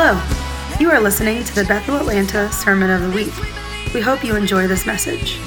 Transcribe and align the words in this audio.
Hello. 0.00 0.14
You 0.78 0.92
are 0.92 1.00
listening 1.00 1.42
to 1.42 1.54
the 1.56 1.64
Bethel 1.64 1.96
Atlanta 1.96 2.52
Sermon 2.52 2.88
of 2.88 3.02
the 3.02 3.10
Week. 3.10 3.34
We 3.92 4.00
hope 4.00 4.22
you 4.22 4.36
enjoy 4.36 4.68
this 4.68 4.86
message. 4.86 5.38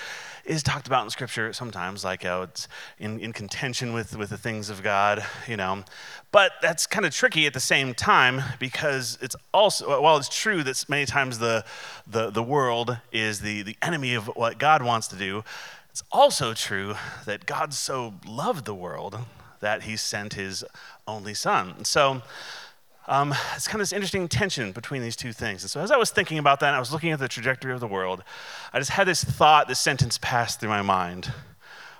is 0.43 0.63
talked 0.63 0.87
about 0.87 1.03
in 1.03 1.11
Scripture 1.11 1.53
sometimes, 1.53 2.03
like 2.03 2.23
how 2.23 2.41
it's 2.41 2.67
in, 2.97 3.19
in 3.19 3.31
contention 3.31 3.93
with, 3.93 4.17
with 4.17 4.31
the 4.31 4.37
things 4.37 4.71
of 4.71 4.81
God, 4.81 5.23
you 5.47 5.55
know. 5.55 5.83
But 6.31 6.53
that's 6.63 6.87
kind 6.87 7.05
of 7.05 7.13
tricky 7.13 7.45
at 7.45 7.53
the 7.53 7.59
same 7.59 7.93
time 7.93 8.41
because 8.59 9.19
it's 9.21 9.35
also, 9.53 10.01
while 10.01 10.17
it's 10.17 10.29
true 10.29 10.63
that 10.63 10.83
many 10.89 11.05
times 11.05 11.37
the, 11.37 11.63
the, 12.07 12.31
the 12.31 12.43
world 12.43 12.97
is 13.11 13.41
the, 13.41 13.61
the 13.61 13.77
enemy 13.83 14.15
of 14.15 14.25
what 14.35 14.57
God 14.57 14.81
wants 14.81 15.07
to 15.09 15.15
do, 15.15 15.43
it's 15.91 16.03
also 16.11 16.55
true 16.55 16.95
that 17.25 17.45
God 17.45 17.71
so 17.71 18.15
loved 18.27 18.65
the 18.65 18.73
world 18.73 19.19
that 19.59 19.83
he 19.83 19.95
sent 19.95 20.33
his 20.33 20.65
only 21.07 21.35
son. 21.35 21.85
So, 21.85 22.23
um, 23.07 23.33
it's 23.55 23.67
kind 23.67 23.75
of 23.75 23.81
this 23.81 23.93
interesting 23.93 24.27
tension 24.27 24.71
between 24.71 25.01
these 25.01 25.15
two 25.15 25.33
things. 25.33 25.63
And 25.63 25.69
so, 25.69 25.81
as 25.81 25.91
I 25.91 25.97
was 25.97 26.09
thinking 26.09 26.37
about 26.37 26.59
that, 26.61 26.73
I 26.73 26.79
was 26.79 26.91
looking 26.91 27.11
at 27.11 27.19
the 27.19 27.27
trajectory 27.27 27.73
of 27.73 27.79
the 27.79 27.87
world, 27.87 28.23
I 28.71 28.79
just 28.79 28.91
had 28.91 29.07
this 29.07 29.23
thought, 29.23 29.67
this 29.67 29.79
sentence 29.79 30.17
pass 30.17 30.55
through 30.55 30.69
my 30.69 30.81
mind. 30.81 31.33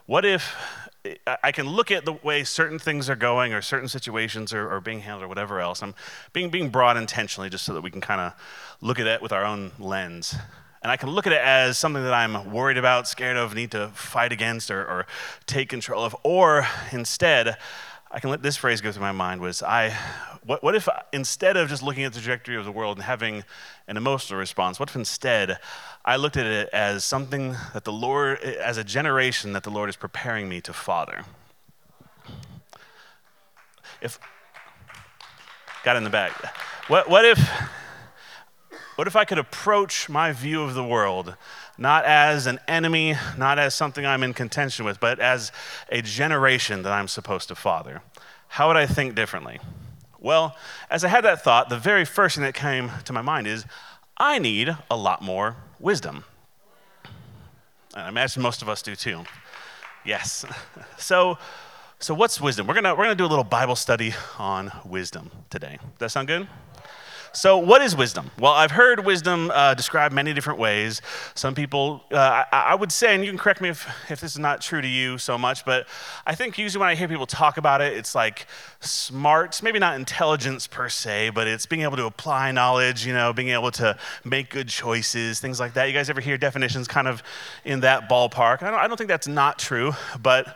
What 0.06 0.26
if 0.26 0.56
I 1.44 1.52
can 1.52 1.68
look 1.68 1.92
at 1.92 2.06
the 2.06 2.14
way 2.14 2.46
certain 2.46 2.80
things 2.80 3.10
are 3.10 3.16
going 3.16 3.54
or 3.54 3.62
certain 3.62 3.90
situations 3.90 4.54
are, 4.54 4.70
are 4.70 4.80
being 4.80 5.02
handled 5.02 5.24
or 5.24 5.28
whatever 5.28 5.60
else? 5.60 5.84
I'm 5.84 5.96
being, 6.32 6.50
being 6.50 6.70
broad 6.70 6.96
intentionally 6.96 7.50
just 7.50 7.66
so 7.66 7.74
that 7.74 7.82
we 7.82 7.92
can 7.92 8.00
kind 8.00 8.22
of 8.22 8.34
look 8.80 9.00
at 9.00 9.08
it 9.08 9.22
with 9.22 9.34
our 9.34 9.44
own 9.44 9.72
lens. 9.80 10.36
And 10.82 10.92
I 10.92 10.98
can 10.98 11.10
look 11.10 11.28
at 11.28 11.34
it 11.34 11.42
as 11.42 11.78
something 11.78 12.04
that 12.04 12.14
I'm 12.14 12.52
worried 12.52 12.78
about, 12.78 13.08
scared 13.08 13.36
of, 13.36 13.54
need 13.54 13.72
to 13.72 13.90
fight 13.90 14.32
against 14.32 14.72
or, 14.72 14.82
or 14.82 15.06
take 15.46 15.70
control 15.70 16.06
of. 16.06 16.16
Or 16.24 16.68
instead, 16.92 17.58
I 18.16 18.20
can 18.20 18.30
let 18.30 18.44
this 18.44 18.56
phrase 18.56 18.80
go 18.80 18.92
through 18.92 19.02
my 19.02 19.12
mind 19.12 19.42
was 19.42 19.64
I, 19.64 19.98
what, 20.46 20.62
what 20.62 20.76
if 20.76 20.88
instead 21.12 21.58
of 21.58 21.68
just 21.68 21.82
looking 21.82 22.04
at 22.04 22.14
the 22.14 22.20
trajectory 22.20 22.56
of 22.56 22.64
the 22.64 22.72
world 22.72 22.98
and 22.98 23.04
having 23.04 23.44
an 23.88 23.98
emotional 23.98 24.38
response, 24.40 24.80
what 24.80 24.88
if 24.88 24.96
instead 24.96 25.58
I 26.06 26.18
looked 26.18 26.38
at 26.38 26.46
it 26.46 26.70
as 26.72 27.04
something 27.04 27.56
that 27.74 27.86
the 27.86 27.92
Lord, 27.92 28.40
as 28.40 28.78
a 28.78 28.84
generation 28.84 29.54
that 29.54 29.64
the 29.64 29.72
Lord 29.72 29.90
is 29.90 29.96
preparing 29.96 30.48
me 30.48 30.62
to 30.62 30.74
father? 30.74 31.24
If, 34.00 34.20
got 35.84 35.96
in 35.96 36.04
the 36.04 36.12
back. 36.12 36.34
What, 36.90 37.10
what 37.10 37.26
if, 37.26 37.40
what 38.96 39.08
if 39.08 39.16
I 39.16 39.26
could 39.26 39.40
approach 39.40 40.08
my 40.08 40.34
view 40.34 40.62
of 40.62 40.76
the 40.76 40.84
world 40.84 41.36
not 41.78 42.06
as 42.06 42.46
an 42.46 42.60
enemy, 42.68 43.16
not 43.38 43.60
as 43.60 43.74
something 43.74 44.06
I'm 44.06 44.24
in 44.24 44.34
contention 44.34 44.86
with, 44.86 45.00
but 45.00 45.20
as 45.20 45.52
a 45.90 46.02
generation 46.02 46.84
that 46.84 46.92
I'm 46.92 47.08
supposed 47.08 47.48
to 47.48 47.56
father. 47.56 48.02
How 48.50 48.68
would 48.68 48.78
I 48.78 48.86
think 48.86 49.16
differently? 49.16 49.60
Well, 50.20 50.56
as 50.90 51.04
I 51.04 51.08
had 51.08 51.24
that 51.26 51.44
thought, 51.44 51.70
the 51.70 51.78
very 51.78 52.06
first 52.06 52.36
thing 52.36 52.44
that 52.44 52.54
came 52.54 52.92
to 53.06 53.14
my 53.14 53.22
mind 53.22 53.48
is 53.48 53.66
I 54.18 54.40
need 54.40 54.76
a 54.90 54.96
lot 54.96 55.22
more 55.22 55.56
wisdom. 55.80 56.24
I 57.96 58.08
imagine 58.08 58.42
most 58.42 58.62
of 58.62 58.70
us 58.70 58.82
do 58.82 58.96
too. 58.96 59.24
Yes. 60.06 60.46
So, 60.98 61.38
so 62.00 62.14
what's 62.14 62.40
wisdom? 62.40 62.66
We're 62.66 62.76
gonna, 62.76 62.96
we're 62.96 63.04
gonna 63.04 63.16
do 63.16 63.26
a 63.26 63.28
little 63.28 63.44
Bible 63.44 63.76
study 63.76 64.14
on 64.40 64.72
wisdom 64.86 65.32
today. 65.50 65.80
Does 65.82 66.00
that 66.00 66.10
sound 66.12 66.30
good? 66.30 66.48
So, 67.36 67.58
what 67.58 67.82
is 67.82 67.96
wisdom? 67.96 68.30
Well, 68.40 68.52
I've 68.52 68.70
heard 68.70 69.04
wisdom 69.04 69.50
uh, 69.52 69.74
described 69.74 70.14
many 70.14 70.36
different 70.36 70.60
ways. 70.60 71.02
Some 71.34 71.56
people, 71.56 72.04
uh, 72.12 72.44
I, 72.52 72.66
I, 72.68 72.76
would 72.76 72.92
say, 72.92 73.16
and 73.16 73.26
you 73.26 73.32
can 73.32 73.40
correct 73.40 73.60
me 73.60 73.70
if, 73.70 73.88
if 74.12 74.22
this 74.22 74.34
is 74.34 74.40
not 74.40 74.62
true 74.62 74.82
to 74.82 74.88
you 74.88 75.18
so 75.18 75.36
much, 75.36 75.66
but 75.66 75.88
I 76.28 76.36
think 76.36 76.60
usually 76.60 76.80
when 76.80 76.90
I 76.90 76.94
hear 76.94 77.08
people 77.08 77.26
talk 77.26 77.58
about 77.58 77.82
it, 77.82 77.94
it's 77.94 78.14
like 78.14 78.46
smart, 78.82 79.64
maybe 79.64 79.80
not 79.80 79.96
intelligence 79.96 80.68
per 80.68 80.90
se, 80.90 81.32
but 81.32 81.48
it's 81.48 81.66
being 81.66 81.82
able 81.82 81.98
to 81.98 82.06
apply 82.06 82.52
knowledge, 82.52 83.04
you 83.04 83.14
know, 83.14 83.34
being 83.34 83.50
able 83.50 83.72
to 83.72 83.98
make 84.24 84.52
good 84.52 84.70
choices, 84.70 85.40
things 85.40 85.60
like 85.60 85.74
that. 85.74 85.86
You 85.86 85.94
guys 85.94 86.12
ever 86.12 86.22
hear 86.22 86.38
definitions 86.38 86.88
kind 86.88 87.08
of 87.08 87.24
in 87.66 87.80
that 87.80 88.08
ballpark? 88.08 88.62
I 88.62 88.70
don't, 88.70 88.80
I 88.80 88.88
don't 88.88 88.96
think 88.96 89.08
that's 89.08 89.28
not 89.28 89.58
true, 89.58 89.94
but 90.22 90.56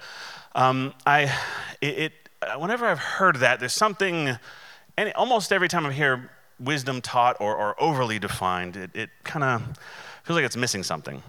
um, 0.53 0.93
I, 1.07 1.23
it, 1.81 1.97
it, 1.97 2.13
whenever 2.59 2.85
I've 2.85 2.99
heard 2.99 3.37
that, 3.37 3.59
there's 3.59 3.73
something, 3.73 4.37
and 4.95 5.13
almost 5.13 5.51
every 5.51 5.69
time 5.69 5.83
I 5.83 5.91
hear 5.91 6.29
wisdom 6.59 7.01
taught 7.01 7.37
or, 7.39 7.55
or 7.55 7.81
overly 7.81 8.19
defined, 8.19 8.75
it, 8.75 8.91
it 8.93 9.09
kind 9.23 9.43
of 9.43 9.61
feels 10.23 10.35
like 10.35 10.45
it's 10.45 10.57
missing 10.57 10.83
something. 10.83 11.21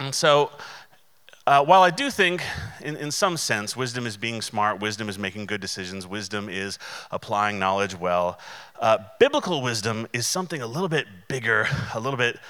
And 0.00 0.14
so, 0.14 0.50
uh, 1.46 1.64
while 1.64 1.82
I 1.82 1.90
do 1.90 2.10
think, 2.10 2.42
in, 2.82 2.96
in 2.96 3.12
some 3.12 3.36
sense, 3.36 3.76
wisdom 3.76 4.04
is 4.04 4.16
being 4.16 4.42
smart, 4.42 4.80
wisdom 4.80 5.08
is 5.08 5.16
making 5.16 5.46
good 5.46 5.60
decisions, 5.60 6.04
wisdom 6.04 6.48
is 6.48 6.76
applying 7.12 7.56
knowledge 7.58 7.94
well, 7.94 8.40
uh, 8.80 8.98
biblical 9.20 9.62
wisdom 9.62 10.08
is 10.12 10.26
something 10.26 10.60
a 10.60 10.66
little 10.66 10.88
bit 10.88 11.06
bigger, 11.28 11.68
a 11.94 12.00
little 12.00 12.16
bit 12.16 12.40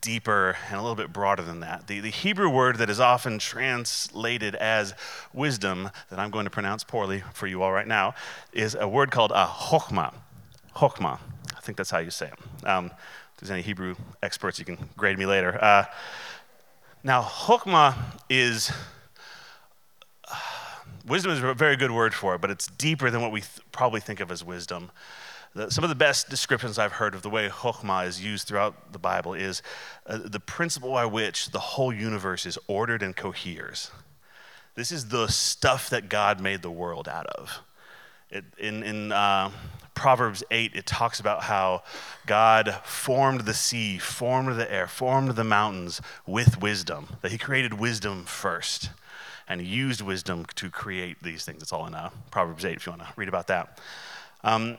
deeper, 0.00 0.56
and 0.68 0.78
a 0.78 0.80
little 0.80 0.96
bit 0.96 1.12
broader 1.12 1.42
than 1.42 1.60
that. 1.60 1.86
The, 1.86 2.00
the 2.00 2.10
Hebrew 2.10 2.48
word 2.48 2.78
that 2.78 2.88
is 2.88 2.98
often 2.98 3.38
translated 3.38 4.54
as 4.54 4.94
wisdom, 5.34 5.90
that 6.08 6.18
I'm 6.18 6.30
going 6.30 6.44
to 6.44 6.50
pronounce 6.50 6.82
poorly 6.82 7.24
for 7.34 7.46
you 7.46 7.62
all 7.62 7.72
right 7.72 7.86
now, 7.86 8.14
is 8.54 8.74
a 8.74 8.88
word 8.88 9.10
called 9.10 9.32
a 9.32 9.44
chokhmah. 9.44 10.14
Chokhmah 10.74 11.18
think 11.66 11.76
that's 11.76 11.90
how 11.90 11.98
you 11.98 12.10
say 12.10 12.28
it. 12.28 12.66
Um, 12.66 12.86
if 12.86 13.40
there's 13.40 13.50
any 13.50 13.62
Hebrew 13.62 13.96
experts, 14.22 14.58
you 14.58 14.64
can 14.64 14.78
grade 14.96 15.18
me 15.18 15.26
later. 15.26 15.62
Uh, 15.62 15.84
now, 17.02 17.22
chokmah 17.22 17.94
is, 18.30 18.72
uh, 20.30 20.36
wisdom 21.06 21.32
is 21.32 21.42
a 21.42 21.52
very 21.52 21.76
good 21.76 21.90
word 21.90 22.14
for 22.14 22.36
it, 22.36 22.40
but 22.40 22.50
it's 22.50 22.68
deeper 22.68 23.10
than 23.10 23.20
what 23.20 23.32
we 23.32 23.40
th- 23.40 23.60
probably 23.72 24.00
think 24.00 24.20
of 24.20 24.30
as 24.30 24.42
wisdom. 24.42 24.90
The, 25.54 25.70
some 25.70 25.84
of 25.84 25.90
the 25.90 25.96
best 25.96 26.30
descriptions 26.30 26.78
I've 26.78 26.92
heard 26.92 27.14
of 27.14 27.22
the 27.22 27.30
way 27.30 27.48
chokmah 27.48 28.06
is 28.06 28.22
used 28.24 28.46
throughout 28.46 28.92
the 28.92 28.98
Bible 28.98 29.34
is 29.34 29.60
uh, 30.06 30.18
the 30.24 30.40
principle 30.40 30.92
by 30.92 31.04
which 31.04 31.50
the 31.50 31.58
whole 31.58 31.92
universe 31.92 32.46
is 32.46 32.58
ordered 32.68 33.02
and 33.02 33.14
coheres. 33.14 33.90
This 34.76 34.92
is 34.92 35.08
the 35.08 35.26
stuff 35.28 35.90
that 35.90 36.08
God 36.08 36.40
made 36.40 36.62
the 36.62 36.70
world 36.70 37.08
out 37.08 37.26
of. 37.26 37.60
It, 38.30 38.44
in 38.58 38.82
in 38.82 39.12
uh, 39.12 39.50
Proverbs 39.96 40.44
8, 40.50 40.72
it 40.74 40.86
talks 40.86 41.18
about 41.18 41.44
how 41.44 41.82
God 42.26 42.80
formed 42.84 43.40
the 43.40 43.54
sea, 43.54 43.98
formed 43.98 44.56
the 44.56 44.72
air, 44.72 44.86
formed 44.86 45.30
the 45.30 45.42
mountains 45.42 46.00
with 46.26 46.60
wisdom, 46.60 47.16
that 47.22 47.32
He 47.32 47.38
created 47.38 47.74
wisdom 47.74 48.24
first 48.24 48.90
and 49.48 49.62
used 49.62 50.02
wisdom 50.02 50.44
to 50.56 50.70
create 50.70 51.22
these 51.22 51.44
things. 51.44 51.62
It's 51.62 51.72
all 51.72 51.86
in 51.86 51.94
uh, 51.94 52.10
Proverbs 52.30 52.64
8 52.64 52.76
if 52.76 52.86
you 52.86 52.92
want 52.92 53.02
to 53.02 53.08
read 53.16 53.28
about 53.28 53.46
that. 53.46 53.80
Um, 54.44 54.76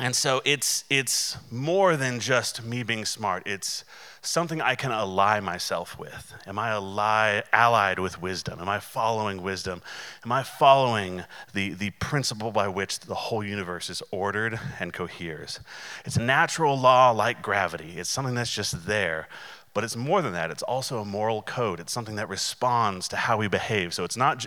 And 0.00 0.16
so 0.16 0.40
it's, 0.46 0.84
it's 0.88 1.36
more 1.50 1.94
than 1.94 2.20
just 2.20 2.64
me 2.64 2.82
being 2.82 3.04
smart. 3.04 3.42
It's 3.46 3.84
something 4.22 4.62
I 4.62 4.74
can 4.74 4.92
ally 4.92 5.40
myself 5.40 5.98
with. 5.98 6.32
Am 6.46 6.58
I 6.58 6.70
ally, 6.70 7.42
allied 7.52 7.98
with 7.98 8.20
wisdom? 8.20 8.60
Am 8.60 8.68
I 8.68 8.80
following 8.80 9.42
wisdom? 9.42 9.82
Am 10.24 10.32
I 10.32 10.42
following 10.42 11.24
the, 11.52 11.74
the 11.74 11.90
principle 11.90 12.50
by 12.50 12.66
which 12.66 13.00
the 13.00 13.14
whole 13.14 13.44
universe 13.44 13.90
is 13.90 14.02
ordered 14.10 14.58
and 14.78 14.94
coheres? 14.94 15.60
It's 16.06 16.16
a 16.16 16.22
natural 16.22 16.78
law 16.78 17.10
like 17.10 17.42
gravity, 17.42 17.98
it's 17.98 18.10
something 18.10 18.34
that's 18.34 18.54
just 18.54 18.86
there. 18.86 19.28
But 19.72 19.84
it's 19.84 19.94
more 19.94 20.20
than 20.20 20.32
that. 20.32 20.50
It's 20.50 20.64
also 20.64 20.98
a 20.98 21.04
moral 21.04 21.42
code. 21.42 21.78
It's 21.78 21.92
something 21.92 22.16
that 22.16 22.28
responds 22.28 23.06
to 23.08 23.16
how 23.16 23.36
we 23.36 23.46
behave. 23.46 23.94
So 23.94 24.02
it's 24.02 24.16
not, 24.16 24.44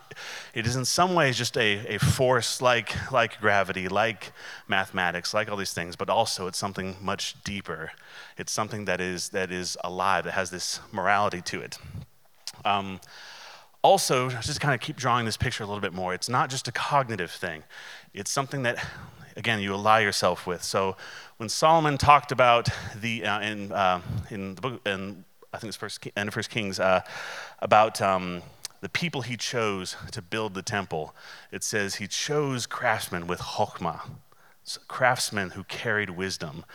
it 0.53 0.67
is 0.67 0.75
in 0.75 0.83
some 0.83 1.15
ways 1.15 1.37
just 1.37 1.57
a, 1.57 1.95
a 1.95 1.97
force 1.97 2.61
like, 2.61 3.09
like 3.09 3.39
gravity, 3.39 3.87
like 3.87 4.33
mathematics, 4.67 5.33
like 5.33 5.49
all 5.49 5.55
these 5.55 5.71
things, 5.71 5.95
but 5.95 6.09
also 6.09 6.47
it's 6.47 6.57
something 6.57 6.97
much 7.01 7.41
deeper. 7.43 7.91
It's 8.37 8.51
something 8.51 8.83
that 8.85 8.99
is, 8.99 9.29
that 9.29 9.49
is 9.49 9.77
alive, 9.81 10.25
that 10.25 10.33
has 10.33 10.49
this 10.49 10.81
morality 10.91 11.41
to 11.41 11.61
it. 11.61 11.77
Um, 12.65 12.99
also, 13.81 14.29
just 14.29 14.53
to 14.53 14.59
kind 14.59 14.73
of 14.73 14.79
keep 14.79 14.95
drawing 14.95 15.25
this 15.25 15.37
picture 15.37 15.63
a 15.63 15.67
little 15.67 15.81
bit 15.81 15.93
more, 15.93 16.13
it's 16.13 16.29
not 16.29 16.49
just 16.49 16.67
a 16.67 16.71
cognitive 16.71 17.31
thing. 17.31 17.63
It's 18.13 18.31
something 18.31 18.63
that, 18.63 18.77
again, 19.35 19.59
you 19.59 19.73
ally 19.73 20.01
yourself 20.01 20.45
with. 20.47 20.63
So 20.63 20.95
when 21.37 21.49
Solomon 21.49 21.97
talked 21.97 22.31
about 22.31 22.69
the 22.95 23.25
uh, 23.25 23.41
in 23.41 23.71
uh, 23.71 24.01
in 24.29 24.55
the 24.55 24.61
book, 24.61 24.81
in, 24.85 25.25
I 25.53 25.57
think 25.57 25.69
it's 25.69 25.77
first 25.77 26.07
end 26.15 26.27
of 26.27 26.33
First 26.33 26.49
Kings, 26.49 26.79
uh, 26.79 27.01
about 27.59 28.01
um, 28.01 28.41
the 28.81 28.89
people 28.89 29.21
he 29.21 29.37
chose 29.37 29.95
to 30.11 30.21
build 30.21 30.53
the 30.53 30.61
temple, 30.61 31.15
it 31.51 31.63
says 31.63 31.95
he 31.95 32.07
chose 32.07 32.65
craftsmen 32.65 33.27
with 33.27 33.39
chokmah, 33.39 34.01
so 34.63 34.81
craftsmen 34.87 35.51
who 35.51 35.63
carried 35.63 36.09
wisdom. 36.09 36.65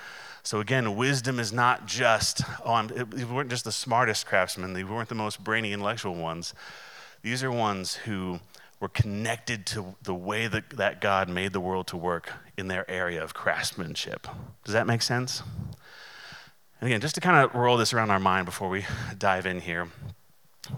So 0.42 0.60
again, 0.60 0.96
wisdom 0.96 1.38
is 1.38 1.52
not 1.52 1.84
just, 1.84 2.40
oh, 2.64 2.78
it, 2.78 3.28
weren't 3.28 3.50
just 3.50 3.64
the 3.64 3.72
smartest 3.72 4.24
craftsmen, 4.24 4.72
they 4.72 4.84
weren't 4.84 5.10
the 5.10 5.14
most 5.14 5.44
brainy 5.44 5.74
intellectual 5.74 6.14
ones. 6.14 6.54
These 7.20 7.44
are 7.44 7.50
ones 7.50 7.96
who 7.96 8.40
were 8.80 8.88
connected 8.88 9.66
to 9.66 9.96
the 10.02 10.14
way 10.14 10.46
that, 10.46 10.70
that 10.70 11.00
God 11.00 11.28
made 11.28 11.52
the 11.52 11.60
world 11.60 11.86
to 11.88 11.96
work 11.96 12.32
in 12.56 12.68
their 12.68 12.88
area 12.90 13.22
of 13.22 13.34
craftsmanship. 13.34 14.26
Does 14.64 14.74
that 14.74 14.86
make 14.86 15.02
sense? 15.02 15.42
And 16.80 16.88
again, 16.88 17.00
just 17.00 17.16
to 17.16 17.20
kind 17.20 17.44
of 17.44 17.54
roll 17.54 17.76
this 17.76 17.92
around 17.92 18.10
our 18.10 18.20
mind 18.20 18.46
before 18.46 18.68
we 18.68 18.86
dive 19.16 19.46
in 19.46 19.60
here, 19.60 19.88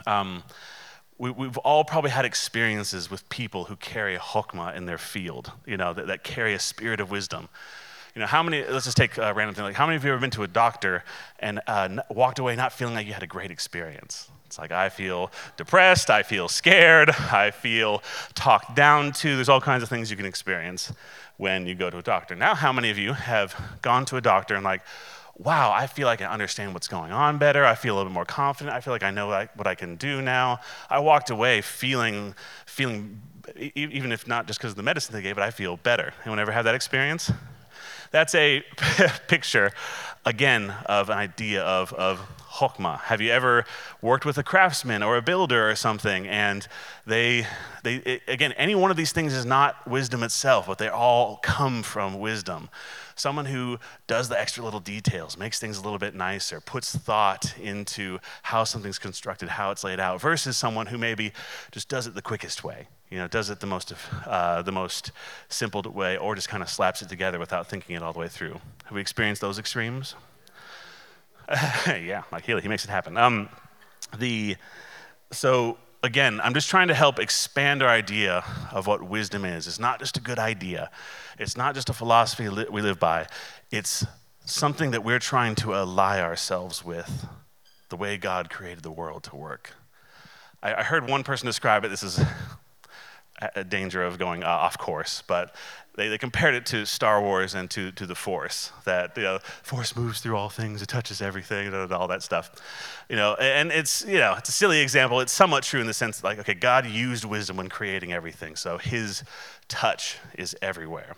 um, 0.06 0.43
we, 1.19 1.29
have 1.44 1.58
all 1.58 1.85
probably 1.85 2.11
had 2.11 2.25
experiences 2.25 3.11
with 3.11 3.29
people 3.29 3.64
who 3.64 3.76
carry 3.76 4.14
a 4.14 4.19
chokmah 4.19 4.75
in 4.75 4.87
their 4.87 4.97
field, 4.97 5.52
you 5.67 5.76
know, 5.76 5.93
that, 5.93 6.06
that 6.06 6.25
carry 6.25 6.55
a 6.55 6.58
spirit 6.58 7.00
of 7.00 7.11
wisdom. 7.11 7.50
You 8.14 8.20
know, 8.20 8.26
how 8.26 8.43
many, 8.43 8.64
let's 8.64 8.87
just 8.87 8.97
take 8.97 9.19
a 9.19 9.35
random 9.35 9.55
thing, 9.55 9.64
like 9.64 9.75
how 9.75 9.87
many 9.87 9.97
of 9.97 10.05
you 10.05 10.11
have 10.11 10.17
ever 10.17 10.23
been 10.23 10.31
to 10.31 10.43
a 10.43 10.49
doctor 10.49 11.05
and 11.38 11.61
uh, 11.67 12.00
walked 12.08 12.38
away 12.38 12.56
not 12.56 12.73
feeling 12.73 12.94
like 12.94 13.06
you 13.06 13.12
had 13.12 13.23
a 13.23 13.26
great 13.26 13.50
experience? 13.50 14.31
It's 14.50 14.58
like 14.58 14.73
I 14.73 14.88
feel 14.88 15.31
depressed, 15.56 16.11
I 16.11 16.25
feel 16.25 16.49
scared, 16.49 17.08
I 17.08 17.52
feel 17.52 18.02
talked 18.35 18.75
down 18.75 19.12
to. 19.12 19.37
There's 19.37 19.49
all 19.49 19.61
kinds 19.61 19.85
of 19.85 19.88
things 19.88 20.11
you 20.11 20.17
can 20.17 20.26
experience 20.26 20.93
when 21.37 21.69
you 21.69 21.76
go 21.76 21.88
to 21.88 21.99
a 21.99 22.02
doctor. 22.02 22.35
Now, 22.35 22.56
how 22.56 22.73
many 22.73 22.91
of 22.91 22.99
you 22.99 23.12
have 23.12 23.55
gone 23.81 24.05
to 24.06 24.17
a 24.17 24.20
doctor 24.20 24.56
and, 24.56 24.64
like, 24.64 24.82
wow, 25.38 25.70
I 25.70 25.87
feel 25.87 26.06
like 26.06 26.20
I 26.20 26.25
understand 26.25 26.75
what's 26.75 26.88
going 26.88 27.12
on 27.12 27.38
better. 27.38 27.64
I 27.64 27.76
feel 27.76 27.94
a 27.94 27.97
little 27.99 28.11
bit 28.11 28.14
more 28.14 28.25
confident. 28.25 28.75
I 28.75 28.81
feel 28.81 28.93
like 28.93 29.05
I 29.05 29.12
know 29.12 29.29
what 29.29 29.69
I 29.69 29.76
can 29.76 29.94
do 29.94 30.20
now. 30.20 30.58
I 30.91 30.99
walked 30.99 31.31
away 31.31 31.61
feeling, 31.61 32.35
feeling 32.67 33.23
even 33.56 34.11
if 34.11 34.26
not 34.26 34.49
just 34.49 34.58
because 34.58 34.73
of 34.73 34.76
the 34.76 34.82
medicine 34.82 35.14
they 35.14 35.23
gave, 35.23 35.37
but 35.37 35.44
I 35.44 35.52
feel 35.52 35.76
better. 35.76 36.12
Anyone 36.23 36.41
ever 36.41 36.50
have 36.50 36.64
that 36.64 36.75
experience? 36.75 37.31
That's 38.11 38.35
a 38.35 38.64
picture, 39.29 39.70
again, 40.25 40.75
of 40.87 41.08
an 41.08 41.19
idea 41.19 41.62
of, 41.62 41.93
of 41.93 42.20
chokmah. 42.61 43.01
Have 43.01 43.21
you 43.21 43.31
ever 43.31 43.65
worked 44.03 44.27
with 44.27 44.37
a 44.37 44.43
craftsman 44.43 45.03
or 45.03 45.17
a 45.17 45.23
builder 45.23 45.71
or 45.71 45.75
something? 45.75 46.29
And 46.29 46.69
they, 47.07 47.47
they 47.83 47.97
it, 47.97 48.23
again, 48.29 48.53
any 48.53 48.75
one 48.75 48.91
of 48.91 48.97
these 48.97 49.12
things 49.12 49.33
is 49.33 49.47
not 49.47 49.87
wisdom 49.89 50.23
itself, 50.23 50.67
but 50.67 50.79
they 50.79 50.89
all 50.89 51.39
come 51.43 51.83
from 51.83 52.19
wisdom. 52.19 52.69
Someone 53.15 53.47
who 53.47 53.79
does 54.07 54.29
the 54.29 54.39
extra 54.39 54.65
little 54.65 54.81
details, 54.81 55.37
makes 55.37 55.59
things 55.59 55.79
a 55.79 55.83
little 55.83 55.99
bit 55.99 56.15
nicer, 56.15 56.61
puts 56.61 56.95
thought 56.97 57.59
into 57.59 58.19
how 58.43 58.65
something's 58.65 58.99
constructed, 58.99 59.49
how 59.49 59.71
it's 59.71 59.85
laid 59.85 60.01
out, 60.01 60.21
versus 60.21 60.57
someone 60.57 60.87
who 60.87 60.99
maybe 60.99 61.33
just 61.71 61.89
does 61.89 62.07
it 62.07 62.15
the 62.15 62.23
quickest 62.23 62.65
way. 62.65 62.89
You 63.11 63.19
know, 63.19 63.29
does 63.29 63.51
it 63.51 63.61
the 63.61 63.67
most, 63.67 63.93
uh, 64.27 64.62
the 64.62 64.73
most 64.73 65.12
simple 65.49 65.83
way, 65.83 66.17
or 66.17 66.35
just 66.35 66.49
kind 66.49 66.62
of 66.62 66.69
slaps 66.69 67.03
it 67.03 67.09
together 67.09 67.39
without 67.39 67.67
thinking 67.67 67.97
it 67.97 68.03
all 68.03 68.12
the 68.12 68.21
way 68.21 68.29
through. 68.29 68.61
Have 68.85 68.93
we 68.93 69.01
experienced 69.01 69.41
those 69.41 69.59
extremes? 69.59 70.15
yeah, 71.87 72.23
like 72.31 72.44
Healy, 72.44 72.62
he 72.62 72.69
makes 72.69 72.85
it 72.85 72.91
happen. 72.91 73.17
Um, 73.17 73.49
the, 74.17 74.56
so 75.32 75.79
again, 76.02 76.41
I'm 76.43 76.55
just 76.55 76.69
trying 76.69 76.88
to 76.88 76.94
help 76.94 77.19
expand 77.19 77.82
our 77.82 77.88
idea 77.88 78.44
of 78.70 78.87
what 78.87 79.02
wisdom 79.02 79.44
is. 79.44 79.67
It's 79.67 79.81
not 79.81 79.99
just 79.99 80.17
a 80.17 80.20
good 80.20 80.38
idea, 80.38 80.91
it's 81.38 81.56
not 81.56 81.75
just 81.75 81.88
a 81.88 81.93
philosophy 81.93 82.49
we 82.49 82.82
live 82.82 83.00
by, 83.00 83.26
it's 83.70 84.06
something 84.44 84.93
that 84.93 85.05
we're 85.05 85.19
trying 85.19 85.55
to 85.56 85.75
ally 85.75 86.20
ourselves 86.20 86.85
with 86.85 87.26
the 87.88 87.97
way 87.97 88.17
God 88.17 88.49
created 88.49 88.85
the 88.85 88.91
world 88.91 89.25
to 89.25 89.37
work. 89.37 89.75
I, 90.62 90.75
I 90.75 90.82
heard 90.85 91.08
one 91.08 91.25
person 91.25 91.47
describe 91.47 91.85
it, 91.85 91.88
this 91.88 92.05
is 92.05 92.20
a 93.55 93.64
danger 93.64 94.02
of 94.05 94.19
going 94.19 94.44
uh, 94.44 94.49
off 94.49 94.79
course, 94.79 95.23
but 95.26 95.55
they, 95.96 96.08
they 96.08 96.19
compared 96.19 96.54
it 96.54 96.66
to 96.66 96.87
Star 96.87 97.20
Wars 97.20 97.54
and 97.54 97.70
to, 97.70 97.90
to 97.92 98.06
the 98.06 98.14
Force, 98.14 98.72
that 98.84 99.16
you 99.16 99.22
know, 99.22 99.38
Force 99.62 99.96
moves 99.96 100.20
through 100.20 100.37
all 100.37 100.48
things, 100.48 100.82
it 100.82 100.88
touches 100.88 101.20
everything, 101.20 101.75
all 101.92 102.08
that 102.08 102.22
stuff. 102.22 102.50
You 103.08 103.16
know, 103.16 103.34
and 103.34 103.72
it's, 103.72 104.04
you 104.06 104.19
know, 104.19 104.34
it's 104.38 104.48
a 104.48 104.52
silly 104.52 104.81
example. 104.81 105.20
It's 105.20 105.32
somewhat 105.32 105.64
true 105.64 105.81
in 105.81 105.87
the 105.87 105.94
sense 105.94 106.20
that, 106.20 106.26
like, 106.26 106.38
okay, 106.38 106.54
God 106.54 106.87
used 106.87 107.25
wisdom 107.25 107.56
when 107.56 107.69
creating 107.69 108.12
everything, 108.12 108.56
so 108.56 108.78
his 108.78 109.25
touch 109.69 110.19
is 110.38 110.56
everywhere. 110.62 111.16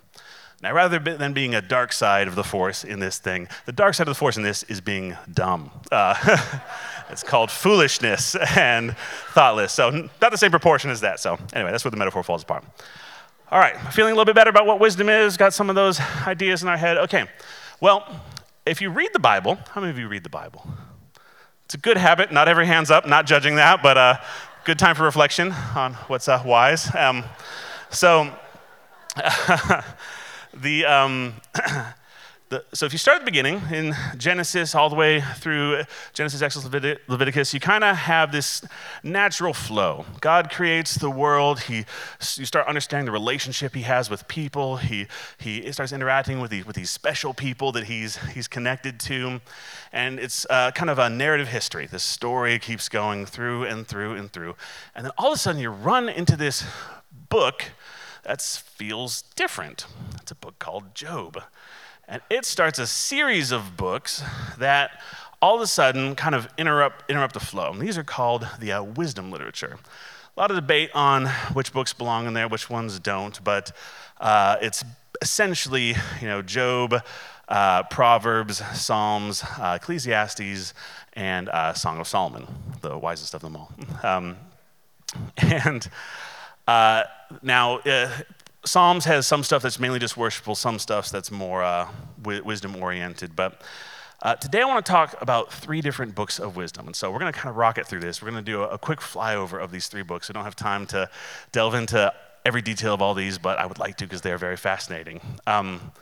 Now, 0.62 0.72
rather 0.72 1.00
than 1.00 1.32
being 1.32 1.56
a 1.56 1.60
dark 1.60 1.92
side 1.92 2.28
of 2.28 2.36
the 2.36 2.44
Force 2.44 2.84
in 2.84 3.00
this 3.00 3.18
thing, 3.18 3.48
the 3.66 3.72
dark 3.72 3.94
side 3.94 4.06
of 4.06 4.14
the 4.14 4.18
Force 4.18 4.36
in 4.36 4.44
this 4.44 4.62
is 4.64 4.80
being 4.80 5.16
dumb. 5.32 5.72
Uh, 5.90 6.14
it's 7.10 7.24
called 7.24 7.50
foolishness 7.50 8.36
and 8.56 8.96
thoughtless. 9.32 9.72
So, 9.72 9.90
not 9.90 10.30
the 10.30 10.38
same 10.38 10.52
proportion 10.52 10.90
as 10.90 11.00
that. 11.00 11.18
So, 11.18 11.36
anyway, 11.52 11.72
that's 11.72 11.84
where 11.84 11.90
the 11.90 11.96
metaphor 11.96 12.22
falls 12.22 12.44
apart. 12.44 12.64
All 13.52 13.58
right, 13.58 13.76
feeling 13.92 14.12
a 14.12 14.14
little 14.14 14.24
bit 14.24 14.34
better 14.34 14.48
about 14.48 14.64
what 14.64 14.80
wisdom 14.80 15.10
is, 15.10 15.36
got 15.36 15.52
some 15.52 15.68
of 15.68 15.76
those 15.76 16.00
ideas 16.26 16.62
in 16.62 16.70
our 16.70 16.76
head. 16.78 16.96
Okay, 16.96 17.26
well, 17.82 18.02
if 18.64 18.80
you 18.80 18.88
read 18.88 19.10
the 19.12 19.18
Bible, 19.18 19.58
how 19.72 19.82
many 19.82 19.90
of 19.90 19.98
you 19.98 20.08
read 20.08 20.24
the 20.24 20.30
Bible? 20.30 20.66
It's 21.66 21.74
a 21.74 21.76
good 21.76 21.98
habit, 21.98 22.32
not 22.32 22.48
every 22.48 22.64
hand's 22.64 22.90
up, 22.90 23.06
not 23.06 23.26
judging 23.26 23.56
that, 23.56 23.82
but 23.82 23.98
uh, 23.98 24.16
good 24.64 24.78
time 24.78 24.96
for 24.96 25.02
reflection 25.02 25.52
on 25.52 25.92
what's 26.06 26.28
uh, 26.28 26.42
wise. 26.46 26.94
Um, 26.96 27.24
so, 27.90 28.34
the. 30.54 30.86
Um, 30.86 31.34
The, 32.52 32.62
so 32.74 32.84
if 32.84 32.92
you 32.92 32.98
start 32.98 33.16
at 33.16 33.20
the 33.22 33.30
beginning 33.30 33.62
in 33.72 33.96
Genesis 34.18 34.74
all 34.74 34.90
the 34.90 34.94
way 34.94 35.22
through 35.22 35.84
Genesis, 36.12 36.42
Exodus, 36.42 36.98
Leviticus, 37.08 37.54
you 37.54 37.60
kind 37.60 37.82
of 37.82 37.96
have 37.96 38.30
this 38.30 38.62
natural 39.02 39.54
flow. 39.54 40.04
God 40.20 40.50
creates 40.50 40.96
the 40.96 41.08
world. 41.08 41.60
He, 41.60 41.86
you 42.36 42.44
start 42.44 42.66
understanding 42.66 43.06
the 43.06 43.10
relationship 43.10 43.74
he 43.74 43.84
has 43.84 44.10
with 44.10 44.28
people. 44.28 44.76
He, 44.76 45.06
he 45.38 45.72
starts 45.72 45.92
interacting 45.92 46.40
with 46.40 46.50
these, 46.50 46.66
with 46.66 46.76
these 46.76 46.90
special 46.90 47.32
people 47.32 47.72
that 47.72 47.84
he's, 47.84 48.16
he's 48.34 48.48
connected 48.48 49.00
to. 49.00 49.40
And 49.90 50.20
it's 50.20 50.46
uh, 50.50 50.72
kind 50.72 50.90
of 50.90 50.98
a 50.98 51.08
narrative 51.08 51.48
history. 51.48 51.86
This 51.86 52.02
story 52.02 52.58
keeps 52.58 52.90
going 52.90 53.24
through 53.24 53.64
and 53.64 53.86
through 53.86 54.12
and 54.16 54.30
through. 54.30 54.56
And 54.94 55.06
then 55.06 55.12
all 55.16 55.28
of 55.32 55.36
a 55.36 55.38
sudden 55.38 55.58
you 55.58 55.70
run 55.70 56.10
into 56.10 56.36
this 56.36 56.64
book 57.30 57.64
that 58.24 58.42
feels 58.42 59.22
different. 59.36 59.86
It's 60.20 60.32
a 60.32 60.34
book 60.34 60.58
called 60.58 60.94
Job. 60.94 61.42
And 62.12 62.20
it 62.28 62.44
starts 62.44 62.78
a 62.78 62.86
series 62.86 63.52
of 63.52 63.74
books 63.74 64.22
that 64.58 65.00
all 65.40 65.54
of 65.54 65.62
a 65.62 65.66
sudden 65.66 66.14
kind 66.14 66.34
of 66.34 66.46
interrupt, 66.58 67.10
interrupt 67.10 67.32
the 67.32 67.40
flow. 67.40 67.72
And 67.72 67.80
these 67.80 67.96
are 67.96 68.04
called 68.04 68.46
the 68.60 68.72
uh, 68.72 68.82
wisdom 68.82 69.30
literature. 69.30 69.78
A 70.36 70.38
lot 70.40 70.50
of 70.50 70.56
debate 70.58 70.90
on 70.94 71.28
which 71.54 71.72
books 71.72 71.94
belong 71.94 72.26
in 72.26 72.34
there, 72.34 72.48
which 72.48 72.68
ones 72.68 72.98
don't, 72.98 73.42
but 73.42 73.72
uh, 74.20 74.56
it's 74.60 74.84
essentially, 75.22 75.94
you 76.20 76.26
know, 76.26 76.42
Job, 76.42 77.02
uh, 77.48 77.84
Proverbs, 77.84 78.62
Psalms, 78.78 79.42
uh, 79.58 79.78
Ecclesiastes, 79.80 80.74
and 81.14 81.48
uh, 81.48 81.72
Song 81.72 81.98
of 81.98 82.06
Solomon, 82.06 82.46
the 82.82 82.98
wisest 82.98 83.32
of 83.32 83.40
them 83.40 83.56
all. 83.56 83.72
Um, 84.02 84.36
and 85.38 85.88
uh, 86.68 87.04
now, 87.40 87.80
Psalms 88.64 89.04
has 89.06 89.26
some 89.26 89.42
stuff 89.42 89.62
that's 89.62 89.80
mainly 89.80 89.98
just 89.98 90.16
worshipful, 90.16 90.54
some 90.54 90.78
stuff 90.78 91.10
that's 91.10 91.30
more 91.30 91.62
uh, 91.62 91.88
wisdom 92.22 92.76
oriented. 92.76 93.34
But 93.34 93.60
uh, 94.22 94.36
today 94.36 94.62
I 94.62 94.64
want 94.66 94.86
to 94.86 94.92
talk 94.92 95.16
about 95.20 95.52
three 95.52 95.80
different 95.80 96.14
books 96.14 96.38
of 96.38 96.54
wisdom. 96.54 96.86
And 96.86 96.94
so 96.94 97.10
we're 97.10 97.18
going 97.18 97.32
to 97.32 97.38
kind 97.38 97.50
of 97.50 97.56
rocket 97.56 97.88
through 97.88 98.00
this. 98.00 98.22
We're 98.22 98.30
going 98.30 98.44
to 98.44 98.50
do 98.50 98.62
a, 98.62 98.68
a, 98.68 98.78
quick 98.78 99.00
flyover 99.00 99.60
of 99.60 99.72
these 99.72 99.88
three 99.88 100.04
books. 100.04 100.30
I 100.30 100.32
don't 100.32 100.44
have 100.44 100.54
time 100.54 100.86
to 100.88 101.10
delve 101.50 101.74
into 101.74 102.14
every 102.46 102.62
detail 102.62 102.94
of 102.94 103.02
all 103.02 103.14
these, 103.14 103.36
but 103.36 103.58
I 103.58 103.66
would 103.66 103.80
like 103.80 103.96
to 103.96 104.04
because 104.04 104.20
they 104.20 104.30
are 104.30 104.38
very 104.38 104.56
fascinating. 104.56 105.20
Um, 105.48 105.92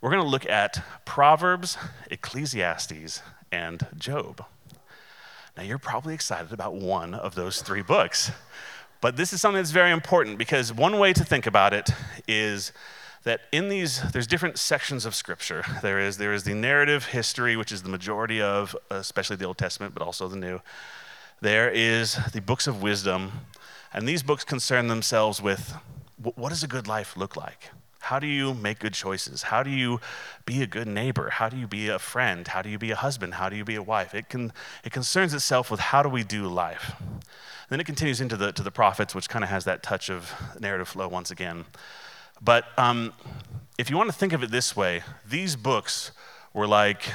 we're 0.00 0.10
going 0.10 0.22
to 0.22 0.28
look 0.28 0.48
at 0.48 0.82
Proverbs, 1.04 1.78
Ecclesiastes, 2.10 3.22
and 3.52 3.86
Job. 3.96 4.44
Now, 5.56 5.62
you're 5.62 5.78
probably 5.78 6.14
excited 6.14 6.52
about 6.52 6.74
one 6.74 7.14
of 7.14 7.36
those 7.36 7.62
three 7.62 7.82
books. 7.82 8.32
But 9.00 9.16
this 9.16 9.32
is 9.32 9.40
something 9.40 9.58
that's 9.58 9.70
very 9.70 9.92
important 9.92 10.38
because 10.38 10.72
one 10.72 10.98
way 10.98 11.12
to 11.12 11.24
think 11.24 11.46
about 11.46 11.72
it 11.72 11.90
is 12.28 12.72
that 13.24 13.42
in 13.52 13.68
these, 13.68 14.02
there's 14.12 14.26
different 14.26 14.58
sections 14.58 15.04
of 15.04 15.14
Scripture. 15.14 15.64
There 15.82 15.98
is, 15.98 16.18
there 16.18 16.32
is 16.32 16.44
the 16.44 16.54
narrative 16.54 17.06
history, 17.06 17.56
which 17.56 17.72
is 17.72 17.82
the 17.82 17.88
majority 17.88 18.40
of, 18.40 18.76
especially 18.90 19.36
the 19.36 19.46
Old 19.46 19.58
Testament, 19.58 19.94
but 19.94 20.02
also 20.02 20.28
the 20.28 20.36
New. 20.36 20.60
There 21.40 21.70
is 21.70 22.18
the 22.32 22.40
books 22.40 22.66
of 22.66 22.82
wisdom, 22.82 23.46
and 23.92 24.06
these 24.06 24.22
books 24.22 24.44
concern 24.44 24.88
themselves 24.88 25.40
with 25.40 25.74
what 26.18 26.50
does 26.50 26.62
a 26.62 26.68
good 26.68 26.86
life 26.86 27.16
look 27.16 27.34
like? 27.34 27.70
How 28.10 28.18
do 28.18 28.26
you 28.26 28.54
make 28.54 28.80
good 28.80 28.94
choices? 28.94 29.42
How 29.42 29.62
do 29.62 29.70
you 29.70 30.00
be 30.44 30.64
a 30.64 30.66
good 30.66 30.88
neighbor? 30.88 31.30
How 31.30 31.48
do 31.48 31.56
you 31.56 31.68
be 31.68 31.86
a 31.86 32.00
friend? 32.00 32.48
How 32.48 32.60
do 32.60 32.68
you 32.68 32.76
be 32.76 32.90
a 32.90 32.96
husband? 32.96 33.34
How 33.34 33.48
do 33.48 33.54
you 33.54 33.64
be 33.64 33.76
a 33.76 33.82
wife? 33.84 34.16
It, 34.16 34.28
can, 34.28 34.52
it 34.82 34.90
concerns 34.90 35.32
itself 35.32 35.70
with 35.70 35.78
how 35.78 36.02
do 36.02 36.08
we 36.08 36.24
do 36.24 36.48
life. 36.48 37.00
Then 37.68 37.78
it 37.78 37.84
continues 37.84 38.20
into 38.20 38.36
the, 38.36 38.50
to 38.50 38.64
the 38.64 38.72
prophets, 38.72 39.14
which 39.14 39.28
kind 39.28 39.44
of 39.44 39.50
has 39.50 39.64
that 39.66 39.84
touch 39.84 40.10
of 40.10 40.34
narrative 40.58 40.88
flow 40.88 41.06
once 41.06 41.30
again. 41.30 41.66
But 42.42 42.64
um, 42.76 43.12
if 43.78 43.90
you 43.90 43.96
want 43.96 44.10
to 44.10 44.16
think 44.16 44.32
of 44.32 44.42
it 44.42 44.50
this 44.50 44.74
way, 44.74 45.04
these 45.24 45.54
books 45.54 46.10
were 46.52 46.66
like 46.66 47.12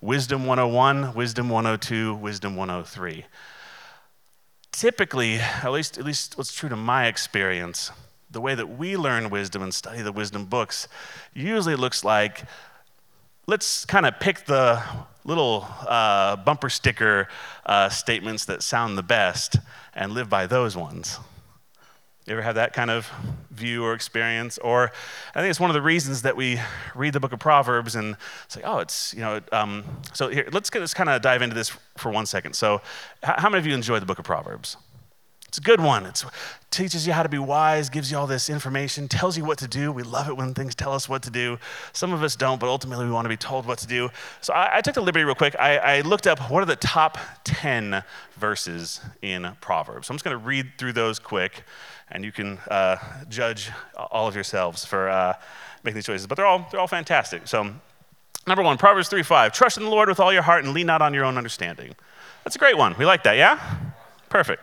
Wisdom 0.00 0.44
101, 0.44 1.14
Wisdom 1.14 1.50
102, 1.50 2.16
Wisdom 2.16 2.56
103. 2.56 3.26
Typically, 4.72 5.36
at 5.36 5.70
least, 5.70 5.98
at 5.98 6.04
least 6.04 6.36
what's 6.36 6.52
true 6.52 6.68
to 6.68 6.74
my 6.74 7.06
experience, 7.06 7.92
the 8.32 8.40
way 8.40 8.54
that 8.54 8.78
we 8.78 8.96
learn 8.96 9.30
wisdom 9.30 9.62
and 9.62 9.72
study 9.72 10.02
the 10.02 10.12
wisdom 10.12 10.46
books 10.46 10.88
usually 11.34 11.76
looks 11.76 12.02
like 12.02 12.44
let's 13.46 13.84
kind 13.84 14.06
of 14.06 14.18
pick 14.20 14.44
the 14.46 14.82
little 15.24 15.66
uh, 15.86 16.36
bumper 16.36 16.68
sticker 16.68 17.28
uh, 17.66 17.88
statements 17.88 18.44
that 18.46 18.62
sound 18.62 18.96
the 18.96 19.02
best 19.02 19.56
and 19.94 20.12
live 20.12 20.28
by 20.28 20.46
those 20.46 20.76
ones. 20.76 21.18
You 22.26 22.34
ever 22.34 22.42
have 22.42 22.54
that 22.54 22.72
kind 22.72 22.90
of 22.90 23.10
view 23.50 23.84
or 23.84 23.94
experience? 23.94 24.56
Or 24.58 24.92
I 25.34 25.40
think 25.40 25.50
it's 25.50 25.58
one 25.58 25.70
of 25.70 25.74
the 25.74 25.82
reasons 25.82 26.22
that 26.22 26.36
we 26.36 26.60
read 26.94 27.14
the 27.14 27.20
book 27.20 27.32
of 27.32 27.40
Proverbs 27.40 27.96
and 27.96 28.16
say, 28.46 28.62
oh, 28.64 28.78
it's, 28.78 29.12
you 29.12 29.20
know, 29.20 29.40
um, 29.50 29.84
so 30.12 30.28
here, 30.28 30.48
let's, 30.52 30.70
get, 30.70 30.78
let's 30.78 30.94
kind 30.94 31.10
of 31.10 31.20
dive 31.20 31.42
into 31.42 31.56
this 31.56 31.72
for 31.96 32.12
one 32.12 32.26
second. 32.26 32.54
So, 32.54 32.80
how 33.24 33.48
many 33.48 33.58
of 33.58 33.66
you 33.66 33.74
enjoy 33.74 33.98
the 33.98 34.06
book 34.06 34.20
of 34.20 34.24
Proverbs? 34.24 34.76
It's 35.52 35.58
a 35.58 35.60
good 35.60 35.82
one. 35.82 36.06
It 36.06 36.24
teaches 36.70 37.06
you 37.06 37.12
how 37.12 37.22
to 37.22 37.28
be 37.28 37.36
wise, 37.36 37.90
gives 37.90 38.10
you 38.10 38.16
all 38.16 38.26
this 38.26 38.48
information, 38.48 39.06
tells 39.06 39.36
you 39.36 39.44
what 39.44 39.58
to 39.58 39.68
do. 39.68 39.92
We 39.92 40.02
love 40.02 40.30
it 40.30 40.34
when 40.34 40.54
things 40.54 40.74
tell 40.74 40.94
us 40.94 41.10
what 41.10 41.22
to 41.24 41.30
do. 41.30 41.58
Some 41.92 42.14
of 42.14 42.22
us 42.22 42.36
don't, 42.36 42.58
but 42.58 42.70
ultimately 42.70 43.04
we 43.04 43.10
want 43.10 43.26
to 43.26 43.28
be 43.28 43.36
told 43.36 43.66
what 43.66 43.76
to 43.80 43.86
do. 43.86 44.08
So 44.40 44.54
I, 44.54 44.78
I 44.78 44.80
took 44.80 44.94
the 44.94 45.02
liberty 45.02 45.24
real 45.26 45.34
quick. 45.34 45.54
I, 45.58 45.76
I, 45.76 46.00
looked 46.00 46.26
up 46.26 46.38
what 46.50 46.62
are 46.62 46.64
the 46.64 46.76
top 46.76 47.18
10 47.44 48.02
verses 48.38 49.02
in 49.20 49.46
Proverbs. 49.60 50.06
So 50.06 50.12
I'm 50.12 50.16
just 50.16 50.24
going 50.24 50.38
to 50.38 50.42
read 50.42 50.72
through 50.78 50.94
those 50.94 51.18
quick, 51.18 51.64
and 52.10 52.24
you 52.24 52.32
can 52.32 52.56
uh, 52.70 52.96
judge 53.28 53.70
all 53.94 54.26
of 54.26 54.34
yourselves 54.34 54.86
for 54.86 55.10
uh, 55.10 55.34
making 55.84 55.96
these 55.96 56.06
choices. 56.06 56.26
But 56.26 56.36
they're 56.36 56.46
all, 56.46 56.66
they're 56.70 56.80
all 56.80 56.86
fantastic. 56.86 57.46
So, 57.46 57.74
number 58.46 58.62
one, 58.62 58.78
Proverbs 58.78 59.10
3 59.10 59.22
5. 59.22 59.52
Trust 59.52 59.76
in 59.76 59.84
the 59.84 59.90
Lord 59.90 60.08
with 60.08 60.18
all 60.18 60.32
your 60.32 60.40
heart 60.40 60.64
and 60.64 60.72
lean 60.72 60.86
not 60.86 61.02
on 61.02 61.12
your 61.12 61.26
own 61.26 61.36
understanding. 61.36 61.94
That's 62.42 62.56
a 62.56 62.58
great 62.58 62.78
one. 62.78 62.94
We 62.98 63.04
like 63.04 63.24
that, 63.24 63.36
yeah? 63.36 63.60
Perfect. 64.30 64.62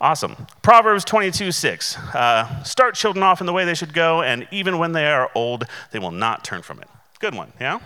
Awesome. 0.00 0.46
Proverbs 0.62 1.04
22 1.04 1.50
6. 1.50 1.98
Uh, 2.14 2.62
start 2.62 2.94
children 2.94 3.22
off 3.22 3.40
in 3.40 3.46
the 3.46 3.52
way 3.52 3.64
they 3.64 3.74
should 3.74 3.92
go, 3.92 4.22
and 4.22 4.46
even 4.50 4.78
when 4.78 4.92
they 4.92 5.06
are 5.06 5.30
old, 5.34 5.64
they 5.90 5.98
will 5.98 6.12
not 6.12 6.44
turn 6.44 6.62
from 6.62 6.80
it. 6.80 6.88
Good 7.18 7.34
one, 7.34 7.52
yeah? 7.60 7.80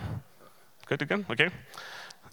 Good 0.87 0.99
to 0.99 1.07
good? 1.07 1.25
Okay. 1.31 1.49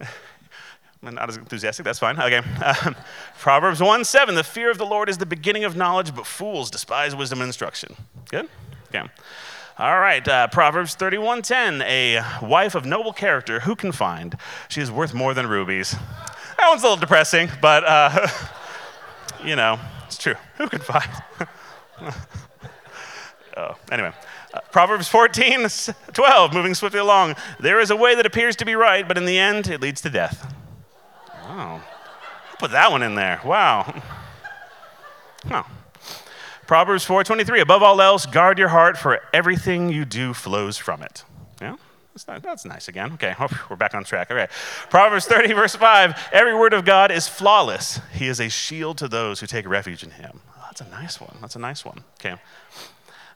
I'm 1.02 1.14
not 1.14 1.30
as 1.30 1.38
enthusiastic, 1.38 1.84
that's 1.84 1.98
fine. 1.98 2.20
Okay. 2.20 2.42
Uh, 2.62 2.92
Proverbs 3.38 3.80
1 3.80 4.04
7. 4.04 4.34
The 4.34 4.44
fear 4.44 4.70
of 4.70 4.76
the 4.76 4.84
Lord 4.84 5.08
is 5.08 5.16
the 5.16 5.26
beginning 5.26 5.64
of 5.64 5.76
knowledge, 5.76 6.14
but 6.14 6.26
fools 6.26 6.70
despise 6.70 7.16
wisdom 7.16 7.40
and 7.40 7.48
instruction. 7.48 7.94
Good? 8.30 8.48
Okay. 8.88 9.08
All 9.78 9.98
right, 9.98 10.26
uh, 10.28 10.46
Proverbs 10.48 10.94
31:10, 10.94 11.80
a 11.84 12.20
wife 12.44 12.74
of 12.74 12.84
noble 12.84 13.14
character, 13.14 13.60
who 13.60 13.74
can 13.74 13.92
find? 13.92 14.36
She 14.68 14.82
is 14.82 14.90
worth 14.90 15.14
more 15.14 15.32
than 15.32 15.46
rubies. 15.46 15.92
That 16.58 16.68
one's 16.68 16.82
a 16.82 16.84
little 16.84 17.00
depressing, 17.00 17.48
but 17.62 17.82
uh, 17.84 18.28
you 19.44 19.56
know, 19.56 19.78
it's 20.06 20.18
true. 20.18 20.34
Who 20.56 20.68
could 20.68 20.82
find? 20.82 21.10
oh, 23.56 23.76
anyway. 23.90 24.12
Uh, 24.52 24.60
Proverbs 24.72 25.08
14, 25.08 25.68
12, 26.12 26.52
moving 26.52 26.74
swiftly 26.74 26.98
along. 26.98 27.36
There 27.60 27.78
is 27.78 27.90
a 27.90 27.96
way 27.96 28.14
that 28.16 28.26
appears 28.26 28.56
to 28.56 28.64
be 28.64 28.74
right, 28.74 29.06
but 29.06 29.16
in 29.16 29.24
the 29.24 29.38
end, 29.38 29.68
it 29.68 29.80
leads 29.80 30.00
to 30.00 30.10
death. 30.10 30.52
Oh, 31.44 31.82
put 32.58 32.72
that 32.72 32.90
one 32.90 33.02
in 33.02 33.14
there. 33.14 33.40
Wow. 33.44 34.02
Huh. 35.48 35.62
Proverbs 36.66 37.06
4:23 37.06 37.62
Above 37.62 37.82
all 37.82 38.02
else 38.02 38.26
guard 38.26 38.58
your 38.58 38.68
heart 38.68 38.98
for 38.98 39.20
everything 39.32 39.88
you 39.88 40.04
do 40.04 40.34
flows 40.34 40.76
from 40.76 41.02
it. 41.02 41.24
Not, 42.26 42.42
that's 42.42 42.64
nice 42.64 42.88
again. 42.88 43.12
Okay, 43.14 43.34
oh, 43.38 43.48
we're 43.68 43.76
back 43.76 43.94
on 43.94 44.04
track. 44.04 44.30
Okay. 44.30 44.48
Proverbs 44.88 45.26
30, 45.26 45.52
verse 45.52 45.76
5 45.76 46.30
Every 46.32 46.54
word 46.54 46.72
of 46.72 46.84
God 46.84 47.10
is 47.10 47.28
flawless. 47.28 48.00
He 48.12 48.26
is 48.26 48.40
a 48.40 48.48
shield 48.48 48.98
to 48.98 49.08
those 49.08 49.40
who 49.40 49.46
take 49.46 49.68
refuge 49.68 50.02
in 50.02 50.10
him. 50.10 50.40
Oh, 50.56 50.64
that's 50.66 50.80
a 50.80 50.88
nice 50.88 51.20
one. 51.20 51.36
That's 51.40 51.56
a 51.56 51.60
nice 51.60 51.84
one. 51.84 52.04
Okay. 52.20 52.36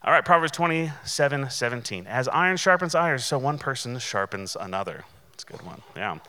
All 0.03 0.11
right, 0.11 0.23
Proverbs 0.23 0.51
27, 0.51 1.49
17. 1.49 2.05
As 2.05 2.27
iron 2.27 2.57
sharpens 2.57 2.93
iron, 2.93 3.17
so 3.19 3.39
one 3.39 3.57
person 3.57 3.97
sharpens 3.97 4.55
another. 4.55 5.03
That's 5.31 5.43
a 5.43 5.47
good 5.47 5.65
one. 5.65 5.81
Yeah. 5.95 6.19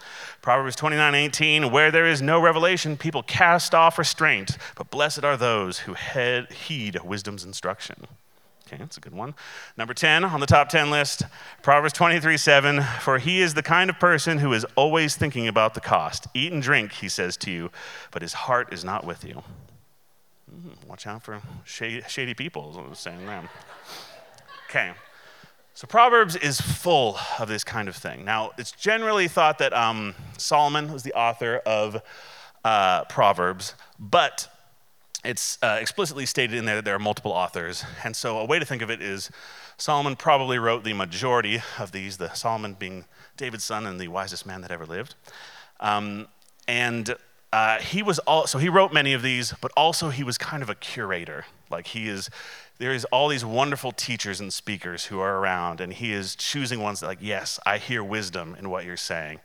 Proverbs 0.41 0.75
29, 0.77 1.15
18. 1.15 1.71
Where 1.71 1.91
there 1.91 2.07
is 2.07 2.23
no 2.23 2.41
revelation, 2.41 2.97
people 2.97 3.23
cast 3.23 3.75
off 3.75 3.99
restraint, 3.99 4.57
but 4.77 4.91
blessed 4.91 5.25
are 5.25 5.37
those 5.37 5.81
who 5.81 5.95
heed 5.95 6.99
wisdom's 7.05 7.45
instruction. 7.45 8.07
Okay, 8.67 8.79
that's 8.79 8.97
a 8.97 9.01
good 9.01 9.15
one. 9.15 9.35
Number 9.77 9.95
10 9.95 10.25
on 10.25 10.41
the 10.41 10.47
top 10.47 10.69
10 10.69 10.91
list, 10.91 11.23
Proverbs 11.63 11.93
23 11.93 12.37
7. 12.37 12.83
For 13.01 13.19
he 13.19 13.41
is 13.41 13.55
the 13.55 13.63
kind 13.63 13.89
of 13.89 14.01
person 14.01 14.39
who 14.39 14.53
is 14.53 14.67
always 14.75 15.15
thinking 15.15 15.47
about 15.47 15.75
the 15.75 15.81
cost. 15.81 16.27
Eat 16.35 16.53
and 16.53 16.61
drink, 16.61 16.93
he 16.93 17.09
says 17.09 17.37
to 17.39 17.51
you, 17.53 17.71
but 18.11 18.23
his 18.23 18.33
heart 18.33 18.73
is 18.73 18.85
not 18.85 19.05
with 19.05 19.25
you. 19.25 19.43
Mm, 20.53 20.85
watch 20.87 21.07
out 21.07 21.23
for 21.23 21.41
shady, 21.65 22.03
shady 22.09 22.35
people, 22.35 22.71
is 22.71 22.77
what 22.77 22.87
I'm 22.87 22.95
saying 22.97 23.25
there. 23.25 23.49
Okay. 24.69 24.93
So 25.75 25.87
Proverbs 25.87 26.35
is 26.35 26.61
full 26.61 27.19
of 27.39 27.49
this 27.49 27.63
kind 27.63 27.89
of 27.89 27.95
thing. 27.95 28.25
Now, 28.25 28.51
it's 28.59 28.73
generally 28.73 29.29
thought 29.29 29.59
that 29.59 29.75
um, 29.75 30.15
Solomon 30.39 30.93
was 30.93 31.05
the 31.05 31.13
author 31.13 31.59
of 31.67 32.03
uh, 32.65 33.05
Proverbs, 33.05 33.75
but 33.99 34.49
it's 35.27 35.59
uh, 35.63 35.79
explicitly 35.81 36.25
stated 36.27 36.57
in 36.57 36.65
there 36.65 36.77
that 36.77 36.85
there 36.85 36.95
are 36.95 37.01
multiple 37.01 37.33
authors. 37.33 37.85
And 38.05 38.15
so 38.15 38.39
a 38.39 38.45
way 38.45 38.59
to 38.59 38.65
think 38.65 38.83
of 38.83 38.91
it 38.91 39.03
is 39.03 39.31
Solomon 39.77 40.17
probably 40.17 40.59
wrote 40.59 40.85
the 40.85 40.93
majority 40.93 41.61
of 41.79 41.93
these, 41.93 42.17
the 42.17 42.33
Solomon 42.35 42.75
being 42.75 43.05
David's 43.37 43.65
son 43.65 43.87
and 43.87 44.01
the 44.01 44.09
wisest 44.09 44.47
man 44.47 44.61
that 44.63 44.71
ever 44.71 44.87
lived. 44.87 45.15
Um, 45.81 46.29
and 46.69 47.17
uh, 47.53 47.79
he 47.79 48.03
was 48.03 48.19
all, 48.21 48.47
so 48.47 48.59
he 48.59 48.69
wrote 48.69 48.93
many 48.93 49.13
of 49.13 49.23
these, 49.23 49.55
but 49.61 49.73
also 49.77 50.11
he 50.11 50.25
was 50.25 50.39
kind 50.39 50.63
of 50.63 50.71
a 50.71 50.75
curator. 50.75 51.45
Like 51.71 51.89
he 51.89 52.09
is, 52.09 52.31
there 52.79 52.93
is 52.93 53.05
all 53.07 53.29
these 53.29 53.45
wonderful 53.45 53.93
teachers 53.93 54.41
and 54.41 54.53
speakers 54.53 55.07
who 55.07 55.21
are 55.21 55.39
around, 55.39 55.81
and 55.81 55.93
he 55.93 56.13
is 56.13 56.37
choosing 56.37 56.81
ones 56.81 57.01
that 57.01 57.07
like, 57.07 57.19
yes, 57.21 57.59
I 57.67 57.79
hear 57.79 58.05
wisdom 58.05 58.57
in 58.59 58.71
what 58.71 58.85
you're 58.85 58.97
saying. 58.97 59.41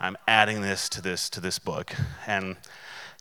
I'm 0.00 0.16
adding 0.26 0.62
this 0.62 0.88
to 0.90 1.00
this 1.00 1.30
to 1.30 1.40
this 1.40 1.58
book. 1.60 1.94
And 2.26 2.56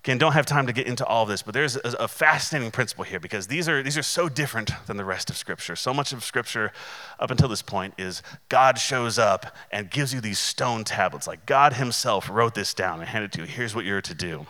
Again, 0.04 0.18
don't 0.18 0.32
have 0.34 0.48
time 0.48 0.66
to 0.66 0.74
get 0.74 0.88
into 0.88 1.06
all 1.06 1.24
of 1.24 1.30
this, 1.30 1.44
but 1.44 1.54
there's 1.54 1.76
a, 1.76 2.08
fascinating 2.08 2.72
principle 2.72 3.04
here 3.04 3.20
because 3.20 3.46
these 3.46 3.70
are, 3.70 3.84
these 3.84 4.00
are 4.00 4.04
so 4.04 4.28
different 4.28 4.72
than 4.88 4.98
the 4.98 5.06
rest 5.06 5.30
of 5.30 5.38
Scripture. 5.38 5.76
So 5.76 5.94
much 5.94 6.12
of 6.12 6.24
Scripture 6.24 6.72
up 7.20 7.30
until 7.30 7.48
this 7.48 7.62
point 7.62 7.94
is 8.00 8.24
God 8.50 8.80
shows 8.80 9.20
up 9.20 9.56
and 9.72 9.92
gives 9.92 10.12
you 10.12 10.20
these 10.20 10.40
stone 10.40 10.84
tablets. 10.84 11.28
Like 11.28 11.46
God 11.46 11.74
Himself 11.74 12.32
wrote 12.32 12.56
this 12.56 12.74
down 12.74 13.00
and 13.00 13.10
handed 13.10 13.32
to 13.34 13.42
you. 13.42 13.46
Here's 13.46 13.76
what 13.76 13.86
you're 13.86 14.02
to 14.02 14.16
do. 14.16 14.48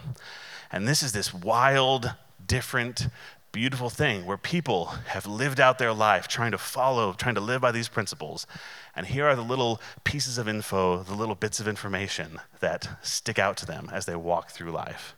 And 0.71 0.87
this 0.87 1.03
is 1.03 1.11
this 1.11 1.33
wild, 1.33 2.13
different, 2.47 3.07
beautiful 3.51 3.89
thing 3.89 4.25
where 4.25 4.37
people 4.37 4.85
have 5.07 5.25
lived 5.25 5.59
out 5.59 5.77
their 5.77 5.93
life 5.93 6.29
trying 6.29 6.51
to 6.51 6.57
follow, 6.57 7.11
trying 7.11 7.35
to 7.35 7.41
live 7.41 7.61
by 7.61 7.73
these 7.73 7.89
principles. 7.89 8.47
And 8.95 9.05
here 9.05 9.27
are 9.27 9.35
the 9.35 9.41
little 9.41 9.81
pieces 10.05 10.37
of 10.37 10.47
info, 10.47 11.03
the 11.03 11.13
little 11.13 11.35
bits 11.35 11.59
of 11.59 11.67
information 11.67 12.39
that 12.61 12.87
stick 13.01 13.37
out 13.37 13.57
to 13.57 13.65
them 13.65 13.89
as 13.91 14.05
they 14.05 14.15
walk 14.15 14.51
through 14.51 14.71
life. 14.71 15.15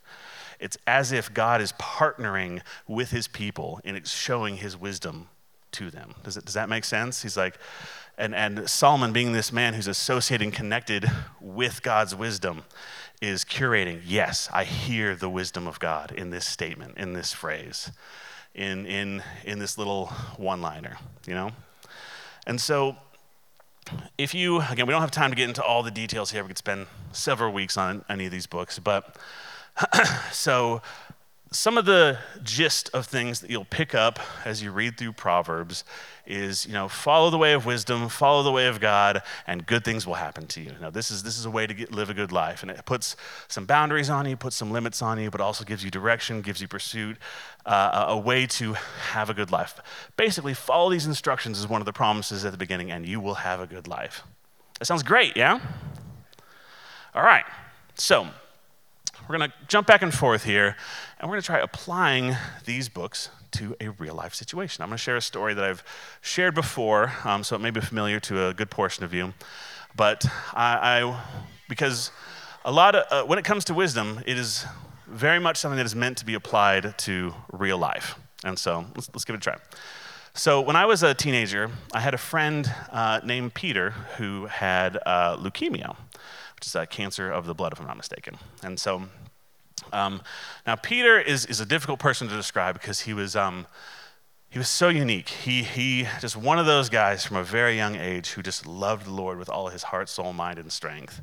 It's 0.64 0.78
as 0.88 1.12
if 1.12 1.34
God 1.34 1.62
is 1.62 1.74
partnering 1.74 2.62
with 2.88 3.12
his 3.12 3.28
people 3.28 3.82
and 3.84 3.98
it's 3.98 4.12
showing 4.12 4.58
his 4.58 4.78
wisdom 4.78 5.28
to 5.74 5.92
them. 5.92 6.16
Does, 6.24 6.38
it, 6.38 6.46
does 6.46 6.54
that 6.54 6.70
make 6.70 6.86
sense? 6.86 7.22
He's 7.22 7.36
like, 7.36 7.58
and, 8.18 8.34
and 8.34 8.70
Solomon, 8.70 9.12
being 9.12 9.34
this 9.34 9.52
man 9.52 9.74
who's 9.74 9.88
associated 9.88 10.46
and 10.46 10.54
connected 10.54 11.06
with 11.42 11.82
God's 11.82 12.16
wisdom, 12.16 12.64
is 13.22 13.44
curating, 13.44 14.02
yes, 14.06 14.50
I 14.54 14.64
hear 14.64 15.16
the 15.16 15.30
wisdom 15.30 15.68
of 15.68 15.80
God 15.80 16.12
in 16.12 16.30
this 16.30 16.46
statement, 16.46 16.98
in 16.98 17.14
this 17.14 17.34
phrase, 17.34 17.92
in, 18.54 18.86
in, 18.86 19.24
in 19.44 19.60
this 19.60 19.78
little 19.78 20.08
one 20.38 20.62
liner, 20.62 20.98
you 21.26 21.34
know? 21.34 21.52
And 22.46 22.60
so 22.60 22.98
if 24.18 24.34
you, 24.34 24.62
again, 24.62 24.86
we 24.88 24.92
don't 24.92 25.02
have 25.02 25.12
time 25.12 25.32
to 25.32 25.36
get 25.36 25.50
into 25.50 25.64
all 25.64 25.84
the 25.84 25.92
details 25.92 26.32
here. 26.32 26.44
We 26.44 26.50
could 26.50 26.58
spend 26.58 26.88
several 27.12 27.52
weeks 27.52 27.78
on 27.78 28.06
any 28.10 28.26
of 28.26 28.32
these 28.32 28.48
books, 28.48 28.80
but 28.80 29.18
so 30.32 30.82
some 31.54 31.78
of 31.78 31.86
the 31.86 32.18
gist 32.42 32.90
of 32.94 33.06
things 33.06 33.40
that 33.42 33.50
you'll 33.50 33.66
pick 33.66 33.94
up 33.94 34.20
as 34.44 34.64
you 34.64 34.72
read 34.72 34.98
through 34.98 35.14
Proverbs 35.14 35.84
is, 36.26 36.66
you 36.66 36.74
know, 36.74 36.88
follow 36.88 37.30
the 37.30 37.38
way 37.38 37.54
of 37.54 37.66
wisdom, 37.66 38.10
follow 38.10 38.44
the 38.44 38.52
way 38.52 38.68
of 38.68 38.80
God, 38.80 39.22
and 39.46 39.66
good 39.66 39.86
things 39.86 40.08
will 40.08 40.16
happen 40.16 40.48
to 40.48 40.62
you. 40.62 40.72
Now, 40.82 40.90
this 40.90 41.12
is 41.12 41.22
this 41.22 41.38
is 41.38 41.46
a 41.46 41.52
way 41.52 41.68
to 41.68 41.74
get, 41.74 41.92
live 41.92 42.10
a 42.10 42.14
good 42.14 42.32
life, 42.32 42.64
and 42.64 42.72
it 42.72 42.84
puts 42.86 43.16
some 43.48 43.66
boundaries 43.66 44.10
on 44.10 44.28
you, 44.28 44.36
puts 44.36 44.56
some 44.56 44.72
limits 44.72 45.02
on 45.02 45.20
you, 45.20 45.30
but 45.30 45.42
also 45.42 45.64
gives 45.64 45.84
you 45.84 45.92
direction, 45.92 46.42
gives 46.42 46.62
you 46.62 46.68
pursuit, 46.68 47.18
uh, 47.66 48.06
a 48.08 48.18
way 48.18 48.48
to 48.48 48.74
have 49.12 49.30
a 49.30 49.34
good 49.34 49.52
life. 49.52 49.80
Basically, 50.18 50.54
follow 50.54 50.90
these 50.90 51.06
instructions 51.06 51.60
is 51.60 51.68
one 51.68 51.82
of 51.82 51.86
the 51.86 51.94
promises 51.94 52.46
at 52.46 52.52
the 52.52 52.58
beginning, 52.58 52.92
and 52.92 53.06
you 53.06 53.20
will 53.20 53.36
have 53.36 53.60
a 53.60 53.68
good 53.68 53.88
life. 53.88 54.24
That 54.80 54.86
sounds 54.86 55.04
great, 55.04 55.38
yeah? 55.38 55.60
All 57.14 57.24
right, 57.24 57.46
so 57.96 58.28
we're 59.34 59.40
going 59.40 59.50
to 59.50 59.68
jump 59.68 59.88
back 59.88 60.04
and 60.04 60.14
forth 60.14 60.44
here, 60.44 60.76
and 61.18 61.28
we're 61.28 61.34
going 61.34 61.42
to 61.42 61.46
try 61.48 61.58
applying 61.58 62.38
these 62.66 62.88
books 62.88 63.30
to 63.50 63.76
a 63.82 63.90
real 63.90 64.14
life 64.14 64.36
situation. 64.36 64.84
I'm 64.84 64.90
going 64.90 64.98
to 64.98 65.02
share 65.02 65.18
a 65.18 65.22
story 65.22 65.56
that 65.56 65.64
I've 65.64 65.84
shared 66.22 66.54
before, 66.54 67.12
um, 67.24 67.44
so 67.44 67.56
it 67.56 67.60
may 67.60 67.72
be 67.72 67.82
familiar 67.82 68.20
to 68.20 68.50
a 68.50 68.54
good 68.54 68.70
portion 68.70 69.04
of 69.04 69.12
you. 69.12 69.34
But 69.96 70.24
I, 70.54 71.02
I 71.02 71.24
because 71.68 72.12
a 72.64 72.72
lot 72.72 72.94
of, 72.94 73.06
uh, 73.10 73.28
when 73.28 73.40
it 73.40 73.46
comes 73.46 73.66
to 73.66 73.74
wisdom, 73.74 74.22
it 74.28 74.38
is 74.38 74.68
very 75.08 75.40
much 75.40 75.58
something 75.58 75.78
that 75.78 75.86
is 75.88 75.96
meant 75.96 76.20
to 76.20 76.26
be 76.26 76.36
applied 76.36 76.96
to 77.00 77.34
real 77.52 77.80
life. 77.80 78.20
And 78.44 78.60
so 78.60 78.86
let's, 78.94 79.10
let's 79.14 79.26
give 79.26 79.34
it 79.34 79.38
a 79.38 79.42
try. 79.42 79.56
So, 80.36 80.62
when 80.62 80.76
I 80.76 80.86
was 80.86 81.04
a 81.04 81.14
teenager, 81.14 81.70
I 81.92 82.00
had 82.00 82.14
a 82.16 82.20
friend 82.20 82.72
uh, 82.92 83.22
named 83.24 83.54
Peter 83.54 83.92
who 84.18 84.46
had 84.46 84.98
uh, 85.06 85.38
leukemia 85.38 85.96
which 86.64 86.70
is 86.70 86.76
a 86.76 86.88
cancer 86.88 87.30
of 87.30 87.46
the 87.46 87.54
blood, 87.54 87.74
if 87.74 87.82
I'm 87.82 87.88
not 87.88 87.98
mistaken. 87.98 88.38
And 88.64 88.80
so, 88.80 89.04
um, 89.92 90.22
now 90.66 90.76
Peter 90.76 91.20
is, 91.20 91.46
is 91.46 91.60
a 91.60 91.66
difficult 91.66 92.00
person 92.00 92.28
to 92.28 92.36
describe 92.36 92.76
because 92.76 93.02
he 93.02 93.14
was, 93.14 93.36
um, 93.36 93.68
he 94.50 94.60
was 94.60 94.70
so 94.70 94.90
unique. 94.90 95.30
He, 95.30 95.64
he 95.64 96.08
just 96.22 96.38
one 96.38 96.60
of 96.60 96.66
those 96.66 96.90
guys 96.90 97.26
from 97.26 97.38
a 97.38 97.44
very 97.44 97.76
young 97.76 97.96
age 97.96 98.32
who 98.32 98.44
just 98.44 98.66
loved 98.66 99.06
the 99.06 99.12
Lord 99.12 99.38
with 99.38 99.50
all 99.50 99.70
his 99.70 99.84
heart, 99.84 100.10
soul, 100.10 100.32
mind, 100.34 100.60
and 100.60 100.72
strength. 100.72 101.22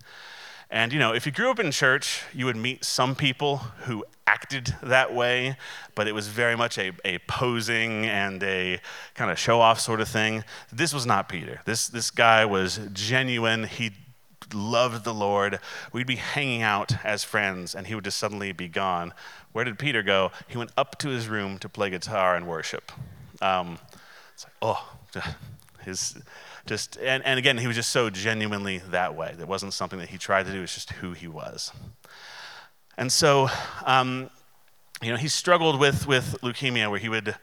And 0.70 0.92
you 0.92 0.98
know, 0.98 1.12
if 1.12 1.26
you 1.26 1.32
grew 1.32 1.50
up 1.50 1.58
in 1.58 1.72
church, 1.72 2.22
you 2.32 2.46
would 2.46 2.56
meet 2.56 2.84
some 2.84 3.16
people 3.16 3.58
who 3.86 4.04
acted 4.26 4.76
that 4.82 5.12
way, 5.12 5.56
but 5.96 6.06
it 6.06 6.12
was 6.12 6.28
very 6.28 6.56
much 6.56 6.78
a, 6.78 6.92
a 7.04 7.18
posing 7.26 8.06
and 8.06 8.40
a 8.44 8.80
kind 9.14 9.30
of 9.30 9.38
show 9.38 9.60
off 9.60 9.80
sort 9.80 10.00
of 10.00 10.08
thing. 10.08 10.44
This 10.72 10.94
was 10.94 11.06
not 11.06 11.28
Peter. 11.28 11.60
This, 11.64 11.88
this 11.88 12.12
guy 12.12 12.44
was 12.44 12.78
genuine. 12.92 13.64
He 13.64 13.90
loved 14.54 15.04
the 15.04 15.14
Lord. 15.14 15.58
We'd 15.92 16.06
be 16.06 16.16
hanging 16.16 16.62
out 16.62 17.04
as 17.04 17.24
friends, 17.24 17.74
and 17.74 17.86
he 17.86 17.94
would 17.94 18.04
just 18.04 18.18
suddenly 18.18 18.52
be 18.52 18.68
gone. 18.68 19.12
Where 19.52 19.64
did 19.64 19.78
Peter 19.78 20.02
go? 20.02 20.32
He 20.48 20.58
went 20.58 20.70
up 20.76 20.98
to 20.98 21.08
his 21.08 21.28
room 21.28 21.58
to 21.58 21.68
play 21.68 21.90
guitar 21.90 22.36
and 22.36 22.46
worship. 22.46 22.92
Um, 23.42 23.78
it's 24.34 24.44
like, 24.44 24.54
oh, 24.62 24.94
his 25.84 26.16
just, 26.66 26.98
and, 26.98 27.24
and 27.24 27.38
again, 27.38 27.58
he 27.58 27.66
was 27.66 27.76
just 27.76 27.90
so 27.90 28.10
genuinely 28.10 28.78
that 28.90 29.14
way. 29.14 29.34
It 29.38 29.48
wasn't 29.48 29.72
something 29.72 29.98
that 29.98 30.10
he 30.10 30.18
tried 30.18 30.46
to 30.46 30.52
do, 30.52 30.62
it's 30.62 30.74
just 30.74 30.90
who 30.92 31.12
he 31.12 31.26
was. 31.26 31.72
And 32.96 33.10
so, 33.12 33.48
um, 33.84 34.30
you 35.02 35.10
know, 35.10 35.16
he 35.16 35.28
struggled 35.28 35.80
with, 35.80 36.06
with 36.06 36.36
leukemia 36.42 36.90
where 36.90 36.98
he 36.98 37.08
would 37.08 37.34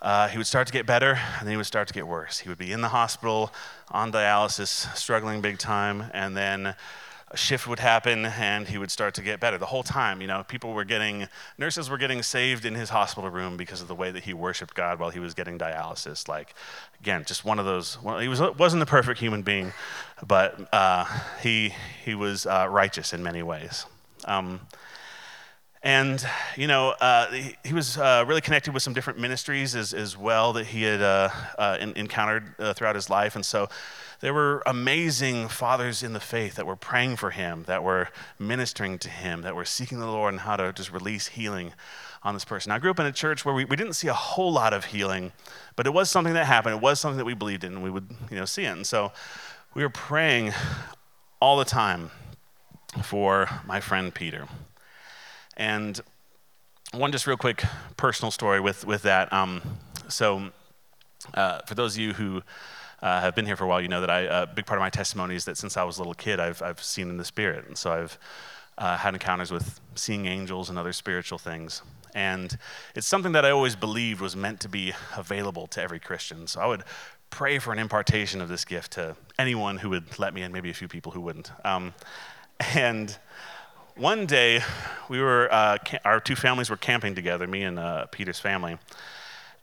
uh, 0.00 0.28
he 0.28 0.38
would 0.38 0.46
start 0.46 0.66
to 0.66 0.72
get 0.72 0.86
better, 0.86 1.18
and 1.38 1.46
then 1.46 1.50
he 1.50 1.56
would 1.56 1.66
start 1.66 1.88
to 1.88 1.94
get 1.94 2.06
worse. 2.06 2.38
He 2.38 2.48
would 2.48 2.58
be 2.58 2.72
in 2.72 2.80
the 2.80 2.88
hospital 2.88 3.52
on 3.90 4.12
dialysis, 4.12 4.94
struggling 4.96 5.40
big 5.40 5.58
time, 5.58 6.10
and 6.12 6.36
then 6.36 6.74
a 7.30 7.36
shift 7.36 7.66
would 7.66 7.78
happen 7.78 8.24
and 8.24 8.68
he 8.68 8.78
would 8.78 8.90
start 8.90 9.14
to 9.14 9.22
get 9.22 9.38
better. 9.38 9.58
The 9.58 9.66
whole 9.66 9.82
time, 9.82 10.20
you 10.20 10.26
know, 10.26 10.44
people 10.44 10.72
were 10.72 10.84
getting, 10.84 11.28
nurses 11.58 11.90
were 11.90 11.98
getting 11.98 12.22
saved 12.22 12.64
in 12.64 12.74
his 12.74 12.88
hospital 12.88 13.28
room 13.28 13.56
because 13.56 13.82
of 13.82 13.88
the 13.88 13.94
way 13.94 14.10
that 14.10 14.24
he 14.24 14.32
worshiped 14.32 14.74
God 14.74 14.98
while 14.98 15.10
he 15.10 15.20
was 15.20 15.34
getting 15.34 15.58
dialysis. 15.58 16.26
Like, 16.26 16.54
again, 17.00 17.24
just 17.26 17.44
one 17.44 17.58
of 17.58 17.66
those, 17.66 18.00
well, 18.02 18.18
he 18.18 18.28
was, 18.28 18.40
wasn't 18.40 18.82
a 18.82 18.86
perfect 18.86 19.20
human 19.20 19.42
being, 19.42 19.72
but 20.26 20.72
uh, 20.72 21.04
he, 21.42 21.74
he 22.02 22.14
was 22.14 22.46
uh, 22.46 22.66
righteous 22.70 23.12
in 23.12 23.22
many 23.22 23.42
ways. 23.42 23.84
Um, 24.24 24.60
and, 25.88 26.22
you 26.54 26.66
know, 26.66 26.90
uh, 27.00 27.30
he, 27.30 27.56
he, 27.64 27.72
was 27.72 27.96
uh, 27.96 28.22
really 28.28 28.42
connected 28.42 28.74
with 28.74 28.82
some 28.82 28.92
different 28.92 29.18
ministries 29.18 29.74
as, 29.74 29.94
as 29.94 30.18
well 30.18 30.52
that 30.52 30.66
he 30.66 30.82
had 30.82 31.00
uh, 31.00 31.30
uh 31.56 31.78
in, 31.80 31.94
encountered 31.96 32.54
uh, 32.58 32.74
throughout 32.74 32.94
his 32.94 33.08
life. 33.08 33.34
And 33.36 33.46
so 33.46 33.70
there 34.20 34.34
were 34.34 34.62
amazing 34.66 35.48
fathers 35.48 36.02
in 36.02 36.12
the 36.12 36.20
faith 36.20 36.56
that 36.56 36.66
were 36.66 36.76
praying 36.76 37.16
for 37.16 37.30
him, 37.30 37.64
that 37.68 37.82
were 37.82 38.10
ministering 38.38 38.98
to 38.98 39.08
him, 39.08 39.40
that 39.40 39.56
were 39.56 39.64
seeking 39.64 39.98
the 39.98 40.06
Lord 40.06 40.34
and 40.34 40.40
how 40.42 40.56
to 40.56 40.74
just 40.74 40.92
release 40.92 41.28
healing 41.28 41.72
on 42.22 42.34
this 42.34 42.44
person. 42.44 42.70
I 42.70 42.78
grew 42.78 42.90
up 42.90 43.00
in 43.00 43.06
a 43.06 43.12
church 43.12 43.46
where 43.46 43.54
we, 43.54 43.64
we 43.64 43.74
didn't 43.74 43.94
see 43.94 44.08
a 44.08 44.12
whole 44.12 44.52
lot 44.52 44.74
of 44.74 44.84
healing, 44.84 45.32
but 45.74 45.86
it 45.86 45.94
was 45.94 46.10
something 46.10 46.34
that 46.34 46.44
happened. 46.44 46.74
It 46.74 46.82
was 46.82 47.00
something 47.00 47.16
that 47.16 47.24
we 47.24 47.32
believed 47.32 47.64
in, 47.64 47.72
and 47.72 47.82
we 47.82 47.88
would, 47.88 48.10
you 48.30 48.36
know, 48.36 48.44
see 48.44 48.64
it. 48.64 48.72
And 48.72 48.86
so 48.86 49.10
we 49.72 49.82
were 49.82 49.88
praying 49.88 50.52
all 51.40 51.56
the 51.56 51.64
time 51.64 52.10
for 53.02 53.48
my 53.66 53.80
friend 53.80 54.14
Peter. 54.14 54.48
And 55.58 56.00
one 56.92 57.12
just 57.12 57.26
real 57.26 57.36
quick 57.36 57.62
personal 57.96 58.30
story 58.30 58.60
with, 58.60 58.86
with 58.86 59.02
that. 59.02 59.30
Um, 59.32 59.60
so, 60.08 60.50
uh, 61.34 61.60
for 61.66 61.74
those 61.74 61.94
of 61.94 62.00
you 62.00 62.14
who 62.14 62.42
uh, 63.02 63.20
have 63.20 63.34
been 63.34 63.44
here 63.44 63.56
for 63.56 63.64
a 63.64 63.66
while, 63.68 63.80
you 63.80 63.88
know 63.88 64.00
that 64.00 64.08
a 64.08 64.46
big 64.46 64.64
part 64.64 64.78
of 64.78 64.80
my 64.80 64.90
testimony 64.90 65.34
is 65.34 65.44
that 65.44 65.58
since 65.58 65.76
I 65.76 65.84
was 65.84 65.98
a 65.98 66.00
little 66.00 66.14
kid, 66.14 66.40
I've, 66.40 66.62
I've 66.62 66.82
seen 66.82 67.10
in 67.10 67.16
the 67.16 67.24
Spirit. 67.24 67.66
And 67.66 67.76
so 67.76 67.92
I've 67.92 68.18
uh, 68.78 68.96
had 68.96 69.14
encounters 69.14 69.50
with 69.50 69.80
seeing 69.94 70.26
angels 70.26 70.70
and 70.70 70.78
other 70.78 70.92
spiritual 70.92 71.38
things. 71.38 71.82
And 72.14 72.56
it's 72.94 73.06
something 73.06 73.32
that 73.32 73.44
I 73.44 73.50
always 73.50 73.76
believed 73.76 74.20
was 74.20 74.34
meant 74.34 74.60
to 74.60 74.68
be 74.68 74.92
available 75.16 75.66
to 75.68 75.82
every 75.82 76.00
Christian. 76.00 76.46
So 76.46 76.60
I 76.60 76.66
would 76.66 76.84
pray 77.30 77.58
for 77.58 77.72
an 77.72 77.78
impartation 77.78 78.40
of 78.40 78.48
this 78.48 78.64
gift 78.64 78.92
to 78.92 79.16
anyone 79.38 79.76
who 79.76 79.90
would 79.90 80.18
let 80.18 80.32
me, 80.32 80.42
and 80.42 80.52
maybe 80.52 80.70
a 80.70 80.74
few 80.74 80.88
people 80.88 81.12
who 81.12 81.20
wouldn't. 81.20 81.50
Um, 81.64 81.92
and 82.74 83.16
one 83.98 84.26
day, 84.26 84.62
we 85.08 85.20
were, 85.20 85.52
uh, 85.52 85.78
our 86.04 86.20
two 86.20 86.36
families 86.36 86.70
were 86.70 86.76
camping 86.76 87.14
together, 87.14 87.46
me 87.46 87.64
and 87.64 87.78
uh, 87.78 88.06
Peter's 88.06 88.38
family. 88.38 88.78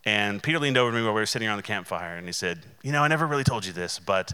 And 0.03 0.43
Peter 0.43 0.59
leaned 0.59 0.77
over 0.77 0.91
to 0.91 0.97
me 0.97 1.03
while 1.03 1.13
we 1.13 1.21
were 1.21 1.25
sitting 1.25 1.47
around 1.47 1.57
the 1.57 1.63
campfire 1.63 2.15
and 2.15 2.27
he 2.27 2.33
said, 2.33 2.63
You 2.83 2.91
know, 2.91 3.01
I 3.01 3.07
never 3.07 3.25
really 3.25 3.43
told 3.43 3.65
you 3.65 3.73
this, 3.73 3.97
but 3.97 4.33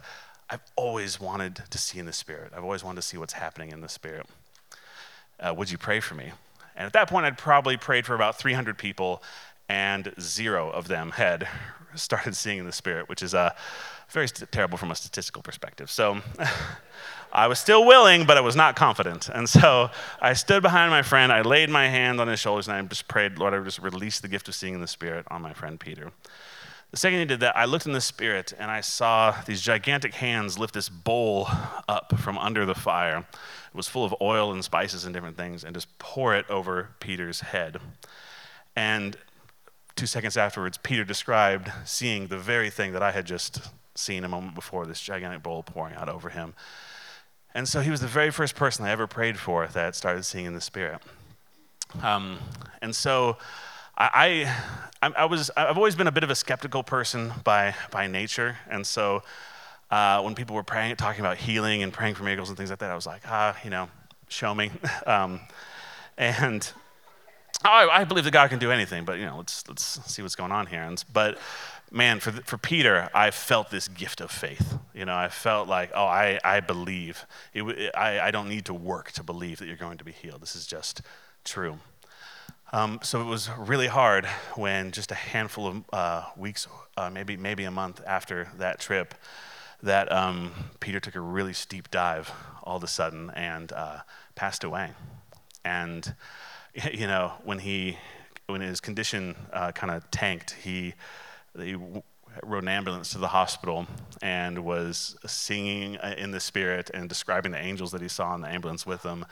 I've 0.50 0.62
always 0.76 1.22
wanted 1.22 1.62
to 1.70 1.78
see 1.78 2.00
in 2.00 2.06
the 2.06 2.14
Spirit. 2.14 2.52
I've 2.56 2.64
always 2.64 2.84
wanted 2.84 3.02
to 3.02 3.08
see 3.08 3.18
what's 3.18 3.34
happening 3.34 3.72
in 3.72 3.82
the 3.82 3.88
Spirit. 3.88 4.26
Uh, 5.40 5.54
would 5.56 5.72
you 5.72 5.78
pray 5.78 6.00
for 6.00 6.16
me? 6.16 6.32
And 6.76 6.86
at 6.86 6.94
that 6.94 7.08
point, 7.08 7.26
I'd 7.26 7.38
probably 7.38 7.78
prayed 7.78 8.06
for 8.06 8.16
about 8.16 8.38
300 8.38 8.78
people, 8.78 9.24
and 9.70 10.14
zero 10.20 10.70
of 10.72 10.88
them 10.88 11.12
had 11.12 11.48
started 11.96 12.36
seeing 12.36 12.58
in 12.58 12.66
the 12.66 12.74
Spirit, 12.74 13.08
which 13.08 13.22
is 13.22 13.34
uh, 13.34 13.52
very 14.10 14.28
st- 14.28 14.52
terrible 14.52 14.78
from 14.78 14.92
a 14.92 14.96
statistical 14.96 15.42
perspective. 15.42 15.90
So 15.90 16.22
I 17.34 17.48
was 17.48 17.60
still 17.60 17.86
willing, 17.86 18.26
but 18.26 18.38
I 18.38 18.42
was 18.42 18.56
not 18.56 18.76
confident. 18.76 19.30
And 19.30 19.48
so 19.48 19.90
I 20.22 20.34
stood 20.34 20.62
behind 20.62 20.92
my 20.92 21.02
friend, 21.02 21.32
I 21.32 21.42
laid 21.42 21.70
my 21.70 21.88
hand 21.88 22.20
on 22.20 22.28
his 22.28 22.40
shoulders, 22.40 22.68
and 22.68 22.76
I 22.76 22.82
just 22.84 23.08
prayed, 23.08 23.38
Lord, 23.38 23.54
I 23.54 23.60
just 23.64 23.80
release 23.80 24.20
the 24.20 24.28
gift 24.28 24.48
of 24.48 24.56
seeing 24.56 24.74
in 24.74 24.82
the 24.82 24.88
Spirit 24.88 25.26
on 25.32 25.42
my 25.42 25.54
friend 25.54 25.80
Peter. 25.80 26.12
The 26.92 26.98
second 26.98 27.20
he 27.20 27.26
did 27.26 27.40
that, 27.40 27.56
I 27.56 27.64
looked 27.64 27.86
in 27.86 27.94
the 27.94 28.02
Spirit 28.02 28.54
and 28.60 28.70
I 28.70 28.82
saw 28.82 29.34
these 29.46 29.62
gigantic 29.62 30.14
hands 30.16 30.60
lift 30.60 30.74
this 30.74 30.90
bowl 30.90 31.48
up 31.88 32.20
from 32.20 32.38
under 32.38 32.66
the 32.66 32.76
fire. 32.76 33.20
It 33.20 33.76
was 33.76 33.88
full 33.88 34.04
of 34.04 34.14
oil 34.20 34.52
and 34.52 34.62
spices 34.62 35.06
and 35.06 35.14
different 35.14 35.38
things, 35.38 35.64
and 35.64 35.74
just 35.74 35.98
pour 36.00 36.36
it 36.36 36.50
over 36.50 36.90
Peter's 37.00 37.40
head. 37.40 37.78
And 38.76 39.16
two 39.96 40.06
seconds 40.06 40.36
afterwards, 40.36 40.78
Peter 40.78 41.06
described 41.06 41.72
seeing 41.86 42.28
the 42.28 42.38
very 42.38 42.70
thing 42.70 42.92
that 42.92 43.02
I 43.02 43.12
had 43.12 43.26
just 43.26 43.62
seen 43.96 44.26
a 44.26 44.30
moment 44.30 44.56
before 44.56 44.86
this 44.86 45.00
gigantic 45.00 45.44
bowl 45.44 45.64
pouring 45.64 45.96
out 45.96 46.10
over 46.10 46.30
him. 46.30 46.54
And 47.54 47.68
so 47.68 47.82
he 47.82 47.92
was 47.92 48.00
the 48.00 48.08
very 48.08 48.32
first 48.32 48.56
person 48.56 48.86
I 48.86 48.92
ever 48.92 49.08
prayed 49.08 49.38
for 49.38 49.68
that 49.68 49.96
started 49.96 50.24
seeing 50.24 50.46
in 50.46 50.54
the 50.54 50.62
Spirit. 50.62 51.02
Um, 52.02 52.40
and 52.82 52.96
so 52.96 53.38
I, 53.98 54.50
I, 55.02 55.12
I, 55.16 55.26
was, 55.26 55.52
I've 55.58 55.78
always 55.78 55.96
been 55.96 56.08
a 56.08 56.12
bit 56.12 56.24
of 56.24 56.30
a 56.30 56.36
skeptical 56.36 56.84
person 56.84 57.34
by, 57.44 57.76
by 57.92 58.08
nature. 58.08 58.58
And 58.70 58.88
so 58.88 59.24
uh, 59.90 60.22
when 60.22 60.34
people 60.36 60.56
were 60.56 60.64
praying, 60.64 60.96
talking 60.96 61.20
about 61.20 61.38
healing 61.38 61.84
and 61.84 61.92
praying 61.92 62.16
for 62.16 62.24
miracles 62.24 62.50
and 62.50 62.58
things 62.58 62.70
like 62.70 62.80
that, 62.80 62.90
I 62.90 62.96
was 62.96 63.06
like, 63.06 63.22
ah, 63.28 63.58
you 63.64 63.70
know, 63.70 63.90
show 64.30 64.56
me. 64.56 64.72
Um, 65.06 65.42
and 66.18 66.72
I, 67.64 67.88
I, 67.88 68.04
believe 68.04 68.24
that 68.26 68.32
God 68.32 68.50
can 68.50 68.60
do 68.60 68.72
anything, 68.72 69.06
but 69.06 69.18
you 69.18 69.26
know, 69.26 69.38
let's 69.38 69.68
let's 69.68 69.84
see 70.12 70.22
what's 70.22 70.36
going 70.36 70.52
on 70.52 70.68
here. 70.68 70.82
And, 70.82 71.04
but 71.12 71.38
man, 71.92 72.22
for, 72.22 72.32
for 72.32 72.58
Peter, 72.58 73.10
I 73.14 73.32
felt 73.32 73.70
this 73.70 73.88
gift 73.90 74.22
of 74.22 74.32
faith. 74.32 74.78
You 74.94 75.06
know, 75.06 75.16
I 75.16 75.28
felt 75.28 75.68
like, 75.68 75.92
oh, 75.94 76.06
I, 76.06 76.40
I 76.44 76.62
believe. 76.62 77.26
It, 77.54 77.92
I, 77.96 78.20
I 78.20 78.32
don't 78.32 78.48
need 78.48 78.66
to 78.66 78.74
work 78.74 79.12
to 79.14 79.24
believe 79.24 79.60
that 79.60 79.68
you're 79.68 79.76
going 79.76 79.98
to 79.98 80.06
be 80.06 80.14
healed. 80.14 80.42
This 80.42 80.56
is 80.56 80.66
just 80.66 81.02
true. 81.44 81.80
Um, 82.74 83.00
so 83.04 83.20
it 83.22 83.26
was 83.26 83.50
really 83.58 83.88
hard 83.88 84.26
when 84.56 84.92
just 84.92 85.12
a 85.12 85.16
handful 85.16 85.68
of 85.68 85.84
uh, 85.92 86.26
weeks, 86.38 86.68
uh, 86.96 87.10
maybe, 87.10 87.36
maybe 87.36 87.66
a 87.66 87.72
month 87.72 88.02
after 88.08 88.48
that 88.58 88.80
trip, 88.80 89.14
that 89.84 90.10
um, 90.12 90.54
Peter 90.80 91.02
took 91.02 91.16
a 91.16 91.20
really 91.20 91.54
steep 91.54 91.92
dive 91.92 92.32
all 92.64 92.78
of 92.78 92.84
a 92.84 92.88
sudden 92.88 93.30
and 93.32 93.74
uh, 93.74 94.00
passed 94.36 94.64
away. 94.64 94.92
And, 95.66 96.16
you 96.94 97.08
know, 97.08 97.34
when 97.44 97.60
he, 97.60 97.98
when 98.48 98.62
his 98.62 98.80
condition 98.80 99.36
uh, 99.52 99.74
kind 99.74 99.92
of 99.92 100.10
tanked, 100.10 100.52
he, 100.52 100.94
he 101.58 101.76
rode 102.44 102.64
an 102.64 102.70
ambulance 102.70 103.12
to 103.12 103.18
the 103.18 103.28
hospital 103.28 103.88
and 104.22 104.64
was 104.64 105.18
singing 105.26 105.98
uh, 105.98 106.16
in 106.18 106.32
the 106.32 106.40
spirit 106.40 106.90
and 106.94 107.10
describing 107.10 107.52
the 107.52 107.62
angels 107.62 107.92
that 107.92 108.02
he 108.02 108.08
saw 108.08 108.34
in 108.36 108.42
the 108.42 108.48
ambulance 108.48 108.86
with 108.86 109.02
them 109.04 109.26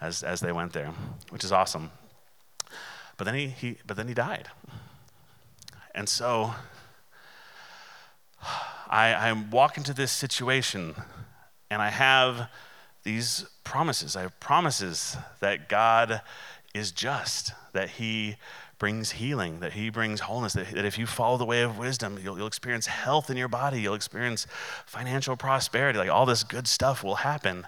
as, 0.00 0.22
as 0.22 0.40
they 0.40 0.52
went 0.52 0.72
there, 0.72 0.92
which 1.30 1.44
is 1.44 1.52
awesome. 1.52 1.90
But 3.16 3.24
then 3.24 3.34
he, 3.34 3.48
he, 3.48 3.78
but 3.86 3.96
then 3.96 4.08
he 4.08 4.14
died. 4.14 4.48
And 5.94 6.08
so 6.08 6.54
I, 8.88 9.14
I 9.14 9.32
walk 9.32 9.76
into 9.76 9.94
this 9.94 10.12
situation 10.12 10.94
and 11.70 11.82
I 11.82 11.90
have 11.90 12.48
these 13.02 13.46
promises. 13.64 14.16
I 14.16 14.22
have 14.22 14.38
promises 14.40 15.16
that 15.40 15.68
God 15.68 16.22
is 16.74 16.90
just, 16.90 17.52
that 17.72 17.90
He 17.90 18.36
brings 18.84 19.12
healing, 19.12 19.60
that 19.60 19.72
He 19.72 19.88
brings 19.88 20.20
wholeness, 20.20 20.52
that, 20.52 20.70
that 20.72 20.84
if 20.84 20.98
you 20.98 21.06
follow 21.06 21.38
the 21.38 21.44
way 21.46 21.62
of 21.62 21.78
wisdom, 21.78 22.18
you'll, 22.22 22.36
you'll 22.36 22.46
experience 22.46 22.86
health 22.86 23.30
in 23.30 23.36
your 23.38 23.48
body, 23.48 23.80
you'll 23.80 23.94
experience 23.94 24.46
financial 24.84 25.38
prosperity, 25.38 25.98
like 25.98 26.10
all 26.10 26.26
this 26.26 26.44
good 26.44 26.68
stuff 26.68 27.02
will 27.02 27.14
happen. 27.14 27.66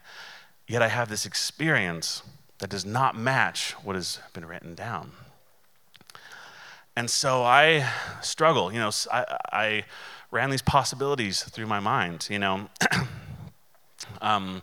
Yet 0.68 0.82
I 0.82 0.88
have 0.88 1.08
this 1.08 1.24
experience 1.24 2.22
that 2.58 2.68
does 2.68 2.84
not 2.84 3.16
match 3.16 3.70
what 3.82 3.96
has 3.96 4.18
been 4.34 4.44
written 4.44 4.74
down. 4.74 5.12
And 6.94 7.08
so 7.08 7.42
I 7.42 7.90
struggle. 8.20 8.70
You 8.70 8.80
know, 8.80 8.90
I, 9.10 9.38
I 9.50 9.84
ran 10.30 10.50
these 10.50 10.60
possibilities 10.60 11.44
through 11.44 11.66
my 11.66 11.80
mind. 11.80 12.26
You 12.28 12.40
know, 12.40 12.68
um, 14.20 14.60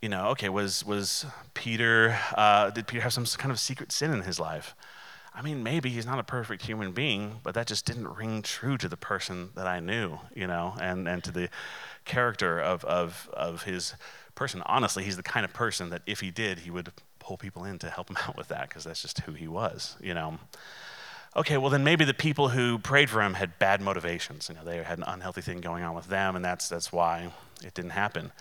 you 0.00 0.08
know, 0.08 0.28
okay, 0.28 0.50
was 0.50 0.86
was 0.86 1.26
Peter? 1.54 2.16
Uh, 2.36 2.70
did 2.70 2.86
Peter 2.86 3.02
have 3.02 3.12
some 3.12 3.24
kind 3.24 3.50
of 3.50 3.58
secret 3.58 3.90
sin 3.90 4.12
in 4.12 4.22
his 4.22 4.38
life? 4.38 4.76
I 5.34 5.42
mean, 5.42 5.62
maybe 5.62 5.90
he's 5.90 6.06
not 6.06 6.18
a 6.18 6.24
perfect 6.24 6.62
human 6.62 6.92
being, 6.92 7.40
but 7.42 7.54
that 7.54 7.66
just 7.66 7.86
didn't 7.86 8.08
ring 8.08 8.42
true 8.42 8.76
to 8.78 8.88
the 8.88 8.96
person 8.96 9.50
that 9.54 9.66
I 9.66 9.80
knew. 9.80 10.18
You 10.34 10.46
know, 10.46 10.74
and 10.80 11.08
and 11.08 11.22
to 11.24 11.30
the 11.30 11.48
character 12.04 12.58
of 12.60 12.84
of 12.84 13.28
of 13.32 13.62
his 13.64 13.94
person. 14.34 14.62
Honestly, 14.66 15.04
he's 15.04 15.16
the 15.16 15.22
kind 15.22 15.44
of 15.44 15.52
person 15.52 15.90
that 15.90 16.02
if 16.06 16.20
he 16.20 16.30
did, 16.30 16.60
he 16.60 16.70
would 16.70 16.92
pull 17.18 17.36
people 17.36 17.64
in 17.64 17.78
to 17.78 17.90
help 17.90 18.10
him 18.10 18.16
out 18.26 18.36
with 18.36 18.48
that 18.48 18.68
because 18.68 18.84
that's 18.84 19.02
just 19.02 19.20
who 19.20 19.32
he 19.32 19.48
was. 19.48 19.96
You 20.00 20.14
know 20.14 20.38
okay, 21.36 21.56
well, 21.56 21.70
then 21.70 21.84
maybe 21.84 22.04
the 22.04 22.14
people 22.14 22.48
who 22.48 22.78
prayed 22.78 23.10
for 23.10 23.22
him 23.22 23.34
had 23.34 23.58
bad 23.58 23.80
motivations. 23.80 24.48
You 24.48 24.56
know, 24.56 24.64
they 24.64 24.82
had 24.82 24.98
an 24.98 25.04
unhealthy 25.06 25.40
thing 25.40 25.60
going 25.60 25.84
on 25.84 25.94
with 25.94 26.08
them, 26.08 26.36
and 26.36 26.44
that's, 26.44 26.68
that's 26.68 26.92
why 26.92 27.32
it 27.62 27.74
didn't 27.74 27.92
happen. 27.92 28.32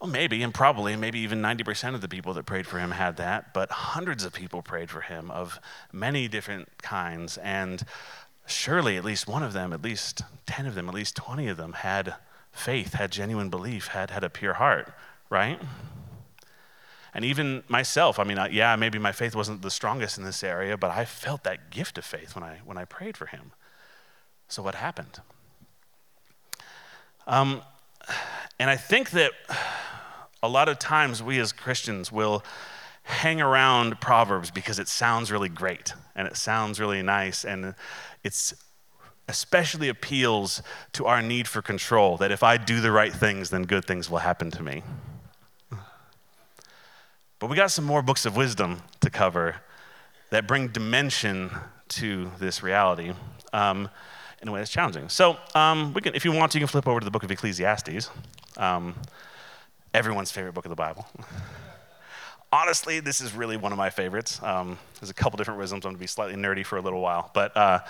Well, 0.00 0.10
maybe, 0.10 0.42
and 0.44 0.54
probably, 0.54 0.94
maybe 0.94 1.18
even 1.20 1.42
90% 1.42 1.94
of 1.94 2.00
the 2.00 2.08
people 2.08 2.32
that 2.34 2.46
prayed 2.46 2.66
for 2.66 2.78
him 2.78 2.92
had 2.92 3.16
that, 3.16 3.52
but 3.52 3.70
hundreds 3.70 4.24
of 4.24 4.32
people 4.32 4.62
prayed 4.62 4.90
for 4.90 5.00
him 5.00 5.30
of 5.30 5.58
many 5.92 6.28
different 6.28 6.68
kinds. 6.80 7.36
And 7.38 7.82
surely 8.46 8.96
at 8.96 9.04
least 9.04 9.26
one 9.26 9.42
of 9.42 9.52
them, 9.52 9.72
at 9.72 9.82
least 9.82 10.22
10 10.46 10.66
of 10.66 10.76
them, 10.76 10.88
at 10.88 10.94
least 10.94 11.16
20 11.16 11.48
of 11.48 11.56
them 11.56 11.72
had 11.72 12.14
faith, 12.52 12.94
had 12.94 13.10
genuine 13.10 13.50
belief, 13.50 13.88
had, 13.88 14.10
had 14.10 14.22
a 14.22 14.30
pure 14.30 14.54
heart, 14.54 14.92
right? 15.30 15.60
And 17.12 17.24
even 17.24 17.64
myself, 17.66 18.20
I 18.20 18.24
mean, 18.24 18.38
yeah, 18.52 18.76
maybe 18.76 18.98
my 19.00 19.10
faith 19.12 19.34
wasn't 19.34 19.62
the 19.62 19.70
strongest 19.70 20.16
in 20.16 20.24
this 20.24 20.44
area, 20.44 20.76
but 20.76 20.92
I 20.92 21.04
felt 21.04 21.42
that 21.42 21.70
gift 21.70 21.98
of 21.98 22.04
faith 22.04 22.36
when 22.36 22.44
I, 22.44 22.60
when 22.64 22.78
I 22.78 22.84
prayed 22.84 23.16
for 23.16 23.26
him. 23.26 23.52
So, 24.46 24.62
what 24.62 24.76
happened? 24.76 25.20
Um, 27.26 27.62
and 28.58 28.70
I 28.70 28.76
think 28.76 29.10
that 29.10 29.32
a 30.42 30.48
lot 30.48 30.68
of 30.68 30.78
times 30.78 31.22
we 31.22 31.38
as 31.38 31.52
Christians 31.52 32.12
will 32.12 32.44
hang 33.02 33.40
around 33.40 34.00
Proverbs 34.00 34.50
because 34.50 34.78
it 34.78 34.86
sounds 34.86 35.32
really 35.32 35.48
great 35.48 35.94
and 36.14 36.28
it 36.28 36.36
sounds 36.36 36.78
really 36.78 37.02
nice 37.02 37.44
and 37.44 37.74
it's 38.22 38.54
especially 39.28 39.88
appeals 39.88 40.62
to 40.92 41.06
our 41.06 41.22
need 41.22 41.46
for 41.46 41.62
control 41.62 42.16
that 42.16 42.30
if 42.32 42.42
I 42.42 42.56
do 42.56 42.80
the 42.80 42.90
right 42.90 43.12
things, 43.12 43.50
then 43.50 43.62
good 43.62 43.84
things 43.84 44.10
will 44.10 44.18
happen 44.18 44.50
to 44.52 44.62
me. 44.62 44.82
But 47.38 47.48
we 47.48 47.56
got 47.56 47.70
some 47.70 47.84
more 47.84 48.02
books 48.02 48.26
of 48.26 48.36
wisdom 48.36 48.82
to 49.00 49.10
cover 49.10 49.56
that 50.30 50.48
bring 50.48 50.68
dimension 50.68 51.50
to 51.88 52.30
this 52.38 52.62
reality 52.62 53.12
um, 53.52 53.88
in 54.42 54.48
a 54.48 54.52
way 54.52 54.60
that's 54.60 54.70
challenging. 54.70 55.08
So, 55.08 55.36
um, 55.54 55.92
we 55.94 56.00
can, 56.00 56.14
if 56.14 56.24
you 56.24 56.32
want 56.32 56.52
to, 56.52 56.58
you 56.58 56.62
can 56.62 56.68
flip 56.70 56.88
over 56.88 57.00
to 57.00 57.04
the 57.04 57.10
book 57.10 57.22
of 57.22 57.30
Ecclesiastes, 57.30 58.10
um, 58.58 58.94
everyone's 59.94 60.30
favorite 60.30 60.54
book 60.54 60.64
of 60.64 60.70
the 60.70 60.76
Bible. 60.76 61.06
Honestly, 62.52 63.00
this 63.00 63.20
is 63.20 63.34
really 63.34 63.56
one 63.56 63.72
of 63.72 63.78
my 63.78 63.90
favorites. 63.90 64.42
Um, 64.42 64.78
there's 65.00 65.10
a 65.10 65.14
couple 65.14 65.36
different 65.36 65.60
wisdoms. 65.60 65.84
I'm 65.84 65.90
going 65.90 65.96
to 65.96 66.00
be 66.00 66.06
slightly 66.06 66.34
nerdy 66.34 66.64
for 66.64 66.78
a 66.78 66.80
little 66.80 67.00
while. 67.00 67.30
But 67.34 67.54
uh, 67.56 67.80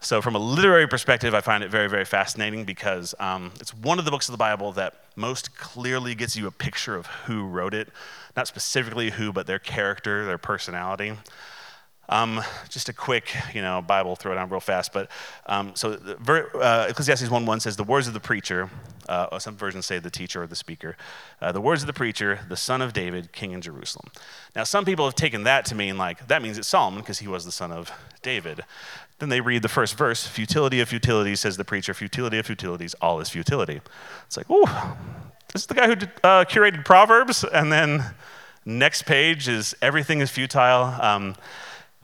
so, 0.00 0.20
from 0.20 0.34
a 0.34 0.38
literary 0.38 0.86
perspective, 0.86 1.34
I 1.34 1.40
find 1.40 1.64
it 1.64 1.70
very, 1.70 1.88
very 1.88 2.04
fascinating 2.04 2.64
because 2.64 3.14
um, 3.18 3.52
it's 3.60 3.72
one 3.72 3.98
of 3.98 4.04
the 4.04 4.10
books 4.10 4.28
of 4.28 4.32
the 4.32 4.38
Bible 4.38 4.72
that 4.72 4.94
most 5.16 5.56
clearly 5.56 6.14
gets 6.14 6.36
you 6.36 6.46
a 6.46 6.50
picture 6.50 6.94
of 6.96 7.06
who 7.06 7.46
wrote 7.46 7.72
it 7.72 7.88
not 8.36 8.48
specifically 8.48 9.10
who, 9.10 9.32
but 9.32 9.46
their 9.46 9.58
character, 9.58 10.24
their 10.26 10.38
personality. 10.38 11.12
Um, 12.08 12.42
just 12.68 12.88
a 12.88 12.92
quick, 12.92 13.34
you 13.54 13.62
know, 13.62 13.80
Bible 13.80 14.16
throw 14.16 14.32
it 14.32 14.38
on 14.38 14.48
real 14.48 14.60
fast. 14.60 14.92
But 14.92 15.10
um, 15.46 15.74
so 15.74 15.92
uh, 15.92 16.86
Ecclesiastes 16.88 17.28
1:1 17.28 17.60
says, 17.60 17.76
"The 17.76 17.84
words 17.84 18.06
of 18.06 18.14
the 18.14 18.20
preacher." 18.20 18.70
Uh, 19.08 19.38
some 19.38 19.56
versions 19.56 19.84
say 19.84 19.98
the 19.98 20.10
teacher 20.10 20.42
or 20.42 20.46
the 20.46 20.56
speaker. 20.56 20.96
Uh, 21.40 21.52
the 21.52 21.60
words 21.60 21.82
of 21.82 21.86
the 21.86 21.92
preacher, 21.92 22.40
the 22.48 22.56
son 22.56 22.80
of 22.80 22.94
David, 22.94 23.32
king 23.32 23.52
in 23.52 23.60
Jerusalem. 23.60 24.08
Now, 24.56 24.64
some 24.64 24.86
people 24.86 25.04
have 25.04 25.14
taken 25.14 25.44
that 25.44 25.66
to 25.66 25.74
mean 25.74 25.98
like 25.98 26.26
that 26.28 26.42
means 26.42 26.58
it's 26.58 26.68
Solomon 26.68 27.00
because 27.00 27.18
he 27.18 27.28
was 27.28 27.44
the 27.44 27.52
son 27.52 27.72
of 27.72 27.90
David. 28.22 28.62
Then 29.18 29.28
they 29.28 29.40
read 29.40 29.62
the 29.62 29.68
first 29.68 29.96
verse: 29.96 30.26
"Futility 30.26 30.80
of 30.80 30.88
futilities," 30.88 31.40
says 31.40 31.56
the 31.56 31.64
preacher. 31.64 31.94
"Futility 31.94 32.38
of 32.38 32.46
futilities, 32.46 32.94
all 33.00 33.20
is 33.20 33.30
futility." 33.30 33.80
It's 34.26 34.36
like, 34.36 34.50
ooh, 34.50 34.66
this 35.52 35.62
is 35.62 35.66
the 35.66 35.74
guy 35.74 35.86
who 35.86 35.94
did, 35.94 36.10
uh, 36.22 36.44
curated 36.44 36.84
Proverbs, 36.84 37.44
and 37.44 37.72
then 37.72 38.14
next 38.64 39.02
page 39.02 39.48
is 39.48 39.74
everything 39.80 40.20
is 40.20 40.30
futile. 40.30 41.00
Um, 41.00 41.36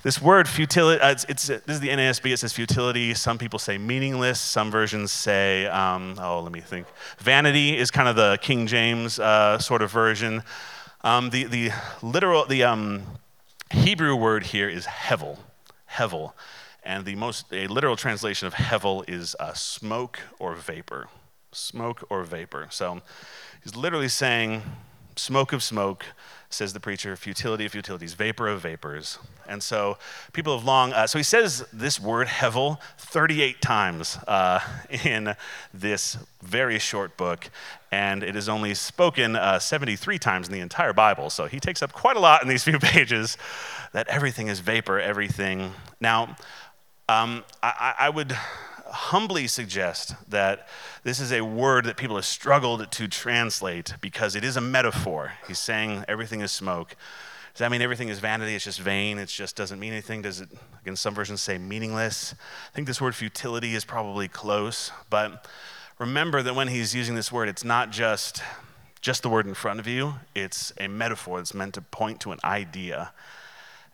this 0.03 0.21
word 0.21 0.49
futility, 0.49 1.01
uh, 1.01 1.11
it's, 1.11 1.25
it's, 1.25 1.47
this 1.47 1.63
is 1.69 1.81
the 1.81 1.89
NASB, 1.89 2.33
it 2.33 2.39
says 2.39 2.53
futility. 2.53 3.15
Some 3.15 3.39
people 3.39 3.59
say 3.59 3.79
meaningless. 3.79 4.41
Some 4.41 4.71
versions 4.71 5.13
say, 5.13 5.67
um, 5.67 6.17
oh, 6.21 6.41
let 6.41 6.53
me 6.53 6.61
think. 6.61 6.87
Vanity 7.19 7.77
is 7.77 7.91
kind 7.91 8.09
of 8.09 8.17
the 8.17 8.39
King 8.41 8.67
James 8.67 9.19
uh, 9.19 9.59
sort 9.59 9.83
of 9.83 9.91
version. 9.91 10.43
Um, 11.03 11.31
the, 11.31 11.45
the 11.45 11.71
literal, 12.03 12.45
the 12.47 12.65
um, 12.65 13.03
Hebrew 13.71 14.17
word 14.17 14.45
here 14.47 14.69
is 14.69 14.87
hevel, 14.87 15.39
hevel. 15.93 16.33
And 16.83 17.05
the 17.05 17.15
most, 17.15 17.53
a 17.53 17.67
literal 17.67 17.97
translation 17.97 18.47
of 18.47 18.55
hevel 18.55 19.09
is 19.09 19.37
uh, 19.39 19.53
smoke 19.53 20.21
or 20.39 20.55
vapor. 20.55 21.09
Smoke 21.53 22.05
or 22.09 22.23
vapor. 22.25 22.69
So 22.71 23.03
He's 23.63 23.77
literally 23.77 24.09
saying, 24.09 24.63
smoke 25.17 25.53
of 25.53 25.63
smoke, 25.63 26.07
says 26.51 26.73
the 26.73 26.81
preacher, 26.81 27.15
futility 27.17 27.65
of 27.65 27.73
futilities, 27.73 28.15
vapor 28.15 28.49
of 28.49 28.61
vapors. 28.61 29.19
And 29.49 29.63
so 29.63 29.99
people 30.33 30.57
have 30.57 30.67
long, 30.67 30.93
uh, 30.93 31.07
so 31.07 31.19
he 31.19 31.23
says 31.23 31.65
this 31.73 32.01
word, 32.01 32.27
hevel, 32.27 32.79
38 32.99 33.63
times 33.63 34.19
uh, 34.27 34.61
in 35.05 35.37
this 35.73 36.19
very 36.43 36.81
short 36.81 37.17
book, 37.17 37.49
and 37.93 38.25
it 38.25 38.35
is 38.35 38.49
only 38.49 38.75
spoken 38.75 39.37
uh, 39.37 39.61
73 39.61 40.19
times 40.19 40.49
in 40.49 40.53
the 40.53 40.61
entire 40.61 40.93
Bible. 40.93 41.31
So 41.31 41.47
he 41.47 41.61
takes 41.61 41.83
up 41.83 41.93
quite 41.93 42.17
a 42.17 42.21
lot 42.21 42.43
in 42.43 42.49
these 42.49 42.65
few 42.71 42.81
pages 42.81 43.39
that 43.93 44.09
everything 44.09 44.49
is 44.49 44.59
vapor, 44.59 44.99
everything. 44.99 45.73
Now, 46.01 46.37
um, 47.09 47.45
I, 47.63 47.95
I 47.99 48.11
would 48.11 48.37
humbly 48.91 49.47
suggest 49.47 50.15
that 50.29 50.69
this 51.05 51.21
is 51.21 51.33
a 51.33 51.43
word 51.43 51.85
that 51.87 51.97
people 51.97 52.17
have 52.17 52.25
struggled 52.25 52.91
to 52.91 53.09
translate 53.09 53.95
because 54.01 54.35
it 54.35 54.45
is 54.45 54.57
a 54.57 54.61
metaphor. 54.61 55.33
He's 55.47 55.59
saying 55.59 56.05
everything 56.09 56.41
is 56.41 56.53
smoke. 56.53 56.97
Does 57.53 57.61
that 57.61 57.71
mean 57.71 57.83
everything 57.83 58.09
is 58.09 58.21
vanity? 58.21 58.55
It's 58.55 58.65
just 58.65 58.81
vain. 58.81 59.19
It 59.19 59.29
just 59.29 59.57
doesn't 59.57 59.81
mean 59.81 59.93
anything. 59.93 60.23
Does 60.23 60.41
it, 60.41 60.49
again, 60.83 60.97
some 60.97 61.15
versions 61.15 61.41
say 61.41 61.59
meaningless. 61.59 62.35
I 62.73 62.75
think 62.75 62.87
this 62.87 63.01
word 63.01 63.15
futility 63.15 63.75
is 63.75 63.85
probably 63.85 64.29
close. 64.29 64.93
But 65.11 65.47
remember 65.99 66.43
that 66.43 66.55
when 66.55 66.69
he's 66.69 66.95
using 66.95 67.17
this 67.17 67.33
word, 67.33 67.49
it's 67.49 67.65
not 67.65 67.91
just, 67.91 68.43
just 69.01 69.23
the 69.23 69.29
word 69.29 69.47
in 69.47 69.55
front 69.55 69.81
of 69.81 69.87
you, 69.87 70.15
it's 70.35 70.73
a 70.79 70.89
metaphor 70.89 71.39
that's 71.39 71.55
meant 71.55 71.75
to 71.75 71.83
point 71.83 72.21
to 72.21 72.33
an 72.33 72.39
idea. 72.45 73.13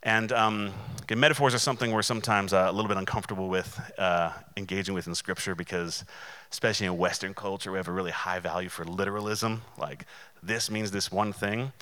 And 0.07 0.31
um, 0.31 0.73
metaphors 1.11 1.53
are 1.53 1.59
something 1.59 1.91
we're 1.91 2.01
sometimes 2.01 2.53
uh, 2.53 2.69
a 2.69 2.73
little 2.73 2.87
bit 2.87 2.97
uncomfortable 2.97 3.49
with 3.49 3.81
uh, 3.99 4.31
engaging 4.57 4.95
with 4.95 5.09
in 5.09 5.17
Scripture 5.17 5.57
because, 5.57 6.05
especially 6.53 6.87
in 6.87 6.97
Western 6.97 7.35
culture, 7.35 7.73
we 7.73 7.77
have 7.77 7.89
a 7.89 7.93
really 7.93 8.13
high 8.13 8.39
value 8.39 8.69
for 8.69 8.85
literalism. 8.85 9.63
Like, 9.77 10.07
this 10.45 10.71
means 10.71 10.93
this 10.93 11.11
one 11.11 11.33
thing. 11.33 11.73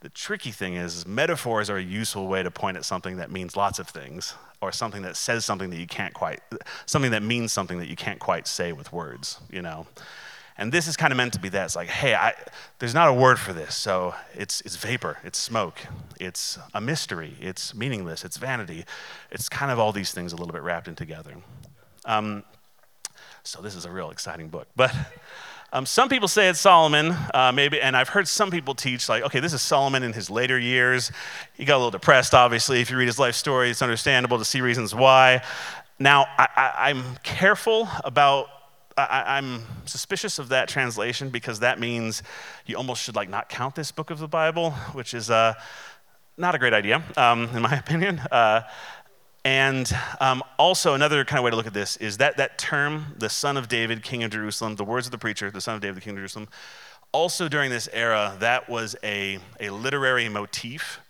The 0.00 0.08
tricky 0.08 0.50
thing 0.50 0.76
is, 0.76 1.06
metaphors 1.06 1.68
are 1.68 1.76
a 1.76 1.82
useful 1.82 2.26
way 2.26 2.42
to 2.42 2.50
point 2.50 2.78
at 2.78 2.86
something 2.86 3.18
that 3.18 3.30
means 3.30 3.54
lots 3.54 3.78
of 3.78 3.86
things, 3.86 4.34
or 4.62 4.72
something 4.72 5.02
that 5.02 5.14
says 5.14 5.44
something 5.44 5.68
that 5.68 5.78
you 5.78 5.86
can't 5.86 6.14
quite, 6.14 6.40
something 6.86 7.10
that 7.10 7.22
means 7.22 7.52
something 7.52 7.78
that 7.80 7.88
you 7.88 7.96
can't 7.96 8.18
quite 8.18 8.46
say 8.46 8.72
with 8.72 8.94
words, 8.94 9.40
you 9.50 9.60
know. 9.60 9.86
And 10.56 10.70
this 10.70 10.86
is 10.86 10.96
kind 10.96 11.12
of 11.12 11.16
meant 11.16 11.32
to 11.32 11.40
be 11.40 11.48
that. 11.48 11.64
It's 11.64 11.76
like, 11.76 11.88
hey, 11.88 12.14
I, 12.14 12.32
there's 12.78 12.94
not 12.94 13.08
a 13.08 13.12
word 13.12 13.38
for 13.40 13.52
this. 13.52 13.74
So 13.74 14.14
it's, 14.34 14.60
it's 14.60 14.76
vapor, 14.76 15.18
it's 15.24 15.38
smoke, 15.38 15.80
it's 16.20 16.58
a 16.72 16.80
mystery, 16.80 17.34
it's 17.40 17.74
meaningless, 17.74 18.24
it's 18.24 18.36
vanity. 18.36 18.84
It's 19.32 19.48
kind 19.48 19.72
of 19.72 19.80
all 19.80 19.90
these 19.90 20.12
things 20.12 20.32
a 20.32 20.36
little 20.36 20.52
bit 20.52 20.62
wrapped 20.62 20.86
in 20.86 20.94
together. 20.94 21.34
Um, 22.04 22.44
so 23.42 23.60
this 23.60 23.74
is 23.74 23.84
a 23.84 23.90
real 23.90 24.10
exciting 24.10 24.48
book. 24.48 24.68
But 24.76 24.94
um, 25.72 25.86
some 25.86 26.08
people 26.08 26.28
say 26.28 26.48
it's 26.48 26.60
Solomon, 26.60 27.16
uh, 27.34 27.50
maybe, 27.52 27.80
and 27.80 27.96
I've 27.96 28.10
heard 28.10 28.28
some 28.28 28.52
people 28.52 28.76
teach, 28.76 29.08
like, 29.08 29.24
okay, 29.24 29.40
this 29.40 29.52
is 29.52 29.60
Solomon 29.60 30.04
in 30.04 30.12
his 30.12 30.30
later 30.30 30.56
years. 30.56 31.10
He 31.54 31.64
got 31.64 31.74
a 31.74 31.78
little 31.78 31.90
depressed, 31.90 32.32
obviously. 32.32 32.80
If 32.80 32.92
you 32.92 32.96
read 32.96 33.06
his 33.06 33.18
life 33.18 33.34
story, 33.34 33.70
it's 33.70 33.82
understandable 33.82 34.38
to 34.38 34.44
see 34.44 34.60
reasons 34.60 34.94
why. 34.94 35.42
Now, 35.98 36.26
I, 36.38 36.90
am 36.90 37.02
careful 37.24 37.88
about 38.04 38.48
I, 38.96 39.38
am 39.38 39.64
suspicious 39.86 40.38
of 40.38 40.50
that 40.50 40.68
translation 40.68 41.30
because 41.30 41.60
that 41.60 41.80
means 41.80 42.22
you 42.66 42.76
almost 42.76 43.02
should 43.02 43.16
like 43.16 43.28
not 43.28 43.48
count 43.48 43.74
this 43.74 43.90
book 43.90 44.10
of 44.10 44.18
the 44.18 44.28
Bible, 44.28 44.70
which 44.92 45.14
is 45.14 45.30
uh, 45.30 45.54
not 46.36 46.54
a 46.54 46.58
great 46.58 46.72
idea, 46.72 47.02
um, 47.16 47.48
in 47.54 47.62
my 47.62 47.74
opinion. 47.78 48.20
Uh, 48.30 48.62
and 49.44 49.92
um, 50.20 50.42
also 50.58 50.94
another 50.94 51.24
kind 51.24 51.38
of 51.38 51.44
way 51.44 51.50
to 51.50 51.56
look 51.56 51.66
at 51.66 51.74
this 51.74 51.96
is 51.98 52.16
that 52.18 52.36
that 52.38 52.56
term, 52.56 53.14
the 53.18 53.28
son 53.28 53.56
of 53.56 53.68
David, 53.68 54.02
king 54.02 54.22
of 54.22 54.30
Jerusalem, 54.30 54.76
the 54.76 54.84
words 54.84 55.06
of 55.06 55.10
the 55.10 55.18
preacher, 55.18 55.50
the 55.50 55.60
son 55.60 55.74
of 55.74 55.80
David, 55.80 55.96
the 55.96 56.00
king 56.00 56.12
of 56.12 56.18
Jerusalem. 56.18 56.48
Also 57.12 57.48
during 57.48 57.70
this 57.70 57.88
era, 57.92 58.36
that 58.40 58.68
was 58.68 58.96
a, 59.04 59.38
a 59.60 59.70
literary 59.70 60.28
motif 60.28 61.00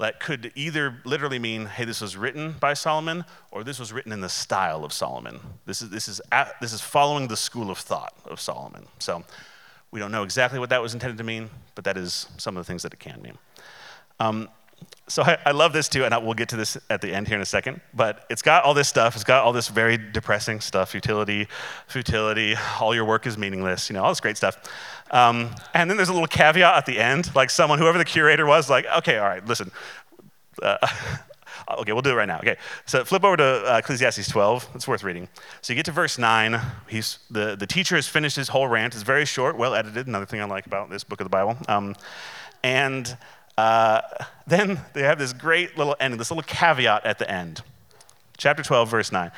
that 0.00 0.18
could 0.18 0.50
either 0.54 0.96
literally 1.04 1.38
mean, 1.38 1.66
hey, 1.66 1.84
this 1.84 2.00
was 2.00 2.16
written 2.16 2.56
by 2.58 2.74
Solomon, 2.74 3.24
or 3.50 3.62
this 3.62 3.78
was 3.78 3.92
written 3.92 4.12
in 4.12 4.20
the 4.20 4.28
style 4.28 4.84
of 4.84 4.92
Solomon. 4.92 5.40
This 5.66 5.82
is, 5.82 5.90
this 5.90 6.08
is, 6.08 6.20
at, 6.32 6.58
this 6.60 6.72
is 6.72 6.80
following 6.80 7.28
the 7.28 7.36
school 7.36 7.70
of 7.70 7.78
thought 7.78 8.14
of 8.24 8.40
Solomon. 8.40 8.86
So 8.98 9.24
we 9.90 10.00
don't 10.00 10.10
know 10.10 10.22
exactly 10.22 10.58
what 10.58 10.70
that 10.70 10.80
was 10.80 10.94
intended 10.94 11.18
to 11.18 11.24
mean, 11.24 11.50
but 11.74 11.84
that 11.84 11.96
is 11.96 12.26
some 12.38 12.56
of 12.56 12.64
the 12.64 12.70
things 12.70 12.82
that 12.82 12.92
it 12.92 12.98
can 12.98 13.20
mean. 13.22 13.38
Um, 14.18 14.48
so 15.08 15.22
I, 15.22 15.38
I, 15.44 15.50
love 15.50 15.72
this 15.72 15.88
too, 15.88 16.04
and 16.04 16.14
I, 16.14 16.18
we'll 16.18 16.34
get 16.34 16.48
to 16.50 16.56
this 16.56 16.78
at 16.88 17.00
the 17.00 17.12
end 17.12 17.26
here 17.26 17.36
in 17.36 17.42
a 17.42 17.46
second. 17.46 17.80
But 17.92 18.24
it's 18.30 18.42
got 18.42 18.64
all 18.64 18.74
this 18.74 18.88
stuff. 18.88 19.14
It's 19.14 19.24
got 19.24 19.44
all 19.44 19.52
this 19.52 19.68
very 19.68 19.98
depressing 19.98 20.60
stuff: 20.60 20.90
futility, 20.90 21.48
futility. 21.88 22.54
All 22.80 22.94
your 22.94 23.04
work 23.04 23.26
is 23.26 23.36
meaningless. 23.36 23.90
You 23.90 23.94
know, 23.94 24.04
all 24.04 24.10
this 24.10 24.20
great 24.20 24.36
stuff. 24.36 24.56
Um, 25.10 25.54
and 25.74 25.90
then 25.90 25.96
there's 25.96 26.08
a 26.08 26.12
little 26.12 26.28
caveat 26.28 26.76
at 26.76 26.86
the 26.86 26.98
end, 26.98 27.34
like 27.34 27.50
someone, 27.50 27.78
whoever 27.78 27.98
the 27.98 28.04
curator 28.04 28.46
was, 28.46 28.70
like, 28.70 28.86
okay, 28.98 29.18
all 29.18 29.28
right, 29.28 29.44
listen. 29.44 29.70
Uh, 30.62 30.76
okay, 31.78 31.92
we'll 31.92 32.02
do 32.02 32.10
it 32.10 32.14
right 32.14 32.28
now. 32.28 32.38
Okay, 32.38 32.56
so 32.86 33.04
flip 33.04 33.24
over 33.24 33.36
to 33.36 33.74
uh, 33.74 33.78
Ecclesiastes 33.78 34.28
12. 34.28 34.68
It's 34.74 34.86
worth 34.86 35.02
reading. 35.02 35.28
So 35.62 35.72
you 35.72 35.76
get 35.76 35.86
to 35.86 35.92
verse 35.92 36.18
9. 36.18 36.60
He's, 36.88 37.18
the, 37.30 37.56
the 37.56 37.66
teacher 37.66 37.96
has 37.96 38.06
finished 38.06 38.36
his 38.36 38.48
whole 38.48 38.68
rant. 38.68 38.94
It's 38.94 39.02
very 39.02 39.24
short, 39.24 39.56
well 39.56 39.74
edited. 39.74 40.06
Another 40.06 40.26
thing 40.26 40.40
I 40.40 40.44
like 40.44 40.66
about 40.66 40.90
this 40.90 41.04
book 41.04 41.20
of 41.20 41.24
the 41.24 41.30
Bible. 41.30 41.56
Um, 41.68 41.96
and 42.62 43.16
uh, 43.58 44.00
then 44.46 44.80
they 44.92 45.02
have 45.02 45.18
this 45.18 45.32
great 45.32 45.76
little 45.76 45.96
ending, 46.00 46.18
this 46.18 46.30
little 46.30 46.44
caveat 46.44 47.04
at 47.04 47.18
the 47.18 47.30
end. 47.30 47.62
Chapter 48.36 48.62
12, 48.62 48.88
verse 48.88 49.12
9. 49.12 49.30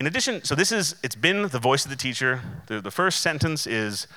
In 0.00 0.06
addition, 0.06 0.42
so 0.42 0.56
this 0.56 0.72
is, 0.72 0.96
it's 1.04 1.14
been 1.14 1.42
the 1.48 1.60
voice 1.60 1.84
of 1.84 1.90
the 1.90 1.96
teacher. 1.96 2.42
The, 2.66 2.80
the 2.80 2.90
first 2.90 3.20
sentence 3.20 3.68
is, 3.68 4.08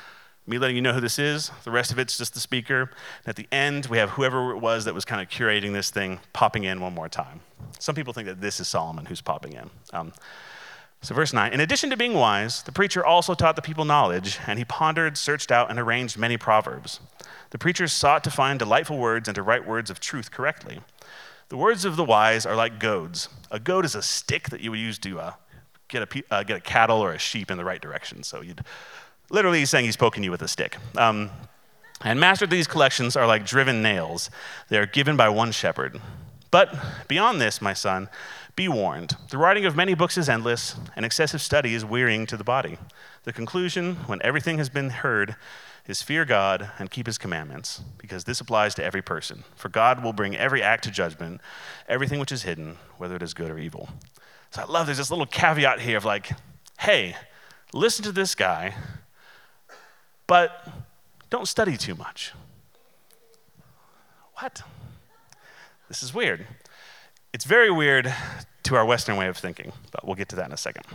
me 0.48 0.58
letting 0.58 0.76
you 0.76 0.82
know 0.82 0.94
who 0.94 1.02
this 1.02 1.18
is. 1.18 1.52
The 1.64 1.72
rest 1.72 1.92
of 1.92 2.00
it's 2.00 2.18
just 2.18 2.34
the 2.34 2.40
speaker. 2.40 2.82
And 2.82 3.28
at 3.28 3.36
the 3.36 3.48
end, 3.52 3.88
we 3.88 3.98
have 3.98 4.12
whoever 4.12 4.52
it 4.52 4.60
was 4.60 4.86
that 4.86 4.94
was 4.94 5.06
kind 5.06 5.22
of 5.22 5.28
curating 5.28 5.74
this 5.74 5.90
thing 5.90 6.20
popping 6.34 6.64
in 6.64 6.82
one 6.82 6.94
more 6.94 7.10
time. 7.10 7.42
Some 7.80 7.96
people 7.96 8.14
think 8.14 8.28
that 8.28 8.42
this 8.42 8.60
is 8.60 8.68
Solomon 8.68 9.06
who's 9.06 9.22
popping 9.22 9.54
in. 9.54 9.70
Um, 9.92 10.14
so, 11.02 11.14
verse 11.14 11.34
9 11.34 11.54
In 11.54 11.60
addition 11.60 11.90
to 11.90 11.98
being 11.98 12.14
wise, 12.14 12.64
the 12.64 12.72
preacher 12.72 13.06
also 13.06 13.34
taught 13.34 13.56
the 13.56 13.62
people 13.62 13.86
knowledge, 13.86 14.40
and 14.48 14.58
he 14.58 14.66
pondered, 14.66 15.18
searched 15.18 15.52
out, 15.52 15.70
and 15.70 15.80
arranged 15.80 16.18
many 16.18 16.38
proverbs. 16.38 17.00
The 17.52 17.58
preacher 17.58 17.88
sought 17.88 18.24
to 18.24 18.32
find 18.32 18.58
delightful 18.58 18.98
words 18.98 19.28
and 19.28 19.36
to 19.36 19.44
write 19.44 19.68
words 19.68 19.90
of 19.90 20.00
truth 20.00 20.32
correctly. 20.32 20.82
The 21.50 21.58
words 21.58 21.86
of 21.86 21.96
the 21.96 22.04
wise 22.04 22.46
are 22.46 22.56
like 22.56 22.80
goads. 22.80 23.30
A 23.52 23.60
goad 23.60 23.86
is 23.86 23.94
a 23.94 24.02
stick 24.02 24.50
that 24.50 24.62
you 24.62 24.72
would 24.72 24.80
use 24.80 24.98
to 25.00 25.20
uh, 25.20 25.34
get, 25.88 26.02
a, 26.02 26.24
uh, 26.34 26.44
get 26.44 26.58
a 26.58 26.62
cattle 26.62 27.00
or 27.00 27.14
a 27.14 27.20
sheep 27.20 27.52
in 27.52 27.58
the 27.58 27.66
right 27.66 27.82
direction. 27.82 28.24
So 28.24 28.42
you'd 28.42 28.64
Literally, 29.30 29.60
he's 29.60 29.70
saying 29.70 29.86
he's 29.86 29.98
poking 29.98 30.24
you 30.24 30.32
with 30.32 30.42
a 30.42 30.48
stick. 30.48 30.78
Um, 30.96 31.32
and 32.02 32.20
master 32.20 32.46
these 32.46 32.68
collections 32.68 33.16
are 33.16 33.26
like 33.26 33.46
driven 33.46 33.82
nails. 33.82 34.30
They 34.70 34.78
are 34.78 34.86
given 34.86 35.18
by 35.18 35.30
one 35.30 35.52
shepherd. 35.52 36.00
But 36.52 36.74
beyond 37.08 37.42
this, 37.42 37.62
my 37.62 37.74
son, 37.74 38.10
be 38.56 38.68
warned. 38.68 39.16
The 39.30 39.38
writing 39.38 39.66
of 39.66 39.76
many 39.76 39.94
books 39.94 40.18
is 40.18 40.30
endless, 40.30 40.76
and 40.96 41.06
excessive 41.06 41.42
study 41.42 41.74
is 41.74 41.84
wearying 41.84 42.26
to 42.28 42.38
the 42.38 42.44
body. 42.44 42.78
The 43.24 43.34
conclusion, 43.34 43.96
when 44.08 44.22
everything 44.24 44.58
has 44.60 44.70
been 44.70 44.90
heard, 44.90 45.36
is 45.88 46.02
fear 46.02 46.24
God 46.24 46.72
and 46.80 46.90
keep 46.90 47.06
his 47.06 47.18
commandments, 47.18 47.82
because 47.98 48.24
this 48.24 48.40
applies 48.40 48.74
to 48.76 48.84
every 48.84 49.02
person. 49.02 49.44
For 49.56 49.70
God 49.70 50.04
will 50.04 50.14
bring 50.14 50.36
every 50.36 50.64
act 50.64 50.86
to 50.86 50.92
judgment, 50.92 51.42
everything 51.90 52.20
which 52.20 52.32
is 52.32 52.44
hidden, 52.44 52.78
whether 52.98 53.16
it 53.16 53.24
is 53.24 53.34
good 53.34 53.52
or 53.52 53.60
evil. 53.60 53.90
So 54.52 54.62
I 54.62 54.66
love 54.66 54.86
there's 54.86 54.98
this 54.98 55.12
little 55.12 55.26
caveat 55.26 55.82
here 55.82 55.98
of 55.98 56.06
like, 56.06 56.32
hey, 56.80 57.16
listen 57.74 58.06
to 58.06 58.12
this 58.12 58.36
guy 58.36 58.74
but 60.28 60.68
don't 61.30 61.48
study 61.48 61.78
too 61.78 61.96
much. 61.96 62.34
What? 64.36 64.62
This 65.88 66.04
is 66.04 66.14
weird. 66.14 66.46
It's 67.34 67.46
very 67.46 67.72
weird 67.72 68.14
to 68.64 68.76
our 68.76 68.86
Western 68.86 69.18
way 69.18 69.28
of 69.28 69.38
thinking, 69.38 69.72
but 69.92 70.06
we'll 70.06 70.16
get 70.16 70.30
to 70.30 70.36
that 70.38 70.48
in 70.48 70.52
a 70.52 70.58
second. 70.58 70.86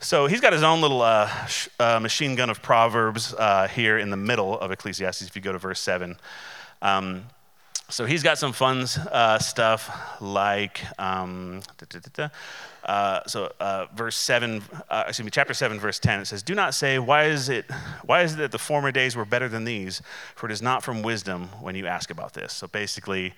So 0.00 0.26
he's 0.26 0.40
got 0.40 0.52
his 0.52 0.64
own 0.64 0.80
little 0.80 1.00
uh, 1.00 1.28
sh- 1.46 1.68
uh, 1.78 2.00
machine 2.00 2.34
gun 2.34 2.50
of 2.50 2.60
Proverbs 2.60 3.34
uh, 3.34 3.68
here 3.68 3.98
in 3.98 4.10
the 4.10 4.16
middle 4.16 4.58
of 4.58 4.72
Ecclesiastes, 4.72 5.22
if 5.22 5.36
you 5.36 5.42
go 5.42 5.52
to 5.52 5.58
verse 5.58 5.78
7. 5.78 6.16
Um, 6.82 7.26
so 7.92 8.06
he's 8.06 8.22
got 8.22 8.38
some 8.38 8.54
fun 8.54 8.86
uh, 9.10 9.38
stuff 9.38 10.18
like, 10.18 10.80
um, 10.98 11.60
uh, 12.84 13.20
so 13.26 13.52
uh, 13.60 13.84
verse 13.94 14.16
7, 14.16 14.62
uh, 14.88 15.04
excuse 15.08 15.26
me, 15.26 15.30
chapter 15.30 15.52
7, 15.52 15.78
verse 15.78 15.98
10, 15.98 16.20
it 16.20 16.24
says, 16.24 16.42
Do 16.42 16.54
not 16.54 16.72
say, 16.72 16.98
why 16.98 17.24
is, 17.24 17.50
it, 17.50 17.70
why 18.02 18.22
is 18.22 18.32
it 18.32 18.38
that 18.38 18.50
the 18.50 18.58
former 18.58 18.92
days 18.92 19.14
were 19.14 19.26
better 19.26 19.46
than 19.46 19.64
these? 19.64 20.00
For 20.34 20.46
it 20.46 20.52
is 20.52 20.62
not 20.62 20.82
from 20.82 21.02
wisdom 21.02 21.48
when 21.60 21.74
you 21.74 21.86
ask 21.86 22.10
about 22.10 22.32
this. 22.32 22.54
So 22.54 22.66
basically, 22.66 23.34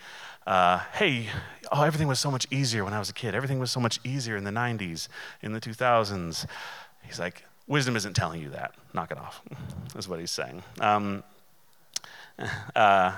uh, 0.46 0.78
hey, 0.92 1.26
oh, 1.72 1.82
everything 1.82 2.06
was 2.06 2.20
so 2.20 2.30
much 2.30 2.46
easier 2.52 2.84
when 2.84 2.92
I 2.92 3.00
was 3.00 3.10
a 3.10 3.14
kid. 3.14 3.34
Everything 3.34 3.58
was 3.58 3.72
so 3.72 3.80
much 3.80 3.98
easier 4.04 4.36
in 4.36 4.44
the 4.44 4.52
90s, 4.52 5.08
in 5.42 5.52
the 5.52 5.60
2000s. 5.60 6.46
He's 7.02 7.18
like, 7.18 7.44
wisdom 7.66 7.96
isn't 7.96 8.14
telling 8.14 8.40
you 8.40 8.50
that. 8.50 8.72
Knock 8.92 9.10
it 9.10 9.18
off, 9.18 9.42
is 9.98 10.08
what 10.08 10.20
he's 10.20 10.30
saying. 10.30 10.62
Um, 10.80 11.24
uh, 12.76 13.16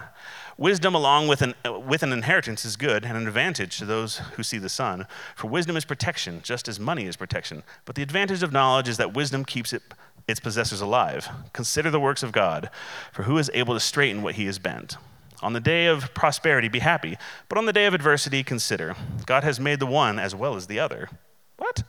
Wisdom, 0.58 0.94
along 0.94 1.28
with 1.28 1.42
an, 1.42 1.54
with 1.86 2.02
an 2.02 2.12
inheritance, 2.12 2.64
is 2.64 2.76
good 2.76 3.04
and 3.04 3.16
an 3.16 3.26
advantage 3.26 3.76
to 3.76 3.84
those 3.84 4.18
who 4.34 4.42
see 4.42 4.56
the 4.56 4.70
sun. 4.70 5.06
For 5.34 5.48
wisdom 5.48 5.76
is 5.76 5.84
protection, 5.84 6.40
just 6.42 6.66
as 6.66 6.80
money 6.80 7.06
is 7.06 7.16
protection. 7.16 7.62
But 7.84 7.94
the 7.94 8.02
advantage 8.02 8.42
of 8.42 8.52
knowledge 8.52 8.88
is 8.88 8.96
that 8.96 9.12
wisdom 9.12 9.44
keeps 9.44 9.74
it, 9.74 9.82
its 10.26 10.40
possessors 10.40 10.80
alive. 10.80 11.28
Consider 11.52 11.90
the 11.90 12.00
works 12.00 12.22
of 12.22 12.32
God, 12.32 12.70
for 13.12 13.24
who 13.24 13.36
is 13.36 13.50
able 13.52 13.74
to 13.74 13.80
straighten 13.80 14.22
what 14.22 14.36
he 14.36 14.46
has 14.46 14.58
bent? 14.58 14.96
On 15.42 15.52
the 15.52 15.60
day 15.60 15.86
of 15.86 16.14
prosperity, 16.14 16.68
be 16.68 16.78
happy, 16.78 17.18
but 17.50 17.58
on 17.58 17.66
the 17.66 17.72
day 17.72 17.84
of 17.84 17.92
adversity, 17.92 18.42
consider 18.42 18.96
God 19.26 19.44
has 19.44 19.60
made 19.60 19.80
the 19.80 19.86
one 19.86 20.18
as 20.18 20.34
well 20.34 20.56
as 20.56 20.66
the 20.66 20.80
other. 20.80 21.10
What? 21.58 21.82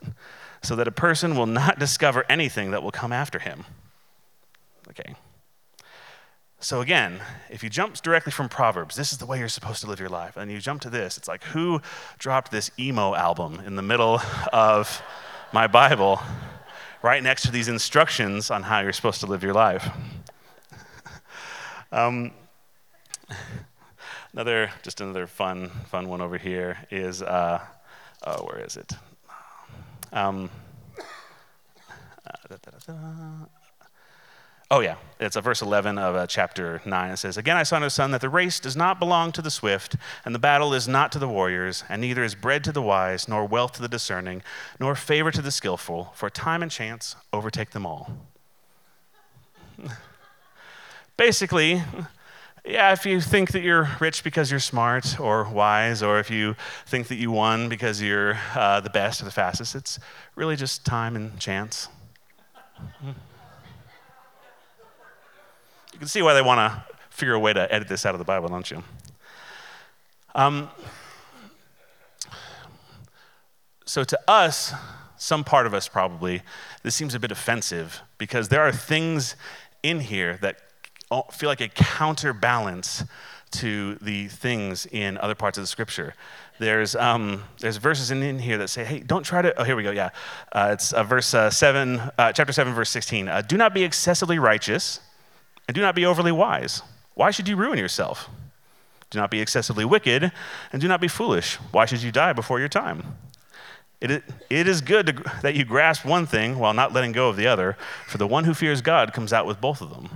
So 0.62 0.76
that 0.76 0.90
a 0.90 0.92
person 0.92 1.38
will 1.38 1.46
not 1.46 1.80
discover 1.80 2.26
anything 2.28 2.72
that 2.72 2.84
will 2.84 2.92
come 2.92 3.14
after 3.14 3.40
him. 3.40 3.64
Okay. 4.90 5.16
So 6.60 6.82
again, 6.82 7.22
if 7.52 7.64
you 7.64 7.70
jump 7.70 7.94
directly 7.98 8.32
from 8.32 8.50
Proverbs, 8.50 8.96
this 8.96 9.12
is 9.12 9.20
the 9.20 9.28
way 9.28 9.38
you're 9.38 9.48
supposed 9.48 9.82
to 9.82 9.88
live 9.88 10.00
your 10.00 10.10
life, 10.10 10.38
and 10.38 10.52
you 10.52 10.60
jump 10.60 10.82
to 10.82 10.90
this, 10.90 11.16
it's 11.16 11.28
like, 11.28 11.44
who 11.44 11.82
dropped 12.18 12.52
this 12.52 12.72
emo 12.80 13.14
album 13.14 13.62
in 13.64 13.76
the 13.76 13.84
middle 13.84 14.20
of 14.52 15.04
my 15.54 15.68
Bible, 15.68 16.20
right 17.04 17.22
next 17.22 17.44
to 17.44 17.52
these 17.52 17.68
instructions 17.68 18.50
on 18.50 18.64
how 18.64 18.80
you're 18.80 18.92
supposed 18.92 19.20
to 19.20 19.28
live 19.28 19.44
your 19.44 19.54
life? 19.54 19.88
um, 21.92 22.32
another, 24.34 24.72
just 24.82 25.00
another 25.00 25.28
fun, 25.28 25.70
fun 25.86 26.10
one 26.10 26.22
over 26.22 26.40
here 26.40 26.80
is, 26.90 27.22
uh, 27.22 27.62
oh, 28.26 28.44
where 28.46 28.62
is 28.62 28.78
it? 28.78 28.94
Um, 30.12 30.50
uh, 32.26 33.46
Oh, 34.70 34.82
yeah. 34.82 34.96
It's 35.20 35.38
a 35.38 35.42
verse 35.42 35.62
11 35.62 35.98
of 35.98 36.16
uh, 36.16 36.28
chapter 36.28 36.82
9. 36.86 37.12
It 37.12 37.18
says, 37.18 37.38
Again, 37.38 37.56
I 37.56 37.64
saw 37.64 37.80
no 37.80 37.88
son 37.88 38.12
that 38.12 38.20
the 38.20 38.30
race 38.30 38.60
does 38.60 38.76
not 38.76 39.00
belong 39.00 39.32
to 39.32 39.42
the 39.42 39.50
swift, 39.50 39.96
and 40.26 40.36
the 40.36 40.40
battle 40.40 40.74
is 40.74 40.88
not 40.88 41.12
to 41.14 41.20
the 41.20 41.28
warriors, 41.28 41.86
and 41.88 42.02
neither 42.02 42.22
is 42.24 42.36
bread 42.36 42.66
to 42.66 42.74
the 42.74 42.82
wise, 42.82 43.28
nor 43.30 43.46
wealth 43.46 43.74
to 43.74 43.82
the 43.82 43.88
discerning, 43.88 44.44
nor 44.80 44.94
favor 44.94 45.32
to 45.32 45.42
the 45.42 45.52
skillful, 45.52 46.12
for 46.16 46.30
time 46.30 46.62
and 46.62 46.72
chance 46.72 47.16
overtake 47.32 47.72
them 47.72 47.86
all. 47.86 48.12
Basically, 51.18 51.82
yeah, 52.66 52.92
if 52.92 53.06
you 53.06 53.22
think 53.22 53.54
that 53.54 53.62
you're 53.62 53.90
rich 54.02 54.24
because 54.24 54.52
you're 54.52 54.60
smart 54.60 55.18
or 55.18 55.46
wise, 55.50 56.04
or 56.04 56.20
if 56.20 56.30
you 56.30 56.58
think 56.86 57.08
that 57.08 57.16
you 57.16 57.32
won 57.32 57.70
because 57.70 58.02
you're 58.02 58.38
uh, 58.54 58.82
the 58.82 58.90
best 58.90 59.22
or 59.22 59.26
the 59.26 59.32
fastest, 59.32 59.76
it's 59.76 59.98
really 60.36 60.58
just 60.58 60.86
time 60.86 61.16
and 61.16 61.40
chance. 61.40 61.88
You 65.98 66.00
can 66.00 66.10
see 66.10 66.22
why 66.22 66.36
they 66.36 66.44
want 66.44 66.60
to 66.60 66.96
figure 67.10 67.34
a 67.34 67.40
way 67.40 67.54
to 67.54 67.74
edit 67.74 67.88
this 67.88 68.06
out 68.06 68.14
of 68.14 68.20
the 68.20 68.24
Bible, 68.24 68.50
don't 68.50 68.70
you? 68.70 68.84
Um, 70.36 70.70
so, 73.84 74.04
to 74.04 74.20
us, 74.28 74.76
some 75.18 75.44
part 75.44 75.66
of 75.66 75.74
us 75.74 75.88
probably, 75.88 76.44
this 76.84 76.94
seems 76.94 77.16
a 77.16 77.20
bit 77.20 77.32
offensive 77.32 78.02
because 78.20 78.50
there 78.50 78.62
are 78.62 78.72
things 78.72 79.36
in 79.82 80.02
here 80.02 80.38
that 80.44 80.60
feel 81.34 81.50
like 81.50 81.62
a 81.62 81.70
counterbalance 81.70 83.04
to 83.54 83.96
the 83.96 84.28
things 84.28 84.86
in 84.86 85.18
other 85.18 85.34
parts 85.34 85.58
of 85.58 85.64
the 85.64 85.68
scripture. 85.68 86.14
There's, 86.60 86.96
um, 86.96 87.44
there's 87.60 87.78
verses 87.78 88.12
in, 88.12 88.22
in, 88.22 88.38
here 88.38 88.60
that 88.60 88.68
say, 88.68 88.86
hey, 88.86 89.00
don't 89.00 89.24
try 89.24 89.42
to, 89.42 89.60
oh, 89.60 89.64
here 89.64 89.76
we 89.76 89.82
go, 89.82 89.90
yeah. 89.90 90.12
Uh, 90.52 90.70
it's 90.74 90.94
uh, 90.94 91.02
verse 91.04 91.34
uh, 91.34 91.50
7, 91.50 92.00
uh, 92.20 92.32
chapter 92.34 92.54
7, 92.54 92.72
verse 92.76 92.92
16. 92.92 93.28
Uh, 93.28 93.42
do 93.42 93.58
not 93.58 93.74
be 93.74 93.84
excessively 93.84 94.38
righteous, 94.38 95.00
and 95.68 95.76
do 95.76 95.82
not 95.82 95.96
be 95.96 96.06
overly 96.06 96.32
wise. 96.32 96.82
Why 97.14 97.32
should 97.32 97.48
you 97.48 97.56
ruin 97.56 97.78
yourself? 97.78 98.30
Do 99.10 99.20
not 99.20 99.32
be 99.32 99.42
excessively 99.42 99.86
wicked, 99.86 100.32
and 100.72 100.82
do 100.82 100.88
not 100.88 101.02
be 101.02 101.08
foolish. 101.08 101.56
Why 101.72 101.86
should 101.86 102.04
you 102.04 102.12
die 102.12 102.34
before 102.34 102.60
your 102.60 102.70
time? 102.70 103.18
It, 104.00 104.24
is 104.50 104.82
good 104.82 105.08
to, 105.08 105.32
that 105.42 105.56
you 105.56 105.66
grasp 105.66 106.06
one 106.06 106.28
thing 106.28 106.60
while 106.60 106.74
not 106.74 106.94
letting 106.94 107.14
go 107.14 107.30
of 107.30 107.36
the 107.36 107.48
other, 107.48 107.78
for 108.06 108.18
the 108.18 108.28
one 108.28 108.44
who 108.44 108.54
fears 108.54 108.82
God 108.82 109.14
comes 109.14 109.34
out 109.34 109.48
with 109.48 109.60
both 109.60 109.82
of 109.82 109.90
them. 109.90 110.10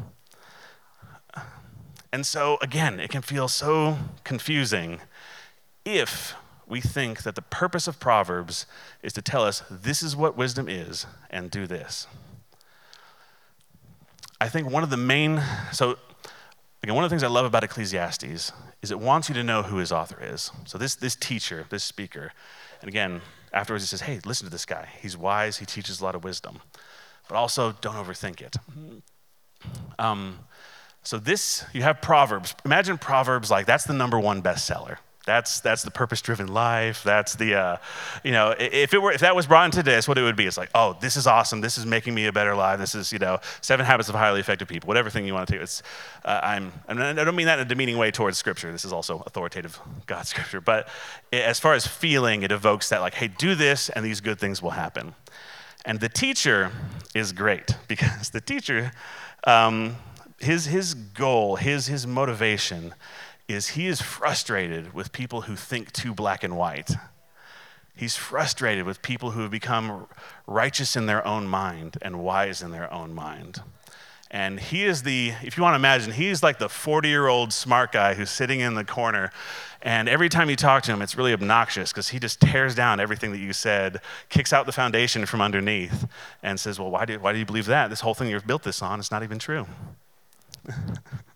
And 2.14 2.26
so, 2.26 2.58
again, 2.62 3.00
it 3.00 3.10
can 3.10 3.22
feel 3.22 3.48
so 3.48 3.98
confusing 4.24 5.00
if 5.86 6.36
we 6.68 6.82
think 6.82 7.24
that 7.24 7.36
the 7.36 7.42
purpose 7.42 7.88
of 7.88 8.00
Proverbs 8.00 8.66
is 9.02 9.14
to 9.14 9.22
tell 9.22 9.44
us 9.44 9.64
this 9.70 10.04
is 10.04 10.16
what 10.16 10.38
wisdom 10.38 10.70
is 10.70 11.06
and 11.30 11.50
do 11.50 11.66
this. 11.66 12.08
I 14.41 14.49
think 14.49 14.67
one 14.67 14.82
of 14.82 14.89
the 14.89 14.97
main, 14.97 15.39
so 15.71 15.97
again, 16.82 16.95
one 16.95 17.04
of 17.04 17.12
the 17.12 17.13
things 17.13 17.21
I 17.21 17.27
love 17.27 17.45
about 17.45 17.63
Ecclesiastes 17.63 18.51
is 18.82 18.89
it 18.89 18.99
wants 18.99 19.30
you 19.30 19.36
to 19.36 19.43
know 19.43 19.62
who 19.62 19.77
his 19.77 19.91
author 19.91 20.17
is. 20.19 20.51
So 20.65 20.80
this, 20.80 20.95
this 20.95 21.15
teacher, 21.15 21.67
this 21.69 21.84
speaker, 21.84 22.34
and 22.82 22.89
again, 22.89 23.21
afterwards 23.54 23.84
he 23.84 23.88
says, 23.88 24.01
hey, 24.01 24.19
listen 24.25 24.47
to 24.47 24.51
this 24.51 24.65
guy. 24.65 24.89
He's 24.99 25.15
wise, 25.15 25.58
he 25.58 25.67
teaches 25.67 26.01
a 26.01 26.04
lot 26.04 26.15
of 26.15 26.23
wisdom. 26.23 26.60
But 27.30 27.36
also, 27.36 27.73
don't 27.82 27.93
overthink 27.93 28.41
it. 28.41 28.56
Um, 29.99 30.39
so 31.04 31.19
this, 31.19 31.63
you 31.71 31.84
have 31.84 32.01
Proverbs. 32.01 32.56
Imagine 32.65 32.97
Proverbs 32.97 33.51
like 33.51 33.67
that's 33.67 33.84
the 33.84 33.93
number 33.93 34.19
one 34.19 34.41
bestseller. 34.41 34.97
That's, 35.26 35.60
that's 35.60 35.84
the 35.84 35.92
purpose-driven 35.92 36.48
life. 36.48 37.04
That's 37.04 37.36
the, 37.36 37.54
uh, 37.54 37.78
you 38.24 38.32
know, 38.32 38.56
if, 38.58 38.94
it 38.94 39.00
were, 39.00 39.12
if 39.12 39.22
that 39.22 39.36
was 39.36 39.46
brought 39.46 39.66
into 39.66 39.84
this, 39.84 40.08
what 40.08 40.18
it 40.18 40.24
would 40.24 40.36
be, 40.36 40.48
it's 40.48 40.58
like, 40.58 40.72
oh, 40.74 40.98
this 41.00 41.16
is 41.16 41.28
awesome. 41.28 41.62
This 41.62 41.78
is 41.78 41.86
making 41.86 42.16
me 42.16 42.26
a 42.26 42.32
better 42.32 42.56
life. 42.56 42.80
This 42.80 42.96
is, 42.96 43.14
you 43.14 43.20
know, 43.20 43.40
seven 43.62 43.86
habits 43.86 44.10
of 44.10 44.16
highly 44.16 44.40
effective 44.40 44.68
people. 44.68 44.88
Whatever 44.88 45.12
thing 45.12 45.28
you 45.28 45.34
want 45.34 45.48
to 45.48 45.54
take. 45.54 45.62
It's, 45.62 45.84
uh, 46.26 46.40
I'm, 46.42 46.72
I 46.88 47.14
don't 47.14 47.36
mean 47.36 47.46
that 47.46 47.60
in 47.60 47.66
a 47.66 47.70
demeaning 47.70 47.98
way 47.98 48.10
towards 48.10 48.40
Scripture. 48.40 48.72
This 48.72 48.84
is 48.84 48.92
also 48.92 49.20
authoritative 49.28 49.80
God 50.08 50.26
Scripture. 50.26 50.60
But 50.60 50.90
as 51.32 51.60
far 51.60 51.76
as 51.76 51.86
feeling, 51.86 52.42
it 52.42 52.52
evokes 52.52 52.90
that, 52.90 53.02
like, 53.02 53.14
hey, 53.14 53.28
do 53.28 53.54
this, 53.54 53.90
and 53.90 54.04
these 54.04 54.22
good 54.22 54.40
things 54.40 54.62
will 54.62 54.72
happen. 54.72 55.14
And 55.86 56.00
the 56.00 56.10
teacher 56.10 56.72
is 57.14 57.32
great 57.32 57.76
because 57.88 58.32
the 58.32 58.42
teacher, 58.42 58.92
um, 59.46 59.98
his, 60.40 60.66
his 60.66 60.96
goal, 60.96 61.58
his, 61.58 61.86
his 61.86 62.08
motivation 62.08 62.96
is 63.54 63.70
he 63.70 63.88
is 63.88 64.02
frustrated 64.02 64.94
with 64.94 65.12
people 65.12 65.42
who 65.42 65.56
think 65.56 65.92
too 65.92 66.14
black 66.14 66.44
and 66.44 66.58
white. 66.58 66.92
He's 67.96 68.16
frustrated 68.16 68.86
with 68.86 69.02
people 69.02 69.32
who 69.32 69.42
have 69.42 69.52
become 69.52 70.08
righteous 70.48 70.96
in 70.96 71.06
their 71.06 71.26
own 71.26 71.48
mind 71.48 71.98
and 72.02 72.24
wise 72.24 72.62
in 72.62 72.72
their 72.72 72.92
own 72.92 73.14
mind. 73.14 73.62
And 74.34 74.62
he 74.62 74.86
is 74.86 75.04
the, 75.04 75.34
if 75.44 75.58
you 75.58 75.64
want 75.64 75.74
to 75.74 75.76
imagine, 75.76 76.14
he's 76.14 76.42
like 76.42 76.58
the 76.58 76.70
40 76.70 77.10
year 77.10 77.28
old 77.28 77.52
smart 77.52 77.92
guy 77.92 78.14
who's 78.14 78.30
sitting 78.30 78.62
in 78.62 78.76
the 78.76 78.86
corner. 78.86 79.30
And 79.82 80.08
every 80.08 80.30
time 80.30 80.50
you 80.50 80.56
talk 80.56 80.84
to 80.84 80.94
him, 80.94 81.02
it's 81.02 81.18
really 81.18 81.34
obnoxious 81.34 81.92
because 81.92 82.10
he 82.10 82.20
just 82.20 82.40
tears 82.40 82.74
down 82.74 83.02
everything 83.02 83.32
that 83.34 83.40
you 83.40 83.52
said, 83.52 84.00
kicks 84.30 84.54
out 84.54 84.66
the 84.66 84.72
foundation 84.72 85.26
from 85.26 85.42
underneath, 85.42 86.08
and 86.42 86.60
says, 86.60 86.80
Well, 86.80 86.92
why 86.92 87.06
do, 87.06 87.20
why 87.20 87.34
do 87.34 87.40
you 87.40 87.46
believe 87.46 87.66
that? 87.66 87.90
This 87.90 88.02
whole 88.02 88.14
thing 88.14 88.30
you've 88.30 88.48
built 88.48 88.64
this 88.64 88.82
on 88.82 89.00
is 89.00 89.12
not 89.12 89.22
even 89.24 89.38
true. 89.38 89.66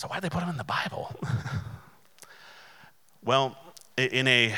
so 0.00 0.08
why'd 0.08 0.22
they 0.22 0.30
put 0.30 0.40
them 0.40 0.48
in 0.48 0.56
the 0.56 0.64
Bible? 0.64 1.14
well, 3.22 3.54
in 3.98 4.26
a 4.26 4.54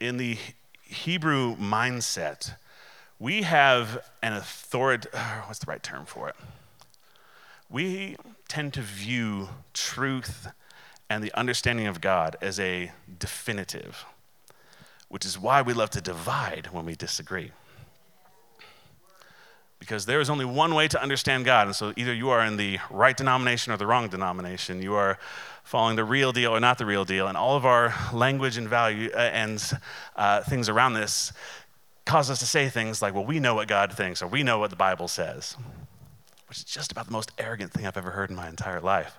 in 0.00 0.16
the 0.16 0.38
Hebrew 0.82 1.54
mindset, 1.54 2.54
we 3.20 3.42
have 3.42 4.04
an 4.24 4.32
authority. 4.32 5.08
What's 5.46 5.60
the 5.60 5.70
right 5.70 5.80
term 5.80 6.04
for 6.04 6.28
it? 6.28 6.34
We 7.70 8.16
tend 8.48 8.74
to 8.74 8.80
view 8.80 9.50
truth 9.72 10.48
and 11.08 11.22
the 11.22 11.32
understanding 11.38 11.86
of 11.86 12.00
God 12.00 12.34
as 12.40 12.58
a 12.58 12.90
definitive, 13.20 14.04
which 15.08 15.24
is 15.24 15.38
why 15.38 15.62
we 15.62 15.74
love 15.74 15.90
to 15.90 16.00
divide 16.00 16.70
when 16.72 16.84
we 16.84 16.96
disagree 16.96 17.52
because 19.78 20.06
there 20.06 20.20
is 20.20 20.30
only 20.30 20.44
one 20.44 20.74
way 20.74 20.88
to 20.88 21.00
understand 21.00 21.44
God. 21.44 21.66
And 21.66 21.76
so 21.76 21.92
either 21.96 22.14
you 22.14 22.30
are 22.30 22.44
in 22.44 22.56
the 22.56 22.78
right 22.90 23.16
denomination 23.16 23.72
or 23.72 23.76
the 23.76 23.86
wrong 23.86 24.08
denomination. 24.08 24.82
You 24.82 24.94
are 24.94 25.18
following 25.62 25.96
the 25.96 26.04
real 26.04 26.32
deal 26.32 26.54
or 26.54 26.60
not 26.60 26.78
the 26.78 26.86
real 26.86 27.04
deal. 27.04 27.26
And 27.26 27.36
all 27.36 27.56
of 27.56 27.66
our 27.66 27.94
language 28.12 28.56
and 28.56 28.68
value 28.68 29.10
uh, 29.14 29.18
and 29.18 29.62
uh, 30.16 30.42
things 30.42 30.68
around 30.68 30.94
this 30.94 31.32
cause 32.04 32.30
us 32.30 32.38
to 32.38 32.46
say 32.46 32.68
things 32.68 33.02
like, 33.02 33.14
well, 33.14 33.26
we 33.26 33.40
know 33.40 33.54
what 33.54 33.68
God 33.68 33.92
thinks 33.92 34.22
or 34.22 34.28
we 34.28 34.42
know 34.42 34.58
what 34.58 34.70
the 34.70 34.76
Bible 34.76 35.08
says, 35.08 35.56
which 36.48 36.58
is 36.58 36.64
just 36.64 36.92
about 36.92 37.06
the 37.06 37.12
most 37.12 37.32
arrogant 37.36 37.72
thing 37.72 37.86
I've 37.86 37.96
ever 37.96 38.12
heard 38.12 38.30
in 38.30 38.36
my 38.36 38.48
entire 38.48 38.80
life. 38.80 39.18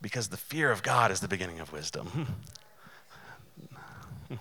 Because 0.00 0.28
the 0.28 0.36
fear 0.36 0.72
of 0.72 0.82
God 0.82 1.12
is 1.12 1.20
the 1.20 1.28
beginning 1.28 1.60
of 1.60 1.72
wisdom. 1.72 2.26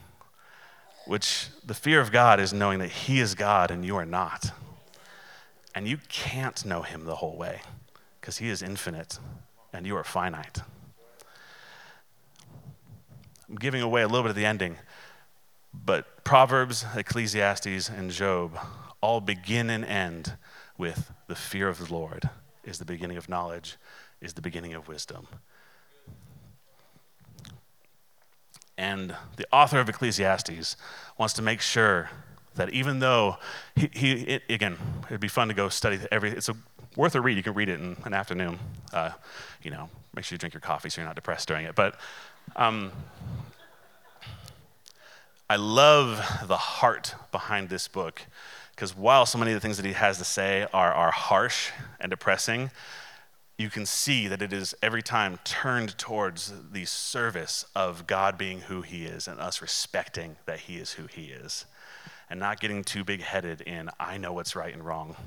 Which 1.05 1.47
the 1.65 1.73
fear 1.73 1.99
of 1.99 2.11
God 2.11 2.39
is 2.39 2.53
knowing 2.53 2.79
that 2.79 2.89
He 2.89 3.19
is 3.19 3.35
God 3.35 3.69
and 3.69 3.83
you 3.83 3.95
are 3.97 4.05
not. 4.05 4.51
And 5.73 5.87
you 5.87 5.97
can't 6.09 6.65
know 6.65 6.81
him 6.81 7.05
the 7.05 7.15
whole 7.15 7.37
way 7.37 7.61
because 8.19 8.37
he 8.37 8.49
is 8.49 8.61
infinite 8.61 9.19
and 9.73 9.85
you 9.85 9.95
are 9.95 10.03
finite. 10.03 10.59
I'm 13.49 13.55
giving 13.55 13.81
away 13.81 14.01
a 14.01 14.07
little 14.07 14.23
bit 14.23 14.31
of 14.31 14.35
the 14.35 14.45
ending, 14.45 14.77
but 15.73 16.23
Proverbs, 16.23 16.85
Ecclesiastes, 16.95 17.89
and 17.89 18.11
Job 18.11 18.57
all 19.01 19.21
begin 19.21 19.69
and 19.69 19.83
end 19.83 20.33
with 20.77 21.11
the 21.27 21.35
fear 21.35 21.67
of 21.67 21.77
the 21.77 21.93
Lord 21.93 22.29
is 22.63 22.79
the 22.79 22.85
beginning 22.85 23.17
of 23.17 23.27
knowledge, 23.27 23.77
is 24.21 24.33
the 24.33 24.41
beginning 24.41 24.73
of 24.73 24.87
wisdom. 24.87 25.27
And 28.77 29.15
the 29.37 29.45
author 29.51 29.79
of 29.79 29.89
Ecclesiastes 29.89 30.75
wants 31.17 31.33
to 31.35 31.41
make 31.41 31.61
sure 31.61 32.09
that 32.55 32.69
even 32.71 32.99
though 32.99 33.37
he, 33.75 33.89
he 33.93 34.11
it, 34.13 34.43
again, 34.49 34.77
it'd 35.07 35.21
be 35.21 35.27
fun 35.27 35.47
to 35.47 35.53
go 35.53 35.69
study 35.69 35.99
every, 36.11 36.31
it's 36.31 36.49
a, 36.49 36.55
worth 36.95 37.15
a 37.15 37.21
read. 37.21 37.37
You 37.37 37.43
can 37.43 37.53
read 37.53 37.69
it 37.69 37.79
in 37.79 37.95
an 38.05 38.13
afternoon. 38.13 38.59
Uh, 38.93 39.11
you 39.63 39.71
know, 39.71 39.89
make 40.15 40.25
sure 40.25 40.35
you 40.35 40.39
drink 40.39 40.53
your 40.53 40.61
coffee 40.61 40.89
so 40.89 41.01
you're 41.01 41.07
not 41.07 41.15
depressed 41.15 41.47
during 41.47 41.65
it. 41.65 41.75
But 41.75 41.95
um, 42.55 42.91
I 45.49 45.55
love 45.55 46.47
the 46.47 46.57
heart 46.57 47.15
behind 47.31 47.69
this 47.69 47.87
book 47.87 48.21
because 48.75 48.95
while 48.95 49.25
so 49.25 49.37
many 49.37 49.51
of 49.51 49.55
the 49.55 49.61
things 49.61 49.77
that 49.77 49.85
he 49.85 49.93
has 49.93 50.17
to 50.17 50.23
say 50.23 50.67
are, 50.73 50.93
are 50.93 51.11
harsh 51.11 51.71
and 51.99 52.09
depressing, 52.09 52.71
you 53.57 53.69
can 53.69 53.85
see 53.85 54.27
that 54.27 54.41
it 54.41 54.51
is 54.51 54.73
every 54.81 55.03
time 55.03 55.37
turned 55.43 55.97
towards 55.97 56.51
the 56.71 56.85
service 56.85 57.65
of 57.75 58.07
God 58.07 58.37
being 58.37 58.61
who 58.61 58.81
he 58.81 59.05
is 59.05 59.27
and 59.27 59.39
us 59.39 59.61
respecting 59.61 60.37
that 60.45 60.61
he 60.61 60.77
is 60.77 60.93
who 60.93 61.05
he 61.05 61.25
is 61.25 61.65
and 62.31 62.39
not 62.39 62.61
getting 62.61 62.81
too 62.81 63.03
big 63.03 63.21
headed 63.21 63.59
in, 63.59 63.89
I 63.99 64.17
know 64.17 64.31
what's 64.31 64.55
right 64.55 64.73
and 64.73 64.83
wrong. 64.85 65.17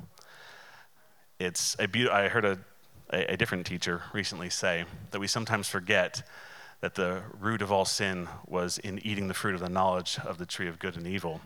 It's 1.38 1.76
a 1.78 1.86
be- 1.86 2.09
I 2.09 2.28
heard 2.28 2.46
a, 2.46 2.59
a, 3.12 3.34
a 3.34 3.36
different 3.36 3.66
teacher 3.66 4.00
recently 4.14 4.48
say 4.48 4.86
that 5.11 5.20
we 5.20 5.26
sometimes 5.26 5.68
forget 5.68 6.26
that 6.80 6.94
the 6.94 7.20
root 7.38 7.61
of 7.61 7.70
all 7.70 7.84
sin 7.84 8.26
was 8.46 8.78
in 8.78 9.07
eating 9.07 9.28
the 9.28 9.34
fruit 9.34 9.55
of 9.55 9.61
the 9.61 9.68
knowledge 9.68 10.18
of 10.24 10.38
the 10.38 10.46
tree 10.46 10.66
of 10.66 10.78
good 10.78 10.96
and 10.96 11.07
evil. 11.07 11.42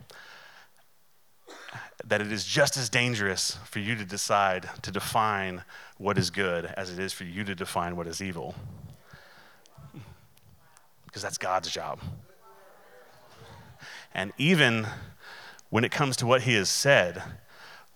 That 2.07 2.21
it 2.21 2.31
is 2.31 2.45
just 2.45 2.77
as 2.77 2.89
dangerous 2.89 3.59
for 3.65 3.81
you 3.81 3.97
to 3.97 4.05
decide 4.05 4.71
to 4.83 4.93
define 4.93 5.65
what 5.97 6.19
is 6.19 6.31
good 6.31 6.67
as 6.77 6.93
it 6.93 7.01
is 7.01 7.13
for 7.13 7.25
you 7.25 7.43
to 7.43 7.57
define 7.57 7.97
what 7.97 8.07
is 8.07 8.23
evil. 8.23 8.55
Because 11.05 11.23
that's 11.23 11.39
God's 11.39 11.69
job. 11.69 11.99
And 14.15 14.33
even 14.39 14.87
when 15.71 15.85
it 15.85 15.91
comes 15.91 16.17
to 16.17 16.27
what 16.27 16.43
he 16.43 16.55
has 16.55 16.69
said, 16.69 17.23